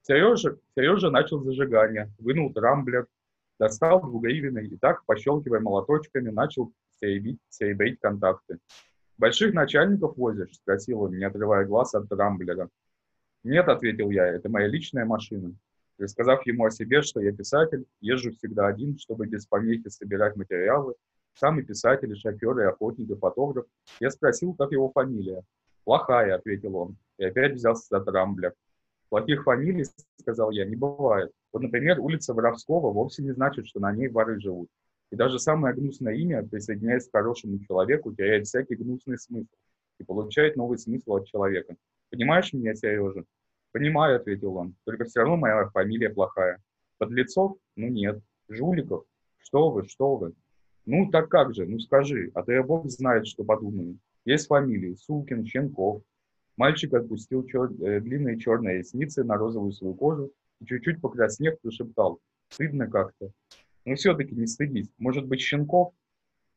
Сережа, 0.02 0.58
Сережа 0.76 1.10
начал 1.12 1.42
зажигание, 1.44 2.12
вынул 2.20 2.54
трамблер, 2.54 3.08
достал 3.58 4.02
двугривенный 4.02 4.68
и 4.68 4.78
так, 4.78 5.06
пощелкивая 5.06 5.62
молоточками, 5.62 6.30
начал 6.30 6.74
серебить, 7.00 7.40
серебрить 7.50 8.00
контакты. 8.00 8.60
«Больших 9.18 9.54
начальников 9.54 10.16
возишь?»– 10.18 10.50
спросил 10.54 11.02
он, 11.02 11.18
не 11.18 11.26
отрывая 11.26 11.66
глаз 11.66 11.94
от 11.94 12.08
трамблера. 12.10 12.70
«Нет»,– 13.44 13.68
ответил 13.70 14.10
я,– 14.10 14.28
«это 14.28 14.50
моя 14.50 14.68
личная 14.68 15.06
машина». 15.06 15.54
Рассказав 15.98 16.46
ему 16.48 16.66
о 16.66 16.72
себе, 16.72 17.02
что 17.02 17.20
я 17.20 17.34
писатель, 17.34 17.86
езжу 18.00 18.32
всегда 18.32 18.68
один, 18.68 18.98
чтобы 18.98 19.28
без 19.28 19.46
помехи 19.46 19.90
собирать 19.90 20.38
материалы, 20.38 20.96
сам 21.40 21.60
и 21.60 21.64
писатель, 21.64 22.16
шофер, 22.16 22.60
и 22.60 22.66
охотник, 22.66 23.10
и 23.10 23.16
фотограф, 23.16 23.66
я 24.00 24.12
спросил, 24.12 24.54
как 24.54 24.72
его 24.72 24.92
фамилия. 24.92 25.42
«Плохая»,— 25.86 26.36
ответил 26.36 26.76
он, 26.76 26.98
и 27.18 27.24
опять 27.24 27.54
взялся 27.54 27.88
за 27.90 28.04
трамблер. 28.04 28.54
«Плохих 29.10 29.44
фамилий,— 29.44 29.86
сказал 30.20 30.52
я,— 30.52 30.66
не 30.68 30.76
бывает. 30.76 31.32
Вот, 31.54 31.64
например, 31.64 32.00
улица 32.00 32.34
Воровского 32.34 32.92
вовсе 32.92 33.24
не 33.24 33.32
значит, 33.32 33.68
что 33.68 33.80
на 33.80 33.92
ней 33.92 34.10
воры 34.10 34.40
живут. 34.40 34.70
И 35.12 35.16
даже 35.16 35.40
самое 35.40 35.74
гнусное 35.74 36.14
имя, 36.14 36.46
присоединяясь 36.46 37.08
к 37.08 37.12
хорошему 37.12 37.58
человеку, 37.60 38.14
теряет 38.14 38.46
всякий 38.46 38.76
гнусный 38.76 39.18
смысл 39.18 39.48
и 39.98 40.04
получает 40.04 40.58
новый 40.58 40.78
смысл 40.78 41.14
от 41.14 41.28
человека. 41.28 41.76
Понимаешь 42.12 42.54
меня, 42.54 42.76
Сережа? 42.76 43.24
Понимаю, 43.72 44.18
ответил 44.18 44.56
он, 44.58 44.76
только 44.84 45.06
все 45.06 45.22
равно 45.22 45.38
моя 45.38 45.70
фамилия 45.70 46.10
плохая. 46.10 46.62
Подлецов? 46.98 47.58
Ну 47.76 47.88
нет. 47.88 48.20
Жуликов? 48.50 49.06
Что 49.38 49.72
вы, 49.72 49.88
что 49.88 50.18
вы? 50.18 50.34
Ну 50.92 51.08
так 51.12 51.30
как 51.30 51.54
же, 51.54 51.68
ну 51.68 51.78
скажи, 51.78 52.32
а 52.34 52.42
то 52.42 52.52
я 52.52 52.64
бог 52.64 52.90
знает, 52.90 53.28
что 53.28 53.44
подумаю. 53.44 54.00
Есть 54.26 54.48
фамилии 54.48 54.96
Сукин, 54.96 55.46
Щенков. 55.46 56.02
Мальчик 56.58 56.96
отпустил 56.96 57.46
чер... 57.46 57.70
э, 57.80 58.00
длинные 58.00 58.40
черные 58.40 58.80
ресницы 58.80 59.24
на 59.24 59.38
розовую 59.38 59.72
свою 59.72 59.94
кожу 59.94 60.32
и 60.60 60.66
чуть-чуть 60.66 61.00
покраснев 61.00 61.62
прошептал. 61.62 62.20
Стыдно 62.50 62.88
как-то. 62.88 63.30
Но 63.86 63.94
все-таки 63.94 64.34
не 64.34 64.48
стыдись. 64.48 64.90
Может 64.98 65.28
быть, 65.28 65.42
Щенков? 65.42 65.94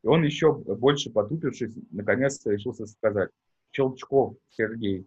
И 0.03 0.07
он 0.07 0.23
еще 0.23 0.55
больше 0.55 1.11
потупившись, 1.11 1.75
наконец-то 1.91 2.53
решился 2.53 2.87
сказать. 2.87 3.29
Челчков 3.71 4.37
Сергей. 4.49 5.07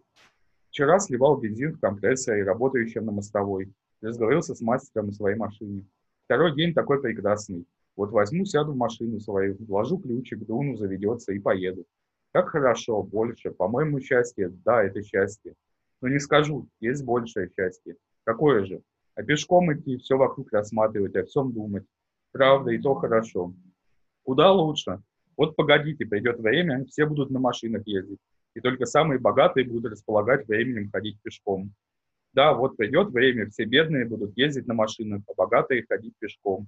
Вчера 0.70 1.00
сливал 1.00 1.36
бензин 1.36 1.72
в 1.72 1.80
компрессоре, 1.80 2.44
работающем 2.44 3.04
на 3.04 3.10
мостовой. 3.10 3.72
Разговорился 4.00 4.54
с 4.54 4.60
мастером 4.60 5.06
на 5.06 5.12
своей 5.12 5.36
машине. 5.36 5.84
Второй 6.26 6.54
день 6.54 6.74
такой 6.74 7.02
прекрасный. 7.02 7.66
Вот 7.96 8.10
возьму, 8.10 8.44
сяду 8.44 8.72
в 8.72 8.76
машину 8.76 9.20
свою, 9.20 9.56
вложу 9.58 9.98
ключик, 9.98 10.44
дуну, 10.44 10.76
заведется 10.76 11.32
и 11.32 11.38
поеду. 11.38 11.84
Как 12.32 12.50
хорошо, 12.50 13.02
больше. 13.02 13.50
По-моему, 13.50 14.00
счастье, 14.00 14.50
да, 14.64 14.82
это 14.82 15.02
счастье. 15.02 15.54
Но 16.02 16.08
не 16.08 16.18
скажу, 16.18 16.68
есть 16.80 17.04
большее 17.04 17.50
счастье. 17.56 17.96
Какое 18.24 18.64
же? 18.64 18.82
А 19.14 19.22
пешком 19.22 19.72
идти, 19.72 19.96
все 19.96 20.16
вокруг 20.16 20.52
рассматривать, 20.52 21.16
о 21.16 21.24
всем 21.24 21.52
думать. 21.52 21.84
Правда, 22.32 22.70
и 22.70 22.78
то 22.78 22.94
хорошо. 22.94 23.54
Куда 24.22 24.52
лучше? 24.52 25.00
Вот 25.36 25.56
погодите, 25.56 26.04
придет 26.04 26.38
время, 26.38 26.84
все 26.84 27.06
будут 27.06 27.30
на 27.30 27.40
машинах 27.40 27.86
ездить 27.86 28.20
и 28.56 28.60
только 28.60 28.86
самые 28.86 29.18
богатые 29.18 29.68
будут 29.68 29.92
располагать 29.92 30.48
временем 30.48 30.90
ходить 30.90 31.20
пешком. 31.22 31.74
Да, 32.32 32.54
вот 32.54 32.78
придет 32.78 33.10
время, 33.10 33.50
все 33.50 33.66
бедные 33.66 34.06
будут 34.06 34.34
ездить 34.36 34.66
на 34.66 34.72
машинах, 34.72 35.22
а 35.28 35.34
богатые 35.36 35.84
ходить 35.86 36.14
пешком. 36.18 36.66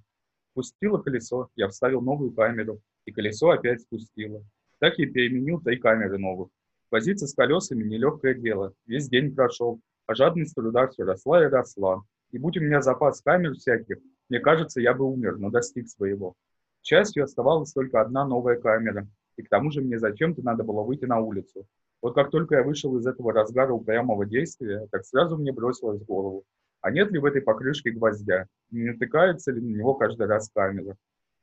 Спустило 0.53 0.99
колесо, 0.99 1.51
я 1.57 1.69
вставил 1.69 2.01
новую 2.01 2.33
камеру, 2.33 2.81
и 3.05 3.13
колесо 3.13 3.51
опять 3.51 3.83
спустило. 3.83 4.43
Так 4.79 4.99
я 4.99 5.07
переменил 5.07 5.61
три 5.61 5.77
камеры 5.77 6.19
новых. 6.19 6.49
Возиться 6.91 7.27
с 7.27 7.35
колесами– 7.35 7.85
нелегкое 7.85 8.35
дело. 8.35 8.73
Весь 8.87 9.09
день 9.09 9.35
прошел, 9.35 9.81
а 10.07 10.15
жадность 10.15 10.55
труда 10.55 10.89
все 10.89 11.05
росла 11.05 11.45
и 11.45 11.49
росла. 11.49 12.03
И 12.31 12.39
будь 12.39 12.57
у 12.57 12.61
меня 12.61 12.81
запас 12.81 13.21
камер 13.21 13.55
всяких, 13.55 13.99
мне 14.29 14.41
кажется, 14.41 14.81
я 14.81 14.95
бы 14.95 15.05
умер, 15.05 15.39
но 15.39 15.51
достиг 15.51 15.89
своего. 15.89 16.35
К 16.83 16.87
счастью, 16.87 17.25
оставалась 17.25 17.73
только 17.73 18.01
одна 18.01 18.27
новая 18.27 18.57
камера, 18.57 19.07
и 19.37 19.43
к 19.43 19.49
тому 19.49 19.71
же 19.71 19.81
мне 19.81 19.99
зачем-то 19.99 20.43
надо 20.43 20.65
было 20.65 20.83
выйти 20.83 21.05
на 21.05 21.21
улицу. 21.21 21.67
Вот 22.01 22.15
как 22.15 22.31
только 22.31 22.57
я 22.57 22.63
вышел 22.63 22.97
из 22.97 23.07
этого 23.07 23.33
разгара 23.33 23.73
упрямого 23.73 24.25
действия, 24.25 24.87
так 24.91 25.05
сразу 25.05 25.37
мне 25.37 25.53
бросилось 25.53 26.01
в 26.01 26.05
голову, 26.05 26.45
а 26.81 26.91
нет 26.91 27.11
ли 27.11 27.19
в 27.19 27.25
этой 27.25 27.43
покрышке 27.43 27.91
гвоздя, 27.91 28.47
не 28.71 28.91
натыкается 28.91 29.53
ли 29.53 29.61
на 29.61 29.77
него 29.77 29.95
каждый 29.95 30.27
раз 30.27 30.51
камера. 30.55 30.97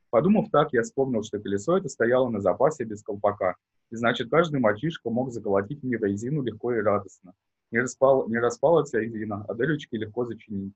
Подумав 0.10 0.50
так, 0.52 0.72
я 0.74 0.84
вспомнил, 0.84 1.24
что 1.24 1.40
колесо 1.40 1.78
это 1.78 1.90
стояло 1.90 2.30
на 2.30 2.40
запасе 2.40 2.84
без 2.86 3.04
колпака, 3.04 3.56
и 3.92 3.96
значит, 3.96 4.30
каждый 4.30 4.60
мальчишка 4.60 5.10
мог 5.10 5.32
заколотить 5.32 5.84
мне 5.84 5.98
резину 5.98 6.42
легко 6.42 6.74
и 6.74 6.82
радостно. 6.82 7.34
Не, 7.72 7.82
распал, 7.82 8.28
не 8.30 8.38
распалась 8.38 8.94
резина, 8.94 9.44
а 9.48 9.54
дырочки 9.54 9.96
легко 9.96 10.26
зачинить. 10.26 10.74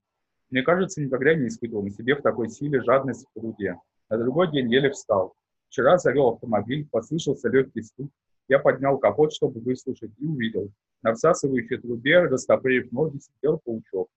Мне 0.50 0.64
кажется, 0.64 1.02
никогда 1.02 1.36
не 1.36 1.48
испытывал 1.48 1.84
на 1.84 1.92
себе 1.92 2.16
в 2.16 2.22
такой 2.22 2.50
силе 2.50 2.82
жадность 2.82 3.26
в 3.28 3.40
труде. 3.40 3.78
На 4.10 4.18
другой 4.18 4.52
день 4.52 4.72
еле 4.72 4.90
встал. 4.90 5.36
Вчера 5.70 5.98
завел 6.00 6.30
автомобиль, 6.30 6.88
послышался 6.90 7.50
легкий 7.50 7.84
стук. 7.84 8.10
Я 8.48 8.58
поднял 8.58 8.98
капот, 8.98 9.32
чтобы 9.32 9.60
выслушать, 9.60 10.12
и 10.18 10.26
увидел. 10.26 10.72
На 11.04 11.14
всасывающей 11.14 11.78
трубе, 11.78 12.22
растопырив 12.22 12.92
ноги, 12.92 13.20
сидел 13.20 13.60
паучок. 13.64 14.10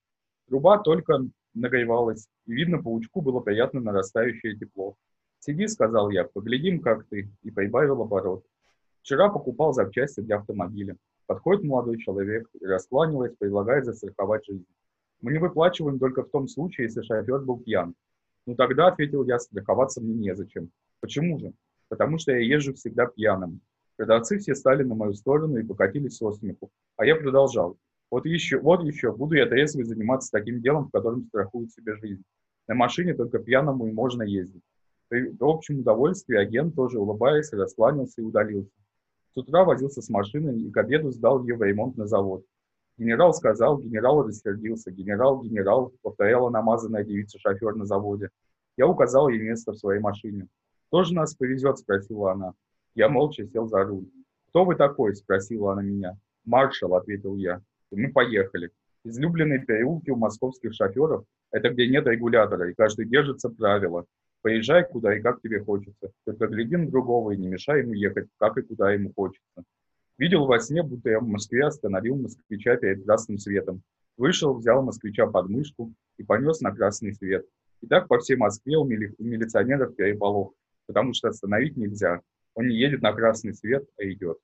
Труба 0.53 0.77
только 0.77 1.19
нагревалась, 1.55 2.29
и 2.45 2.53
видно, 2.53 2.83
паучку 2.83 3.23
было 3.23 3.41
приятно 3.41 3.81
нарастающее 3.81 4.55
тепло. 4.55 4.97
«Сиди»,— 5.39 5.67
сказал 5.69 6.11
я,— 6.11 6.25
«поглядим, 6.35 6.81
как 6.81 7.07
ты», 7.07 7.31
и 7.43 7.51
прибавил 7.51 8.03
оборот. 8.03 8.45
Вчера 9.01 9.31
покупал 9.31 9.73
запчасти 9.73 10.21
для 10.21 10.37
автомобиля. 10.37 10.99
Подходит 11.25 11.65
молодой 11.65 11.97
человек 11.97 12.51
и, 12.61 12.67
раскланиваясь, 12.67 13.35
предлагает 13.39 13.87
застраховать 13.87 14.45
жизнь. 14.45 14.67
Мы 15.23 15.33
не 15.33 15.39
выплачиваем 15.39 15.99
только 15.99 16.23
в 16.23 16.29
том 16.29 16.47
случае, 16.49 16.89
если 16.89 17.01
шофер 17.01 17.39
был 17.39 17.59
пьян. 17.59 17.95
Ну 18.45 18.55
тогда, 18.55 18.89
ответил 18.89 19.25
я, 19.25 19.39
страховаться 19.39 20.03
мне 20.03 20.13
незачем. 20.13 20.71
Почему 21.01 21.39
же? 21.39 21.55
Потому 21.89 22.19
что 22.19 22.33
я 22.33 22.41
езжу 22.41 22.75
всегда 22.75 23.07
пьяным. 23.07 23.63
Продавцы 23.97 24.37
все 24.37 24.55
стали 24.55 24.83
на 24.83 24.95
мою 24.95 25.15
сторону 25.15 25.57
и 25.57 25.65
покатились 25.65 26.19
со 26.19 26.31
смеху. 26.31 26.71
А 26.99 27.07
я 27.07 27.17
продолжал. 27.17 27.79
Вот 28.13 28.27
еще, 28.27 28.59
вот 28.59 28.85
еще, 28.85 29.11
буду 29.11 29.37
я 29.37 29.47
трезвый 29.47 29.87
заниматься 29.87 30.31
таким 30.31 30.61
делом, 30.61 30.89
в 30.89 30.91
котором 30.91 31.25
страхуют 31.25 31.73
себе 31.73 31.97
жизнь. 31.97 32.23
На 32.69 32.75
машине 32.75 33.15
только 33.15 33.39
пьяному 33.39 33.87
и 33.87 33.93
можно 33.93 34.23
ездить. 34.23 34.63
При 35.09 35.35
общем 35.41 35.79
удовольствии 35.79 36.37
агент 36.37 36.75
тоже 36.75 36.99
улыбаясь, 36.99 37.51
раскланялся 37.55 38.21
и 38.21 38.25
удалился. 38.25 38.71
С 39.33 39.39
утра 39.39 39.65
возился 39.65 40.03
с 40.03 40.11
машиной 40.11 40.61
и 40.61 40.71
к 40.71 40.77
обеду 40.77 41.11
сдал 41.11 41.43
ее 41.43 41.57
в 41.57 41.63
ремонт 41.63 41.97
на 41.97 42.07
завод. 42.07 42.45
Генерал 42.99 43.33
сказал, 43.33 43.79
генерал 43.79 44.27
рассердился. 44.27 44.91
Генерал, 44.91 45.43
генерал, 45.43 45.95
повторяла 46.03 46.51
намазанная 46.51 47.05
девица-шофер 47.05 47.77
на 47.77 47.87
заводе. 47.87 48.29
Я 48.77 48.89
указал 48.89 49.31
ей 49.31 49.41
место 49.41 49.73
в 49.73 49.79
своей 49.79 50.01
машине. 50.01 50.49
«Кто 50.89 51.03
же 51.03 51.15
нас 51.15 51.35
повезет?»– 51.35 51.79
спросила 51.79 52.33
она. 52.33 52.53
Я 52.95 53.09
молча 53.09 53.47
сел 53.47 53.69
за 53.69 53.83
руль. 53.85 54.11
«Кто 54.49 54.67
вы 54.67 54.75
такой?»– 54.75 55.15
спросила 55.17 55.73
она 55.73 55.81
меня. 55.81 56.19
«Маршал»,– 56.45 56.95
ответил 56.97 57.37
я. 57.37 57.63
Мы 57.93 58.11
поехали. 58.11 58.71
Излюбленные 59.05 59.61
переулки 59.61 60.11
у 60.11 60.17
московских 60.17 60.75
шоферов– 60.75 61.25
это 61.51 61.71
где 61.71 61.89
нет 61.89 62.07
регулятора, 62.07 62.71
и 62.71 62.75
каждый 62.75 63.07
держится 63.07 63.51
правила. 63.51 64.07
Поезжай 64.43 64.85
куда 64.89 65.17
и 65.17 65.21
как 65.21 65.41
тебе 65.41 65.61
хочется. 65.61 66.11
Только 66.25 66.47
гляди 66.47 66.77
на 66.77 66.89
другого 66.89 67.33
и 67.33 67.37
не 67.37 67.49
мешай 67.49 67.81
ему 67.81 67.93
ехать, 67.93 68.29
как 68.39 68.57
и 68.59 68.63
куда 68.63 68.93
ему 68.93 69.13
хочется. 69.15 69.65
Видел 70.19 70.47
во 70.47 70.59
сне, 70.59 70.83
будто 70.83 71.11
я 71.11 71.21
в 71.21 71.27
Москве 71.27 71.65
остановил 71.65 72.17
москвича 72.17 72.77
перед 72.77 73.05
красным 73.05 73.39
светом. 73.39 73.83
Вышел, 74.17 74.55
взял 74.55 74.83
москвича 74.83 75.27
под 75.27 75.49
мышку 75.49 75.93
и 76.17 76.23
понес 76.23 76.61
на 76.61 76.75
красный 76.75 77.15
свет. 77.15 77.47
И 77.81 77.87
так 77.87 78.09
по 78.09 78.19
всей 78.19 78.37
Москве 78.37 78.77
у, 78.77 78.85
мили, 78.85 79.15
у 79.19 79.25
милиционеров 79.25 79.97
переполох, 79.97 80.55
потому 80.87 81.13
что 81.13 81.29
остановить 81.29 81.77
нельзя. 81.77 82.21
Он 82.55 82.69
не 82.69 82.77
едет 82.77 83.03
на 83.03 83.13
красный 83.13 83.55
свет, 83.55 83.85
а 83.99 84.05
идет. 84.05 84.39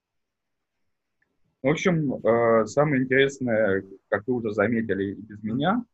В 1.63 1.69
общем, 1.69 2.15
э, 2.15 2.67
самое 2.67 3.03
интересное, 3.03 3.85
как 4.09 4.27
вы 4.29 4.35
уже 4.35 4.53
заметили 4.53 5.13
и 5.13 5.15
без 5.15 5.43
меня, 5.43 5.85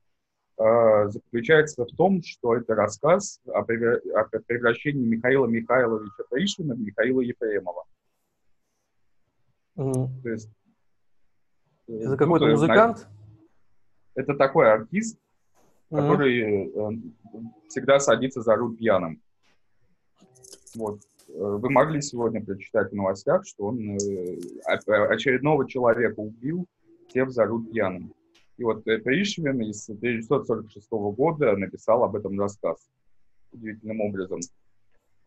э, 0.59 1.09
заключается 1.09 1.87
в 1.87 1.97
том, 1.97 2.23
что 2.23 2.55
это 2.55 2.75
рассказ 2.75 3.41
о 3.47 3.62
превращении 3.62 5.07
Михаила 5.07 5.47
Михайловича 5.47 6.25
Пришвина 6.31 6.75
в 6.75 6.81
Михаила 6.81 7.23
Ефремова. 7.23 7.85
Mm. 9.77 10.23
То 10.23 10.29
есть, 10.29 10.51
э, 11.89 11.95
это 11.95 12.17
какой-то 12.19 12.47
музыкант? 12.47 13.09
Это 14.15 14.35
такой 14.35 14.71
артист, 14.71 15.19
mm-hmm. 15.91 15.97
который 15.97 16.73
всегда 17.69 17.99
садится 17.99 18.43
за 18.43 18.55
руль 18.55 18.77
пьяным. 18.77 19.21
Вот. 20.77 21.01
Вы 21.29 21.70
могли 21.70 22.01
сегодня 22.01 22.45
прочитать 22.45 22.91
в 22.91 22.95
новостях, 22.95 23.47
что 23.47 23.66
он 23.66 23.97
э, 23.97 24.39
очередного 24.66 25.68
человека 25.68 26.20
убил, 26.20 26.66
сев 27.12 27.31
за 27.31 27.45
руль 27.47 27.66
пьяным. 27.66 28.14
И 28.57 28.64
вот 28.64 28.85
Пришвин 28.85 29.62
из 29.62 29.89
1946 29.89 30.89
года 30.91 31.57
написал 31.57 32.05
об 32.05 32.14
этом 32.14 32.39
рассказ 32.39 32.79
удивительным 33.53 34.01
образом. 34.01 34.41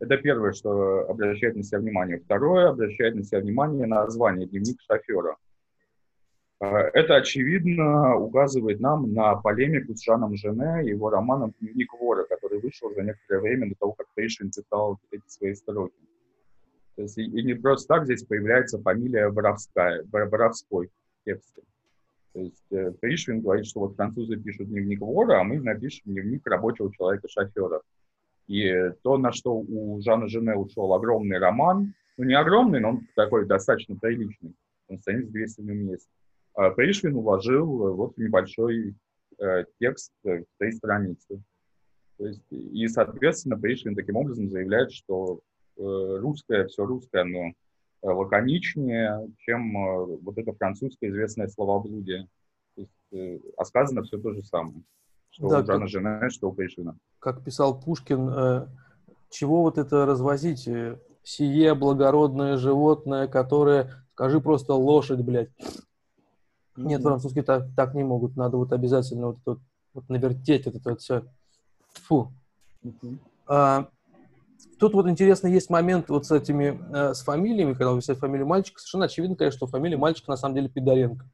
Это 0.00 0.16
первое, 0.16 0.52
что 0.52 1.08
обращает 1.08 1.56
на 1.56 1.62
себя 1.62 1.80
внимание. 1.80 2.18
Второе, 2.18 2.68
обращает 2.68 3.16
на 3.16 3.24
себя 3.24 3.40
внимание 3.40 3.86
название 3.86 4.46
«Дневник 4.46 4.80
шофера». 4.80 5.36
Э, 6.60 6.66
это, 6.92 7.16
очевидно, 7.16 8.16
указывает 8.16 8.80
нам 8.80 9.12
на 9.12 9.34
полемику 9.36 9.94
с 9.94 10.04
Жаном 10.04 10.36
Жене 10.36 10.84
и 10.84 10.90
его 10.90 11.10
романом 11.10 11.52
«Дневник 11.60 11.92
вора», 11.94 12.24
вышел 12.58 12.92
за 12.94 13.02
некоторое 13.02 13.40
время 13.40 13.68
до 13.68 13.74
того, 13.76 13.92
как 13.92 14.06
Пришвин 14.14 14.52
цитал 14.52 14.98
эти 15.10 15.26
свои 15.26 15.54
строки. 15.54 15.94
То 16.96 17.02
есть, 17.02 17.18
и, 17.18 17.24
и 17.24 17.42
не 17.42 17.54
просто 17.54 17.94
так 17.94 18.04
здесь 18.04 18.24
появляется 18.24 18.80
фамилия 18.80 19.30
Боровская, 19.30 20.02
Боровской 20.04 20.88
в 20.88 21.24
тексте. 21.24 21.62
То 22.32 22.40
есть 22.40 22.72
э, 22.72 22.92
Пришвин 23.00 23.40
говорит, 23.40 23.66
что 23.66 23.80
вот 23.80 23.96
французы 23.96 24.36
пишут 24.36 24.68
дневник 24.68 25.00
вора, 25.00 25.40
а 25.40 25.44
мы 25.44 25.60
напишем 25.60 26.02
дневник 26.12 26.46
рабочего 26.46 26.92
человека-шофера. 26.92 27.82
И 28.48 28.90
то, 29.02 29.18
на 29.18 29.32
что 29.32 29.54
у 29.54 30.00
Жана 30.00 30.28
Жене 30.28 30.54
ушел 30.54 30.92
огромный 30.94 31.38
роман, 31.38 31.94
ну 32.16 32.24
не 32.24 32.34
огромный, 32.34 32.80
но 32.80 32.90
он 32.90 33.08
такой 33.14 33.46
достаточно 33.46 33.96
приличный, 33.96 34.54
он 34.88 34.98
страниц 34.98 35.28
200 35.28 35.60
в 35.60 35.64
нем 35.64 35.86
есть, 35.90 36.08
а 36.58 36.70
Пришвин 36.70 37.14
уложил 37.14 37.86
э, 37.86 37.92
вот 37.92 38.18
небольшой 38.18 38.96
э, 39.38 39.64
текст 39.78 40.12
э, 40.24 40.40
в 40.40 40.44
три 40.58 40.72
страницы. 40.72 41.40
То 42.18 42.26
есть, 42.26 42.42
и, 42.50 42.86
соответственно, 42.88 43.56
Пришвин 43.56 43.94
таким 43.94 44.16
образом 44.16 44.50
заявляет, 44.50 44.92
что 44.92 45.40
э, 45.76 45.82
русское, 46.20 46.66
все 46.66 46.84
русское, 46.84 47.22
оно 47.22 47.48
э, 47.48 47.52
лаконичнее, 48.02 49.30
чем 49.38 49.76
э, 49.76 50.18
вот 50.22 50.36
это 50.36 50.52
французское 50.52 51.10
известное 51.10 51.46
словоблудие. 51.46 52.28
То 52.74 52.80
есть, 52.80 53.12
э, 53.12 53.38
а 53.56 53.64
сказано 53.64 54.02
все 54.02 54.18
то 54.18 54.32
же 54.32 54.42
самое, 54.42 54.82
что 55.30 55.48
да, 55.48 55.60
у 55.60 55.64
Жана 55.64 55.86
Жене, 55.86 56.30
что 56.30 56.50
у 56.50 56.52
Пришвина. 56.52 56.98
Как 57.20 57.44
писал 57.44 57.80
Пушкин, 57.80 58.28
э, 58.28 58.66
чего 59.30 59.62
вот 59.62 59.78
это 59.78 60.04
развозить? 60.04 60.68
Сие 61.22 61.74
благородное 61.74 62.56
животное, 62.56 63.28
которое, 63.28 64.04
скажи 64.14 64.40
просто 64.40 64.74
лошадь, 64.74 65.20
блядь. 65.20 65.50
Нет, 66.74 67.02
французские 67.02 67.44
так, 67.44 67.66
так 67.76 67.94
не 67.94 68.02
могут. 68.02 68.36
Надо 68.36 68.56
вот 68.56 68.72
обязательно 68.72 69.28
вот, 69.28 69.38
вот, 69.44 69.58
вот 69.94 70.08
навертеть 70.08 70.66
вот 70.66 70.76
это 70.76 70.90
вот 70.90 71.00
все. 71.00 71.24
Фу. 71.98 72.32
А, 73.46 73.88
тут 74.78 74.94
вот 74.94 75.08
интересно, 75.08 75.48
есть 75.48 75.70
момент 75.70 76.08
вот 76.08 76.26
с 76.26 76.30
этими, 76.30 76.80
э, 76.94 77.14
с 77.14 77.22
фамилиями, 77.22 77.72
когда 77.72 77.92
вы 77.92 77.98
взяли 77.98 78.16
фамилию 78.16 78.46
мальчика, 78.46 78.80
совершенно 78.80 79.06
очевидно, 79.06 79.36
конечно, 79.36 79.56
что 79.56 79.66
фамилия 79.66 79.96
мальчика 79.96 80.30
на 80.30 80.36
самом 80.36 80.54
деле 80.54 80.68
Пидоренко. 80.68 81.28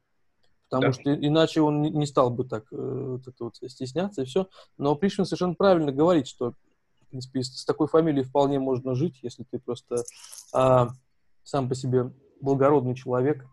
Потому 0.69 0.87
да. 0.87 0.93
что 0.93 1.13
иначе 1.13 1.61
он 1.61 1.81
не, 1.81 2.05
стал 2.05 2.31
бы 2.31 2.43
так 2.43 2.65
э, 2.71 2.75
вот 2.75 3.27
это 3.27 3.43
вот 3.43 3.55
стесняться 3.55 4.23
и 4.23 4.25
все. 4.25 4.47
Но 4.77 4.95
Пришвин 4.95 5.25
совершенно 5.25 5.53
правильно 5.53 5.91
говорит, 5.91 6.27
что 6.27 6.51
в 6.51 7.09
принципе, 7.09 7.43
с, 7.43 7.63
такой 7.65 7.87
фамилией 7.87 8.23
вполне 8.23 8.59
можно 8.59 8.95
жить, 8.95 9.19
если 9.21 9.43
ты 9.43 9.59
просто 9.59 10.03
э, 10.53 10.87
сам 11.43 11.69
по 11.69 11.75
себе 11.75 12.11
благородный 12.41 12.95
человек, 12.95 13.45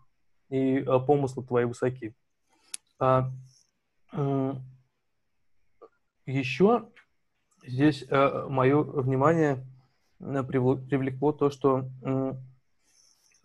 и 0.49 0.83
а, 0.85 0.99
помыслы 0.99 1.43
твои 1.43 1.65
высоки. 1.65 2.15
А, 2.99 3.31
еще 6.25 6.89
здесь 7.65 8.05
а, 8.09 8.47
мое 8.47 8.81
внимание 8.81 9.65
привлекло 10.19 11.31
то, 11.31 11.49
что 11.49 11.89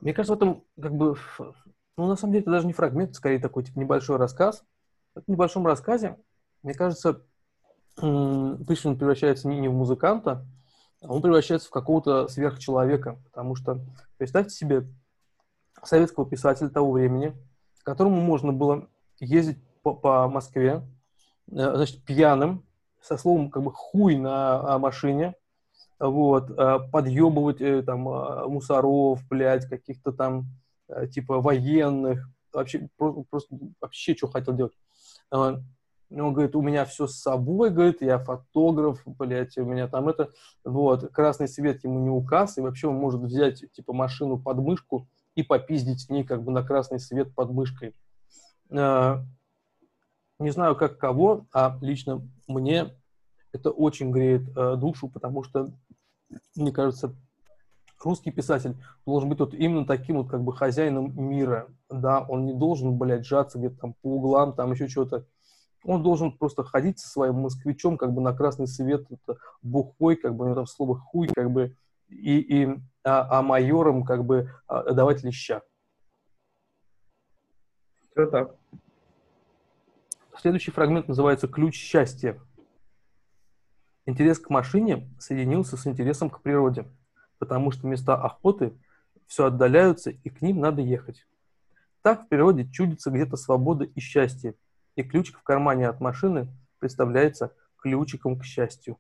мне 0.00 0.14
кажется, 0.14 0.34
в 0.34 0.36
этом 0.36 0.64
как 0.80 0.94
бы, 0.94 1.16
ну, 1.96 2.06
на 2.06 2.16
самом 2.16 2.32
деле, 2.32 2.42
это 2.42 2.52
даже 2.52 2.66
не 2.66 2.72
фрагмент, 2.72 3.14
скорее 3.14 3.40
такой 3.40 3.64
типа, 3.64 3.80
небольшой 3.80 4.16
рассказ. 4.16 4.64
В 5.14 5.28
небольшом 5.28 5.66
рассказе, 5.66 6.16
мне 6.62 6.74
кажется, 6.74 7.22
Пришвин 7.96 8.96
превращается 8.96 9.48
не, 9.48 9.58
не 9.58 9.68
в 9.68 9.72
музыканта, 9.72 10.46
а 11.02 11.12
он 11.12 11.20
превращается 11.20 11.66
в 11.66 11.72
какого-то 11.72 12.28
сверхчеловека, 12.28 13.18
потому 13.24 13.56
что 13.56 13.80
представьте 14.18 14.54
себе 14.54 14.86
советского 15.82 16.28
писателя 16.28 16.68
того 16.68 16.92
времени, 16.92 17.34
которому 17.82 18.20
можно 18.20 18.52
было 18.52 18.88
ездить 19.18 19.58
по, 19.82 19.94
по 19.94 20.28
Москве, 20.28 20.82
э, 21.50 21.74
значит, 21.74 22.04
пьяным, 22.04 22.64
со 23.00 23.16
словом 23.16 23.50
как 23.50 23.62
бы 23.62 23.72
хуй 23.72 24.16
на 24.16 24.74
а, 24.74 24.78
машине, 24.78 25.34
вот, 25.98 26.50
э, 26.50 26.78
подъебывать 26.92 27.60
э, 27.60 27.82
там 27.82 28.02
мусоров, 28.02 29.20
блядь, 29.28 29.66
каких-то 29.66 30.12
там 30.12 30.46
типа 31.12 31.40
военных, 31.40 32.28
вообще 32.52 32.88
просто, 32.96 33.24
просто 33.28 33.58
вообще 33.80 34.14
что 34.14 34.28
хотел 34.28 34.54
делать. 34.54 34.72
Он 35.30 35.64
говорит, 36.10 36.56
у 36.56 36.62
меня 36.62 36.84
все 36.86 37.06
с 37.06 37.16
собой, 37.16 37.70
говорит, 37.70 38.00
я 38.00 38.18
фотограф, 38.18 39.02
блядь, 39.04 39.58
у 39.58 39.64
меня 39.64 39.88
там 39.88 40.08
это, 40.08 40.30
вот, 40.64 41.12
красный 41.12 41.48
свет 41.48 41.84
ему 41.84 42.00
не 42.00 42.10
указ, 42.10 42.56
и 42.56 42.62
вообще 42.62 42.88
он 42.88 42.94
может 42.94 43.20
взять, 43.20 43.64
типа, 43.72 43.92
машину 43.92 44.38
под 44.38 44.58
мышку, 44.58 45.06
и 45.34 45.42
попиздить 45.42 46.00
с 46.00 46.08
ней 46.08 46.24
как 46.24 46.42
бы 46.42 46.50
на 46.50 46.64
красный 46.64 46.98
свет 46.98 47.32
под 47.34 47.50
мышкой. 47.50 47.94
Э, 50.38 50.44
не 50.44 50.50
знаю, 50.50 50.76
как 50.76 50.98
кого, 50.98 51.46
а 51.52 51.78
лично 51.80 52.22
мне 52.46 52.94
это 53.52 53.70
очень 53.70 54.10
греет 54.10 54.56
э, 54.56 54.76
душу, 54.76 55.08
потому 55.08 55.42
что, 55.42 55.70
мне 56.54 56.72
кажется, 56.72 57.14
русский 58.02 58.30
писатель 58.30 58.76
должен 59.06 59.28
быть 59.28 59.40
вот 59.40 59.54
именно 59.54 59.86
таким 59.86 60.18
вот 60.18 60.28
как 60.28 60.42
бы 60.42 60.54
хозяином 60.54 61.12
мира, 61.16 61.68
да, 61.90 62.20
он 62.20 62.46
не 62.46 62.54
должен, 62.54 62.96
блядь, 62.96 63.26
сжаться 63.26 63.58
где-то 63.58 63.78
там 63.78 63.94
по 63.94 64.16
углам, 64.16 64.54
там 64.54 64.72
еще 64.72 64.88
что-то. 64.88 65.26
Он 65.84 66.02
должен 66.02 66.36
просто 66.36 66.64
ходить 66.64 66.98
со 66.98 67.08
своим 67.08 67.36
москвичом 67.36 67.96
как 67.96 68.12
бы 68.12 68.20
на 68.20 68.34
красный 68.34 68.66
свет, 68.66 69.06
это, 69.10 69.38
бухой, 69.62 70.16
как 70.16 70.34
бы, 70.34 70.44
у 70.44 70.48
него 70.48 70.56
там 70.56 70.66
слово 70.66 70.96
хуй, 70.98 71.28
как 71.28 71.50
бы, 71.50 71.76
и, 72.08 72.38
и 72.38 72.68
а, 73.04 73.38
а 73.38 73.42
майорам 73.42 74.04
как 74.04 74.24
бы 74.24 74.50
а, 74.66 74.92
давать 74.92 75.22
леща. 75.22 75.62
Все 78.10 78.26
так. 78.26 78.56
Следующий 80.40 80.70
фрагмент 80.70 81.08
называется 81.08 81.48
«Ключ 81.48 81.74
счастья». 81.74 82.40
Интерес 84.06 84.38
к 84.38 84.50
машине 84.50 85.10
соединился 85.18 85.76
с 85.76 85.84
интересом 85.84 86.30
к 86.30 86.42
природе, 86.42 86.86
потому 87.38 87.72
что 87.72 87.88
места 87.88 88.14
охоты 88.14 88.72
все 89.26 89.46
отдаляются, 89.46 90.10
и 90.10 90.30
к 90.30 90.40
ним 90.40 90.60
надо 90.60 90.80
ехать. 90.80 91.26
Так 92.02 92.22
в 92.22 92.28
природе 92.28 92.70
чудится 92.70 93.10
где-то 93.10 93.36
свобода 93.36 93.84
и 93.84 93.98
счастье, 93.98 94.54
и 94.94 95.02
ключик 95.02 95.40
в 95.40 95.42
кармане 95.42 95.88
от 95.88 96.00
машины 96.00 96.46
представляется 96.78 97.52
ключиком 97.76 98.38
к 98.38 98.44
счастью. 98.44 98.96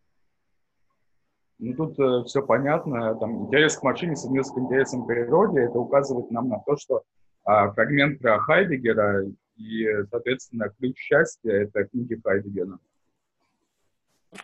Ну, 1.60 1.72
тут 1.74 2.00
э, 2.00 2.24
все 2.24 2.42
понятно. 2.42 3.14
Там, 3.14 3.46
интерес 3.46 3.76
к 3.76 3.84
машине 3.84 4.16
соединился 4.16 4.54
с 4.54 4.58
интересом 4.58 5.04
к 5.04 5.06
природе. 5.06 5.60
Это 5.60 5.78
указывает 5.78 6.32
нам 6.32 6.48
на 6.48 6.58
то, 6.58 6.76
что 6.76 7.04
а, 7.44 7.70
фрагмент 7.70 8.18
про 8.18 8.40
Хайдегера 8.40 9.24
и, 9.58 9.86
соответственно, 10.10 10.70
ключ 10.70 10.96
счастья— 10.98 11.50
это 11.52 11.84
книги 11.84 12.18
Хайдегера. 12.22 12.78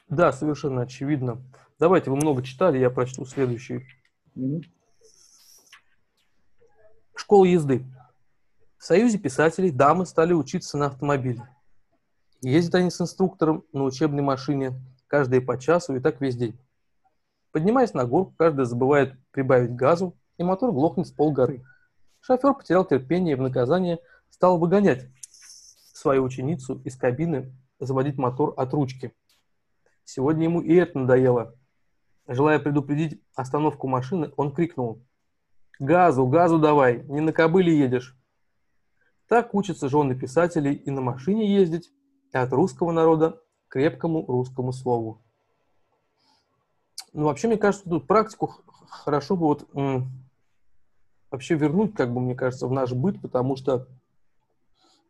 Да, 0.09 0.33
совершенно 0.33 0.83
очевидно. 0.83 1.41
Давайте, 1.79 2.11
вы 2.11 2.17
много 2.17 2.43
читали, 2.43 2.79
я 2.79 2.91
прочту 2.91 3.25
следующий. 3.25 3.87
Mm-hmm. 4.37 4.65
Школа 7.15 7.45
езды. 7.45 7.85
В 8.77 8.85
Союзе 8.85 9.19
писателей 9.19 9.71
дамы 9.71 10.05
стали 10.05 10.33
учиться 10.33 10.77
на 10.77 10.87
автомобиле. 10.87 11.43
Ездят 12.43 12.75
они 12.75 12.91
с 12.91 13.01
инструктором 13.01 13.65
на 13.73 13.85
учебной 13.85 14.23
машине 14.23 14.73
каждые 15.07 15.41
по 15.41 15.59
часу 15.59 15.95
и 15.95 16.01
так 16.01 16.21
весь 16.21 16.37
день. 16.37 16.59
Поднимаясь 17.53 17.95
на 17.95 18.05
горку, 18.05 18.35
каждый 18.37 18.65
забывает 18.65 19.15
прибавить 19.31 19.77
газу, 19.77 20.17
и 20.39 20.43
мотор 20.43 20.73
глохнет 20.73 21.07
с 21.07 21.13
полгоры. 21.13 21.63
Шофер 22.21 22.55
потерял 22.55 22.85
терпение 22.85 23.33
и 23.33 23.37
в 23.37 23.43
наказание 23.43 24.01
стал 24.35 24.59
выгонять 24.59 25.07
свою 25.93 26.25
ученицу 26.25 26.81
из 26.85 26.97
кабины 26.97 27.55
заводить 27.79 28.19
мотор 28.19 28.53
от 28.57 28.75
ручки. 28.75 29.15
Сегодня 30.05 30.45
ему 30.45 30.61
и 30.61 30.75
это 30.75 30.99
надоело. 30.99 31.55
Желая 32.27 32.59
предупредить 32.59 33.23
остановку 33.37 33.87
машины, 33.87 34.33
он 34.37 34.53
крикнул 34.53 35.05
«Газу, 35.79 36.27
газу 36.27 36.59
давай, 36.59 37.05
не 37.05 37.21
на 37.21 37.33
кобыле 37.33 37.79
едешь». 37.79 38.19
Так 39.29 39.55
учатся 39.55 39.89
жены 39.89 40.17
писателей 40.17 40.75
и 40.75 40.91
на 40.91 41.01
машине 41.01 41.55
ездить, 41.55 41.93
и 42.33 42.37
от 42.37 42.53
русского 42.53 42.91
народа 42.91 43.41
к 43.69 43.75
крепкому 43.75 44.27
русскому 44.27 44.73
слову. 44.73 45.23
Ну, 47.13 47.27
вообще, 47.27 47.47
мне 47.47 47.57
кажется, 47.57 47.89
тут 47.89 48.09
практику 48.09 48.49
хорошо 48.89 49.37
бы 49.37 49.47
вот 49.47 49.69
вообще 51.31 51.55
вернуть, 51.55 51.95
как 51.95 52.13
бы, 52.13 52.21
мне 52.21 52.35
кажется, 52.35 52.67
в 52.67 52.73
наш 52.73 52.93
быт, 52.93 53.23
потому 53.23 53.55
что 53.55 53.87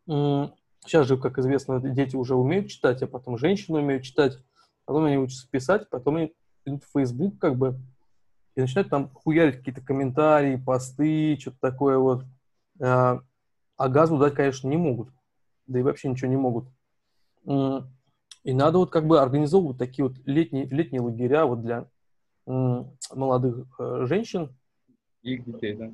сейчас 0.06 1.06
же, 1.06 1.16
как 1.16 1.38
известно, 1.38 1.80
дети 1.80 2.16
уже 2.16 2.34
умеют 2.34 2.68
читать, 2.68 3.02
а 3.02 3.06
потом 3.06 3.38
женщины 3.38 3.78
умеют 3.78 4.04
читать, 4.04 4.38
потом 4.84 5.04
они 5.04 5.18
учатся 5.18 5.48
писать, 5.50 5.88
потом 5.88 6.16
они 6.16 6.34
идут 6.64 6.84
в 6.84 6.98
Facebook, 6.98 7.38
как 7.38 7.56
бы, 7.56 7.78
и 8.54 8.60
начинают 8.60 8.88
там 8.88 9.10
хуярить 9.10 9.58
какие-то 9.58 9.80
комментарии, 9.80 10.56
посты, 10.56 11.36
что-то 11.40 11.58
такое 11.60 11.98
вот. 11.98 12.24
А, 12.80 13.20
а 13.76 13.88
газу 13.88 14.16
дать, 14.16 14.34
конечно, 14.34 14.68
не 14.68 14.76
могут. 14.76 15.08
Да 15.66 15.78
и 15.78 15.82
вообще 15.82 16.08
ничего 16.08 16.30
не 16.30 16.36
могут. 16.36 16.66
И 18.44 18.52
надо 18.52 18.78
вот 18.78 18.90
как 18.90 19.06
бы 19.06 19.20
организовывать 19.20 19.78
такие 19.78 20.06
вот 20.06 20.18
летние, 20.26 20.66
летние 20.66 21.00
лагеря 21.00 21.46
вот 21.46 21.62
для 21.62 21.88
молодых 22.46 23.66
э, 23.78 24.04
женщин. 24.04 24.54
И 25.22 25.34
их 25.34 25.44
детей, 25.46 25.74
да. 25.74 25.90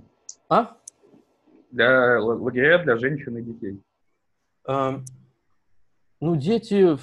А? 0.49 0.77
Для 1.71 2.21
лагеря 2.21 2.83
для 2.83 2.97
женщин 2.99 3.39
и 3.39 3.43
детей. 3.43 3.81
А, 4.67 5.01
ну, 6.21 6.37
дети, 6.37 6.99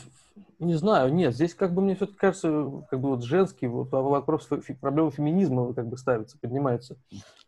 не 0.59 0.75
знаю, 0.75 1.13
нет, 1.13 1.33
здесь 1.33 1.53
как 1.53 1.73
бы 1.73 1.81
мне 1.81 1.95
все-таки 1.95 2.17
кажется, 2.17 2.83
как 2.89 2.99
бы 2.99 3.09
вот 3.09 3.23
женский 3.23 3.67
вот 3.67 3.91
вопрос, 3.91 4.47
проблема 4.79 5.11
феминизма 5.11 5.73
как 5.73 5.87
бы 5.87 5.97
ставится, 5.97 6.37
поднимается, 6.39 6.97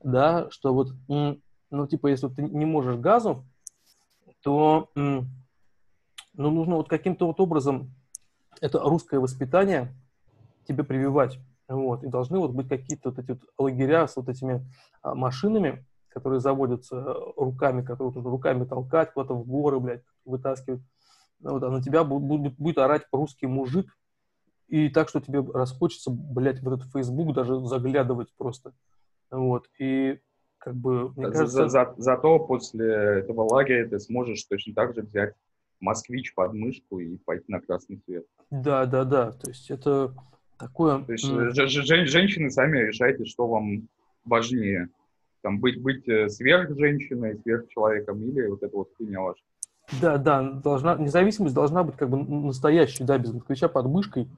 да, 0.03 0.49
что 0.51 0.73
вот, 0.73 0.89
ну, 1.07 1.87
типа, 1.87 2.07
если 2.07 2.27
ты 2.27 2.41
не 2.41 2.65
можешь 2.65 2.97
газу, 2.97 3.45
то, 4.41 4.89
ну, 4.95 5.25
нужно 6.33 6.75
вот 6.75 6.89
каким-то 6.89 7.27
вот 7.27 7.39
образом 7.39 7.93
это 8.61 8.79
русское 8.79 9.19
воспитание 9.19 9.93
тебе 10.67 10.83
прививать. 10.83 11.39
Вот, 11.67 12.03
и 12.03 12.07
должны 12.07 12.39
вот 12.39 12.51
быть 12.51 12.67
какие-то 12.67 13.11
вот 13.11 13.19
эти 13.19 13.31
вот 13.31 13.41
лагеря 13.59 14.07
с 14.07 14.15
вот 14.15 14.27
этими 14.27 14.65
а, 15.03 15.13
машинами, 15.13 15.85
которые 16.09 16.39
заводятся 16.39 16.95
э, 16.97 17.13
руками, 17.37 17.81
которые 17.81 18.13
вот 18.13 18.29
руками 18.29 18.65
толкать 18.65 19.13
куда-то 19.13 19.33
в 19.35 19.47
горы, 19.47 19.79
блядь, 19.79 20.03
вытаскивать. 20.25 20.81
Вот, 21.39 21.63
а 21.63 21.69
на 21.69 21.81
тебя 21.81 22.03
будет, 22.03 22.55
будет 22.57 22.77
орать 22.77 23.03
русский 23.11 23.47
мужик, 23.47 23.95
и 24.67 24.89
так, 24.89 25.09
что 25.09 25.19
тебе 25.19 25.41
расхочется, 25.41 26.11
блядь, 26.11 26.59
в 26.59 26.71
этот 26.71 26.91
Facebook 26.91 27.33
даже 27.33 27.65
заглядывать 27.65 28.33
просто. 28.37 28.73
Вот, 29.31 29.67
и 29.79 30.19
как 30.59 30.75
бы, 30.75 31.09
мне 31.13 31.31
кажется... 31.31 31.47
За, 31.47 31.69
за, 31.69 31.93
зато 31.97 32.39
после 32.39 32.85
этого 33.19 33.41
лагеря 33.51 33.87
ты 33.87 33.99
сможешь 33.99 34.43
точно 34.43 34.73
так 34.75 34.93
же 34.93 35.01
взять 35.01 35.33
москвич 35.79 36.33
под 36.35 36.53
мышку 36.53 36.99
и 36.99 37.17
пойти 37.17 37.45
на 37.47 37.61
красный 37.61 38.01
свет. 38.05 38.25
Да, 38.51 38.85
да, 38.85 39.05
да. 39.05 39.31
То 39.31 39.49
есть 39.49 39.71
это 39.71 40.13
такое... 40.57 41.03
То 41.03 41.13
есть 41.13 41.27
mm. 41.27 42.05
женщины 42.05 42.51
сами 42.51 42.79
решайте, 42.79 43.25
что 43.25 43.47
вам 43.47 43.87
важнее. 44.25 44.89
Там 45.41 45.59
быть, 45.59 45.81
быть 45.81 46.07
э, 46.07 46.29
сверхженщиной, 46.29 47.39
сверхчеловеком 47.39 48.21
или 48.23 48.47
вот 48.47 48.61
это 48.61 48.75
вот 48.75 48.89
хуйня 48.97 49.21
ваша. 49.21 49.41
Да, 50.01 50.17
да, 50.17 50.41
должна, 50.41 50.95
независимость 50.95 51.55
должна 51.55 51.83
быть 51.83 51.95
как 51.95 52.09
бы 52.09 52.17
настоящей, 52.17 53.03
да, 53.03 53.17
без 53.17 53.33
москвича 53.33 53.67
под 53.67 53.87
мышкой. 53.87 54.29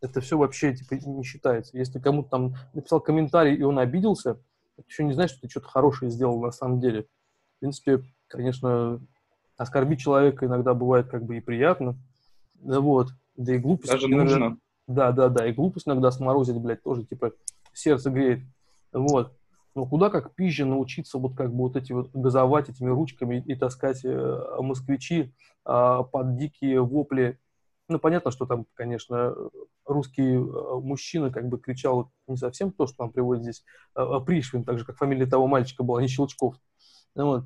Это 0.00 0.20
все 0.20 0.38
вообще 0.38 0.74
типа 0.74 0.94
не 0.94 1.24
считается. 1.24 1.76
Если 1.76 1.98
кому-то 1.98 2.30
там 2.30 2.54
написал 2.74 3.00
комментарий, 3.00 3.54
и 3.54 3.62
он 3.62 3.78
обиделся, 3.78 4.38
это 4.76 4.86
еще 4.88 5.04
не 5.04 5.12
значит, 5.12 5.36
что 5.36 5.46
ты 5.46 5.50
что-то 5.50 5.68
хорошее 5.68 6.10
сделал 6.10 6.40
на 6.40 6.52
самом 6.52 6.80
деле. 6.80 7.02
В 7.56 7.60
принципе, 7.60 8.02
конечно, 8.28 9.00
оскорбить 9.56 10.00
человека 10.00 10.46
иногда 10.46 10.74
бывает 10.74 11.08
как 11.08 11.24
бы 11.24 11.36
и 11.36 11.40
приятно. 11.40 11.96
Да 12.54 12.80
вот. 12.80 13.08
Да 13.36 13.54
и 13.54 13.58
глупость. 13.58 13.92
Даже 13.92 14.08
нужно. 14.08 14.58
Да, 14.86 15.12
да, 15.12 15.28
да. 15.28 15.46
И 15.46 15.52
глупость 15.52 15.86
иногда 15.86 16.10
сморозить, 16.10 16.56
блядь, 16.56 16.82
тоже, 16.82 17.04
типа, 17.04 17.32
сердце 17.72 18.10
греет. 18.10 18.40
Вот. 18.92 19.32
Но 19.74 19.86
куда 19.86 20.10
как 20.10 20.34
пизже 20.34 20.64
научиться 20.64 21.18
вот 21.18 21.36
как 21.36 21.52
бы 21.52 21.62
вот 21.62 21.76
эти 21.76 21.92
вот 21.92 22.10
газовать 22.12 22.68
этими 22.68 22.88
ручками 22.88 23.42
и, 23.46 23.54
таскать 23.54 24.04
э, 24.04 24.56
москвичи 24.58 25.32
э, 25.64 25.98
под 26.12 26.36
дикие 26.36 26.80
вопли. 26.80 27.38
Ну, 27.88 27.98
понятно, 27.98 28.30
что 28.30 28.46
там, 28.46 28.66
конечно, 28.74 29.34
русский 29.84 30.34
э, 30.34 30.80
мужчина 30.80 31.30
как 31.30 31.48
бы 31.48 31.58
кричал 31.58 32.10
не 32.26 32.36
совсем 32.36 32.72
то, 32.72 32.86
что 32.86 33.04
нам 33.04 33.12
приводит 33.12 33.42
здесь 33.42 33.64
э, 33.96 34.04
Пришвин, 34.26 34.64
так 34.64 34.78
же, 34.78 34.84
как 34.84 34.96
фамилия 34.96 35.26
того 35.26 35.46
мальчика 35.46 35.82
была, 35.82 36.00
не 36.00 36.08
Щелчков. 36.08 36.56
Ну, 37.14 37.26
вот. 37.26 37.44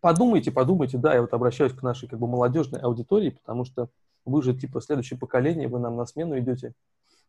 Подумайте, 0.00 0.50
подумайте, 0.50 0.96
да, 0.96 1.14
я 1.14 1.20
вот 1.20 1.32
обращаюсь 1.34 1.74
к 1.74 1.82
нашей 1.82 2.08
как 2.08 2.18
бы 2.18 2.26
молодежной 2.26 2.80
аудитории, 2.80 3.30
потому 3.30 3.64
что 3.64 3.90
вы 4.24 4.42
же, 4.42 4.54
типа, 4.54 4.80
следующее 4.80 5.18
поколение, 5.18 5.68
вы 5.68 5.78
нам 5.78 5.96
на 5.96 6.06
смену 6.06 6.38
идете. 6.38 6.74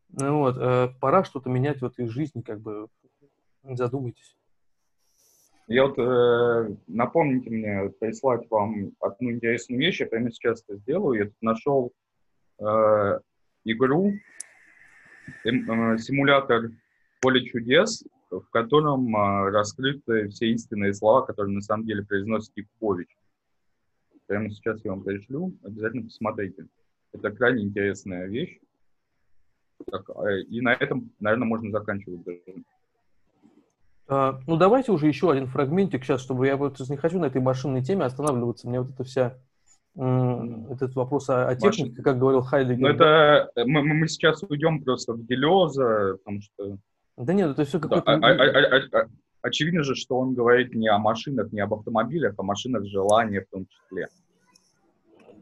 Ну, 0.09 0.39
вот, 0.39 0.57
э, 0.57 0.89
пора 0.99 1.23
что-то 1.23 1.49
менять 1.49 1.81
в 1.81 1.85
этой 1.85 2.07
жизни, 2.07 2.41
как 2.41 2.61
бы, 2.61 2.87
задумайтесь. 3.63 4.35
Я 5.67 5.85
вот 5.85 5.97
э, 5.97 6.75
напомните 6.87 7.49
мне 7.49 7.89
прислать 7.99 8.49
вам 8.49 8.91
одну 8.99 9.31
интересную 9.31 9.79
вещь, 9.79 10.01
я 10.01 10.05
прямо 10.05 10.31
сейчас 10.31 10.63
это 10.67 10.77
сделаю. 10.77 11.19
Я 11.19 11.25
тут 11.25 11.41
нашел 11.41 11.93
э, 12.59 13.19
игру, 13.65 14.11
э, 15.45 15.49
э, 15.49 15.97
симулятор 15.97 16.71
поле 17.21 17.45
чудес, 17.45 18.03
в 18.29 18.49
котором 18.49 19.15
э, 19.15 19.49
раскрыты 19.51 20.27
все 20.29 20.51
истинные 20.51 20.93
слова, 20.93 21.25
которые 21.25 21.55
на 21.55 21.61
самом 21.61 21.85
деле 21.85 22.03
произносит 22.03 22.51
Якубович. 22.55 23.15
Прямо 24.27 24.49
сейчас 24.49 24.83
я 24.83 24.91
вам 24.91 25.03
пришлю, 25.03 25.53
обязательно 25.63 26.03
посмотрите. 26.03 26.67
Это 27.13 27.31
крайне 27.31 27.63
интересная 27.63 28.27
вещь. 28.27 28.59
Так, 29.89 30.09
э, 30.09 30.41
и 30.41 30.61
на 30.61 30.73
этом, 30.73 31.11
наверное, 31.19 31.47
можно 31.47 31.71
заканчивать 31.71 32.23
даже. 32.23 32.41
А, 34.07 34.39
ну, 34.47 34.57
давайте 34.57 34.91
уже 34.91 35.07
еще 35.07 35.31
один 35.31 35.47
фрагментик 35.47 36.03
сейчас, 36.03 36.21
чтобы 36.21 36.47
я 36.47 36.57
вот 36.57 36.79
не 36.89 36.97
хочу 36.97 37.19
на 37.19 37.25
этой 37.25 37.41
машинной 37.41 37.83
теме 37.83 38.05
останавливаться. 38.05 38.67
Мне 38.67 38.81
вот 38.81 38.91
это 38.91 39.03
вся 39.03 39.37
этот 39.95 40.95
вопрос 40.95 41.29
о, 41.29 41.49
о 41.49 41.55
технике, 41.55 41.89
Машин... 41.89 42.03
как 42.03 42.17
говорил 42.17 42.41
Хайдегер. 42.41 42.79
Ну, 42.79 42.87
это 42.87 43.51
мы, 43.65 43.83
мы 43.83 44.07
сейчас 44.07 44.41
уйдем 44.43 44.83
просто 44.83 45.13
в 45.13 45.25
Делеза, 45.25 46.17
потому 46.17 46.41
что... 46.41 46.77
Да 47.17 47.33
нет, 47.33 47.51
это 47.51 47.65
все 47.65 47.79
какое-то... 47.79 48.05
Да, 48.05 48.27
а, 48.27 48.31
а, 48.31 48.77
а, 48.77 49.01
а, 49.01 49.07
очевидно 49.41 49.83
же, 49.83 49.95
что 49.95 50.17
он 50.17 50.33
говорит 50.33 50.73
не 50.73 50.87
о 50.87 50.97
машинах, 50.97 51.51
не 51.51 51.59
об 51.59 51.73
автомобилях, 51.73 52.35
а 52.37 52.41
о 52.41 52.45
машинах 52.45 52.85
желания 52.85 53.41
в 53.41 53.49
том 53.49 53.65
числе. 53.65 54.07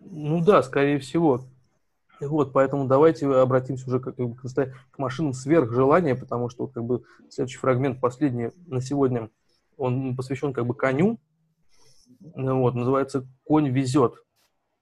Ну 0.10 0.44
да, 0.44 0.64
скорее 0.64 0.98
всего. 0.98 1.42
Вот, 2.22 2.52
поэтому 2.54 2.88
давайте 2.88 3.28
обратимся 3.28 3.88
уже 3.88 4.00
к, 4.00 4.12
к, 4.12 4.16
к 4.16 4.98
машинам 4.98 5.34
сверхжелания, 5.34 6.16
потому 6.16 6.50
что 6.50 6.68
как 6.68 6.84
бы 6.84 7.04
следующий 7.30 7.58
фрагмент, 7.58 8.02
последний 8.02 8.52
на 8.68 8.82
сегодня, 8.82 9.30
он 9.78 10.16
посвящен 10.16 10.54
как 10.54 10.66
бы 10.66 10.74
коню. 10.74 11.20
Вот, 12.36 12.76
называется 12.76 13.26
«Конь 13.46 13.70
везет». 13.70 14.16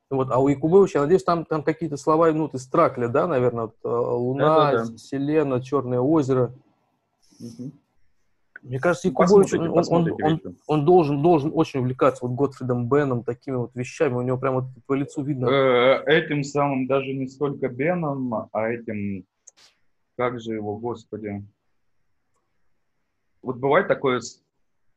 Вот, 0.09 0.31
а 0.31 0.39
у 0.39 0.47
Якубовича, 0.47 0.99
я 0.99 1.03
надеюсь, 1.03 1.23
там, 1.23 1.45
там 1.45 1.63
какие-то 1.63 1.97
слова, 1.97 2.31
ну, 2.31 2.47
из 2.47 2.67
Тракля, 2.67 3.09
да, 3.09 3.27
наверное, 3.27 3.65
вот, 3.65 3.75
э, 3.83 3.87
Луна, 3.89 4.71
да, 4.71 4.85
да. 4.85 4.97
Селена, 4.97 5.61
Черное 5.61 5.99
озеро. 5.99 6.53
Угу. 7.39 7.71
Мне 8.63 8.79
кажется, 8.79 9.07
Якубович, 9.07 9.53
он, 9.53 9.69
он, 9.69 10.11
он, 10.21 10.41
он, 10.67 10.85
должен, 10.85 11.21
должен 11.21 11.51
очень 11.53 11.79
увлекаться 11.79 12.25
вот 12.25 12.35
Готфридом 12.35 12.89
Беном, 12.89 13.23
такими 13.23 13.55
вот 13.55 13.75
вещами, 13.75 14.13
у 14.15 14.21
него 14.21 14.37
прямо 14.37 14.61
вот 14.61 14.69
по 14.85 14.93
лицу 14.93 15.23
видно. 15.23 15.47
Э, 15.47 16.03
этим 16.05 16.43
самым 16.43 16.87
даже 16.87 17.13
не 17.13 17.27
столько 17.27 17.67
Беном, 17.69 18.49
а 18.51 18.69
этим, 18.69 19.25
как 20.17 20.39
же 20.39 20.53
его, 20.53 20.77
господи. 20.77 21.43
Вот 23.41 23.57
бывает 23.57 23.87
такое, 23.87 24.21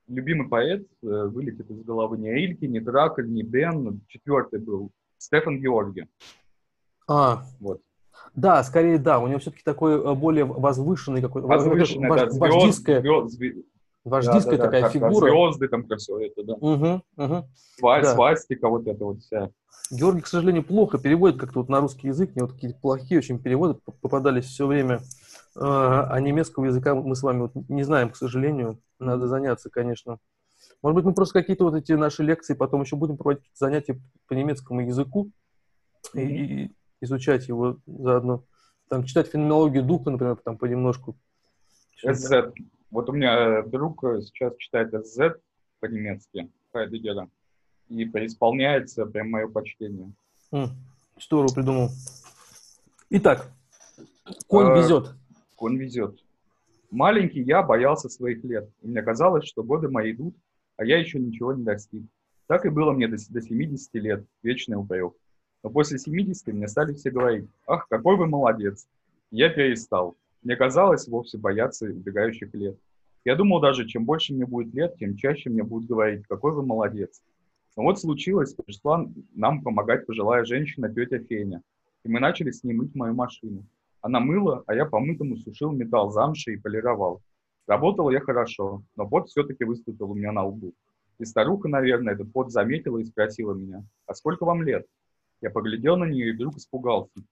любимый 0.08 0.48
поэт 0.48 0.86
э, 1.02 1.06
вылетит 1.06 1.70
из 1.70 1.82
головы 1.82 2.18
не 2.18 2.30
Ильки, 2.30 2.64
не 2.64 2.80
Дракль, 2.80 3.28
не 3.28 3.42
Бен, 3.42 4.00
четвертый 4.08 4.60
был, 4.60 4.90
Стефан 5.18 5.60
Георги. 5.60 6.08
А, 7.08 7.44
вот. 7.60 7.80
Да, 8.34 8.62
скорее 8.62 8.98
да. 8.98 9.18
У 9.18 9.26
него 9.26 9.38
все-таки 9.38 9.62
такой 9.64 9.94
э, 9.94 10.14
более 10.14 10.44
возвышенный 10.44 11.20
какой-то 11.20 11.48
возвышенный, 11.48 12.08
вож, 12.08 12.20
да, 12.20 12.28
вождистская, 12.38 13.00
звезд, 13.00 13.32
звезд, 13.32 13.66
вождистская 14.04 14.56
да, 14.56 14.64
да, 14.64 14.64
такая 14.64 14.82
да, 14.82 14.88
фигура. 14.88 15.30
Звезды 15.30 15.68
там 15.68 15.86
все 15.96 16.18
это, 16.18 16.42
да. 16.44 16.54
Угу, 16.54 17.02
угу. 17.16 17.48
Сва, 17.78 18.00
да. 18.00 18.14
Свастика, 18.14 18.68
вот 18.68 18.86
это 18.86 19.04
вот 19.04 19.20
вся. 19.20 19.50
Георгий, 19.90 20.20
к 20.20 20.28
сожалению, 20.28 20.62
плохо 20.62 20.98
переводит 20.98 21.38
как-то 21.38 21.60
вот 21.60 21.68
на 21.68 21.80
русский 21.80 22.08
язык. 22.08 22.30
Мне 22.34 22.44
вот 22.44 22.52
какие-то 22.52 22.78
плохие 22.78 23.18
очень 23.18 23.40
переводы 23.40 23.78
попадались 24.00 24.44
все 24.44 24.66
время. 24.66 25.00
А, 25.56 26.06
а 26.10 26.20
немецкого 26.20 26.66
языка 26.66 26.94
мы 26.94 27.16
с 27.16 27.22
вами 27.22 27.40
вот 27.40 27.52
не 27.68 27.82
знаем, 27.82 28.10
к 28.10 28.16
сожалению. 28.16 28.78
Надо 29.00 29.26
заняться, 29.26 29.68
конечно. 29.68 30.18
Может 30.82 30.94
быть, 30.94 31.04
мы 31.04 31.14
просто 31.14 31.40
какие-то 31.40 31.64
вот 31.64 31.74
эти 31.74 31.92
наши 31.92 32.22
лекции 32.22 32.54
потом 32.54 32.82
еще 32.82 32.94
будем 32.96 33.16
проводить 33.16 33.44
занятия 33.54 34.00
по 34.28 34.34
немецкому 34.34 34.82
языку. 34.82 35.30
и 36.14 36.70
изучать 37.00 37.48
его 37.48 37.78
заодно. 37.86 38.44
Там 38.88 39.04
читать 39.04 39.28
феноменологию 39.28 39.84
духа, 39.84 40.10
например, 40.10 40.36
там 40.36 40.56
понемножку. 40.58 41.16
SZ. 42.04 42.54
Вот 42.90 43.08
у 43.08 43.12
меня 43.12 43.62
друг 43.62 44.02
сейчас 44.22 44.56
читает 44.56 44.92
SZ 44.92 45.38
по-немецки, 45.80 46.50
Хайдегера, 46.72 47.28
и 47.88 48.04
преисполняется 48.04 49.06
прям 49.06 49.30
мое 49.30 49.48
почтение. 49.48 50.12
М, 50.52 50.70
Здорово 51.18 51.52
придумал. 51.52 51.90
Итак, 53.10 53.52
конь 54.46 54.68
Э, 54.68 54.76
везет. 54.78 55.14
Он 55.58 55.76
везет. 55.76 56.18
Маленький 56.90 57.42
я 57.42 57.62
боялся 57.62 58.08
своих 58.08 58.42
лет. 58.44 58.68
И 58.82 58.88
мне 58.88 59.02
казалось, 59.02 59.46
что 59.46 59.62
годы 59.62 59.88
мои 59.88 60.12
идут, 60.12 60.34
а 60.76 60.84
я 60.84 60.98
еще 60.98 61.18
ничего 61.18 61.52
не 61.52 61.62
достиг. 61.62 62.02
Так 62.46 62.66
и 62.66 62.70
было 62.70 62.92
мне 62.92 63.06
до, 63.06 63.16
до 63.28 63.40
70 63.40 63.94
лет, 63.94 64.26
вечный 64.42 64.76
упрек. 64.76 65.12
Но 65.62 65.70
после 65.70 65.98
70 65.98 66.46
мне 66.48 66.68
стали 66.68 66.94
все 66.94 67.10
говорить, 67.10 67.48
ах, 67.66 67.86
какой 67.88 68.16
вы 68.16 68.26
молодец. 68.26 68.86
Я 69.30 69.50
перестал. 69.50 70.16
Мне 70.42 70.56
казалось 70.56 71.06
вовсе 71.06 71.38
бояться 71.38 71.86
убегающих 71.86 72.54
лет. 72.54 72.78
Я 73.24 73.36
думал 73.36 73.60
даже, 73.60 73.86
чем 73.86 74.06
больше 74.06 74.32
мне 74.32 74.46
будет 74.46 74.72
лет, 74.74 74.96
тем 74.96 75.16
чаще 75.16 75.50
мне 75.50 75.62
будут 75.62 75.88
говорить, 75.88 76.26
какой 76.26 76.52
вы 76.52 76.64
молодец. 76.64 77.20
Но 77.76 77.82
вот 77.84 78.00
случилось, 78.00 78.54
пришла 78.54 79.06
нам 79.34 79.62
помогать 79.62 80.06
пожилая 80.06 80.44
женщина, 80.44 80.92
тетя 80.92 81.18
Феня. 81.18 81.62
И 82.04 82.08
мы 82.08 82.18
начали 82.18 82.50
с 82.50 82.64
ней 82.64 82.72
мыть 82.72 82.94
мою 82.94 83.14
машину. 83.14 83.66
Она 84.00 84.20
мыла, 84.20 84.64
а 84.66 84.74
я 84.74 84.86
по-мытому 84.86 85.36
сушил 85.36 85.72
металл 85.72 86.10
замши 86.10 86.54
и 86.54 86.56
полировал. 86.56 87.20
Работал 87.66 88.10
я 88.10 88.20
хорошо, 88.20 88.82
но 88.96 89.06
пот 89.06 89.28
все-таки 89.28 89.64
выступил 89.64 90.10
у 90.10 90.14
меня 90.14 90.32
на 90.32 90.44
лбу. 90.44 90.72
И 91.18 91.24
старуха, 91.26 91.68
наверное, 91.68 92.14
этот 92.14 92.32
пот 92.32 92.50
заметила 92.50 92.98
и 92.98 93.04
спросила 93.04 93.52
меня, 93.52 93.84
а 94.06 94.14
сколько 94.14 94.46
вам 94.46 94.62
лет? 94.62 94.86
Я 95.40 95.50
поглядел 95.50 95.96
на 95.96 96.04
нее 96.04 96.30
и 96.30 96.32
вдруг 96.32 96.56
испугался. 96.56 97.22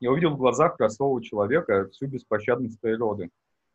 Я 0.00 0.12
увидел 0.12 0.30
в 0.30 0.38
глазах 0.38 0.76
простого 0.76 1.22
человека 1.22 1.88
всю 1.90 2.06
беспощадность 2.06 2.80
природы. 2.80 3.30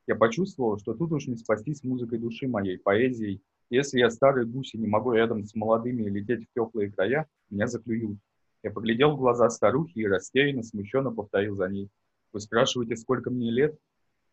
Я 0.07 0.15
почувствовал, 0.15 0.79
что 0.79 0.93
тут 0.93 1.11
уж 1.11 1.27
не 1.27 1.37
спастись 1.37 1.83
музыкой 1.83 2.19
души 2.19 2.47
моей, 2.47 2.77
поэзией. 2.77 3.41
Если 3.69 3.99
я 3.99 4.09
старый 4.09 4.45
гусь 4.45 4.73
и 4.73 4.77
не 4.77 4.87
могу 4.87 5.13
рядом 5.13 5.45
с 5.45 5.55
молодыми 5.55 6.03
лететь 6.03 6.47
в 6.47 6.53
теплые 6.53 6.91
края, 6.91 7.27
меня 7.49 7.67
заклюют. 7.67 8.17
Я 8.63 8.71
поглядел 8.71 9.11
в 9.11 9.19
глаза 9.19 9.49
старухи 9.49 9.99
и 9.99 10.07
растерянно, 10.07 10.63
смущенно 10.63 11.11
повторил 11.11 11.55
за 11.55 11.67
ней. 11.67 11.89
Вы 12.31 12.39
спрашиваете, 12.39 12.95
сколько 12.95 13.29
мне 13.29 13.51
лет? 13.51 13.77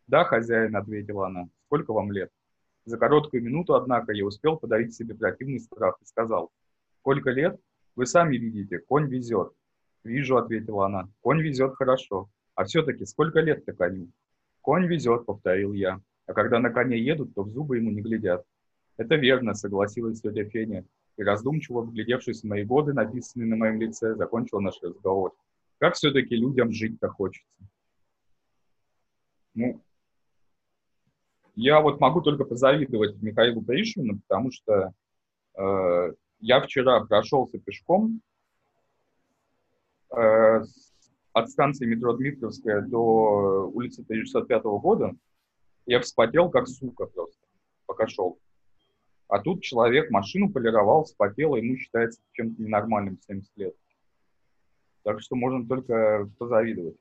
Да, 0.07 0.23
хозяин, 0.23 0.75
ответила 0.75 1.27
она. 1.27 1.49
Сколько 1.67 1.93
вам 1.93 2.11
лет? 2.11 2.31
За 2.85 2.97
короткую 2.97 3.43
минуту, 3.43 3.75
однако, 3.75 4.11
я 4.11 4.25
успел 4.25 4.57
подавить 4.57 4.95
себе 4.95 5.15
противный 5.15 5.59
страх 5.59 5.97
и 6.01 6.05
сказал. 6.05 6.49
Сколько 6.99 7.29
лет? 7.29 7.59
Вы 7.95 8.05
сами 8.05 8.37
видите, 8.37 8.79
конь 8.79 9.07
везет. 9.07 9.53
Вижу, 10.03 10.37
ответила 10.37 10.85
она. 10.85 11.09
Конь 11.21 11.41
везет 11.41 11.75
хорошо. 11.75 12.29
А 12.55 12.63
все-таки 12.63 13.05
сколько 13.05 13.39
лет-то 13.39 13.73
коню? 13.73 14.11
Конь 14.61 14.87
везет, 14.87 15.25
повторил 15.25 15.73
я. 15.73 16.01
А 16.25 16.33
когда 16.33 16.59
на 16.59 16.69
коне 16.69 16.99
едут, 16.99 17.33
то 17.33 17.43
в 17.43 17.49
зубы 17.49 17.77
ему 17.77 17.91
не 17.91 18.01
глядят. 18.01 18.45
Это 18.97 19.15
верно, 19.15 19.53
согласилась 19.53 20.21
тетя 20.21 20.45
Феня. 20.45 20.85
И 21.17 21.23
раздумчиво, 21.23 21.81
вглядевшись 21.81 22.41
в 22.41 22.47
мои 22.47 22.63
годы, 22.63 22.93
написанные 22.93 23.47
на 23.47 23.55
моем 23.55 23.81
лице, 23.81 24.15
закончила 24.15 24.59
наш 24.59 24.81
разговор. 24.81 25.33
Как 25.77 25.95
все-таки 25.95 26.35
людям 26.35 26.71
жить-то 26.71 27.09
хочется? 27.09 27.47
Ну, 29.53 29.81
я 31.55 31.81
вот 31.81 31.99
могу 31.99 32.21
только 32.21 32.45
позавидовать 32.45 33.21
Михаилу 33.21 33.61
Пришвину, 33.61 34.19
потому 34.19 34.51
что 34.51 34.93
э, 35.57 36.13
я 36.41 36.59
вчера 36.59 37.05
прошелся 37.05 37.59
пешком 37.59 38.21
э, 40.09 40.61
от 41.33 41.49
станции 41.49 41.85
метро 41.85 42.13
Дмитровская 42.13 42.81
до 42.81 43.69
улицы 43.73 44.01
1905 44.01 44.63
года. 44.81 45.15
Я 45.85 46.01
вспотел, 46.01 46.49
как 46.49 46.67
сука 46.67 47.05
просто, 47.05 47.45
пока 47.85 48.07
шел. 48.07 48.39
А 49.27 49.39
тут 49.39 49.63
человек 49.63 50.11
машину 50.11 50.51
полировал, 50.51 51.05
вспотел, 51.05 51.55
и 51.55 51.61
ему 51.61 51.77
считается 51.77 52.19
чем-то 52.33 52.61
ненормальным 52.61 53.17
в 53.17 53.23
70 53.23 53.57
лет. 53.57 53.75
Так 55.03 55.21
что 55.21 55.35
можно 55.35 55.65
только 55.65 56.29
позавидовать. 56.37 56.97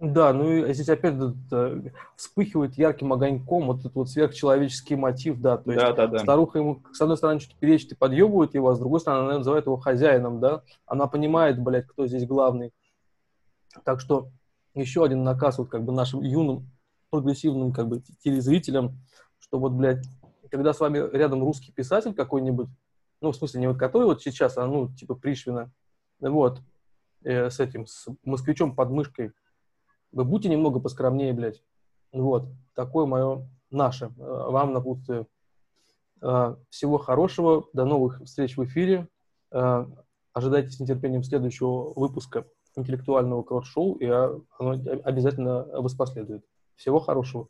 Да, 0.00 0.32
ну 0.32 0.50
и 0.50 0.74
здесь 0.74 0.88
опять 0.88 1.14
э, 1.52 1.80
вспыхивает 2.16 2.76
ярким 2.76 3.12
огоньком 3.12 3.66
вот 3.66 3.80
этот 3.80 3.94
вот 3.94 4.10
сверхчеловеческий 4.10 4.96
мотив, 4.96 5.40
да, 5.40 5.56
то 5.56 5.70
есть 5.70 5.82
Да, 5.82 5.92
да, 5.92 6.06
да. 6.08 6.18
старуха 6.18 6.58
ему, 6.58 6.82
с 6.92 7.00
одной 7.00 7.16
стороны, 7.16 7.40
что-то 7.40 7.58
перечит 7.60 7.92
и 7.92 7.94
подъебывает 7.94 8.54
его, 8.54 8.70
а 8.70 8.74
с 8.74 8.78
другой 8.78 9.00
стороны, 9.00 9.28
она 9.28 9.38
называет 9.38 9.66
его 9.66 9.76
хозяином, 9.76 10.40
да, 10.40 10.62
она 10.84 11.06
понимает, 11.06 11.62
блядь, 11.62 11.86
кто 11.86 12.06
здесь 12.06 12.26
главный. 12.26 12.72
Так 13.84 14.00
что 14.00 14.30
еще 14.74 15.04
один 15.04 15.22
наказ 15.22 15.58
вот 15.58 15.68
как 15.68 15.84
бы 15.84 15.92
нашим 15.92 16.22
юным 16.22 16.68
прогрессивным 17.10 17.72
как 17.72 17.88
бы 17.88 18.02
телезрителям, 18.24 18.98
что 19.38 19.60
вот, 19.60 19.72
блядь, 19.72 20.04
когда 20.50 20.72
с 20.72 20.80
вами 20.80 20.98
рядом 21.16 21.42
русский 21.42 21.72
писатель 21.72 22.14
какой-нибудь, 22.14 22.68
ну, 23.20 23.30
в 23.30 23.36
смысле, 23.36 23.60
не 23.60 23.68
вот 23.68 23.78
который 23.78 24.04
вот 24.04 24.22
сейчас, 24.22 24.58
а 24.58 24.66
ну, 24.66 24.88
типа 24.88 25.14
Пришвина, 25.14 25.70
вот, 26.20 26.60
э, 27.22 27.48
с 27.48 27.60
этим, 27.60 27.86
с 27.86 28.08
москвичом 28.24 28.74
под 28.74 28.90
мышкой, 28.90 29.32
вы 30.14 30.24
будьте 30.24 30.48
немного 30.48 30.80
поскромнее, 30.80 31.32
блядь. 31.32 31.62
Вот, 32.12 32.48
такое 32.74 33.06
мое, 33.06 33.48
наше, 33.70 34.06
э, 34.06 34.10
вам 34.18 34.72
напутствие. 34.72 35.26
Э, 36.22 36.56
Всего 36.70 36.98
хорошего, 36.98 37.66
до 37.72 37.84
новых 37.84 38.22
встреч 38.24 38.56
в 38.56 38.64
эфире. 38.64 39.08
Э, 39.50 39.86
Ожидайте 40.32 40.70
с 40.70 40.80
нетерпением 40.80 41.22
следующего 41.22 41.92
выпуска 41.94 42.44
интеллектуального 42.76 43.42
кросс-шоу, 43.42 43.94
и 43.96 44.06
э, 44.06 44.38
оно 44.58 44.70
обязательно 45.04 45.64
воспоследует. 45.80 46.44
Всего 46.76 46.98
хорошего. 46.98 47.48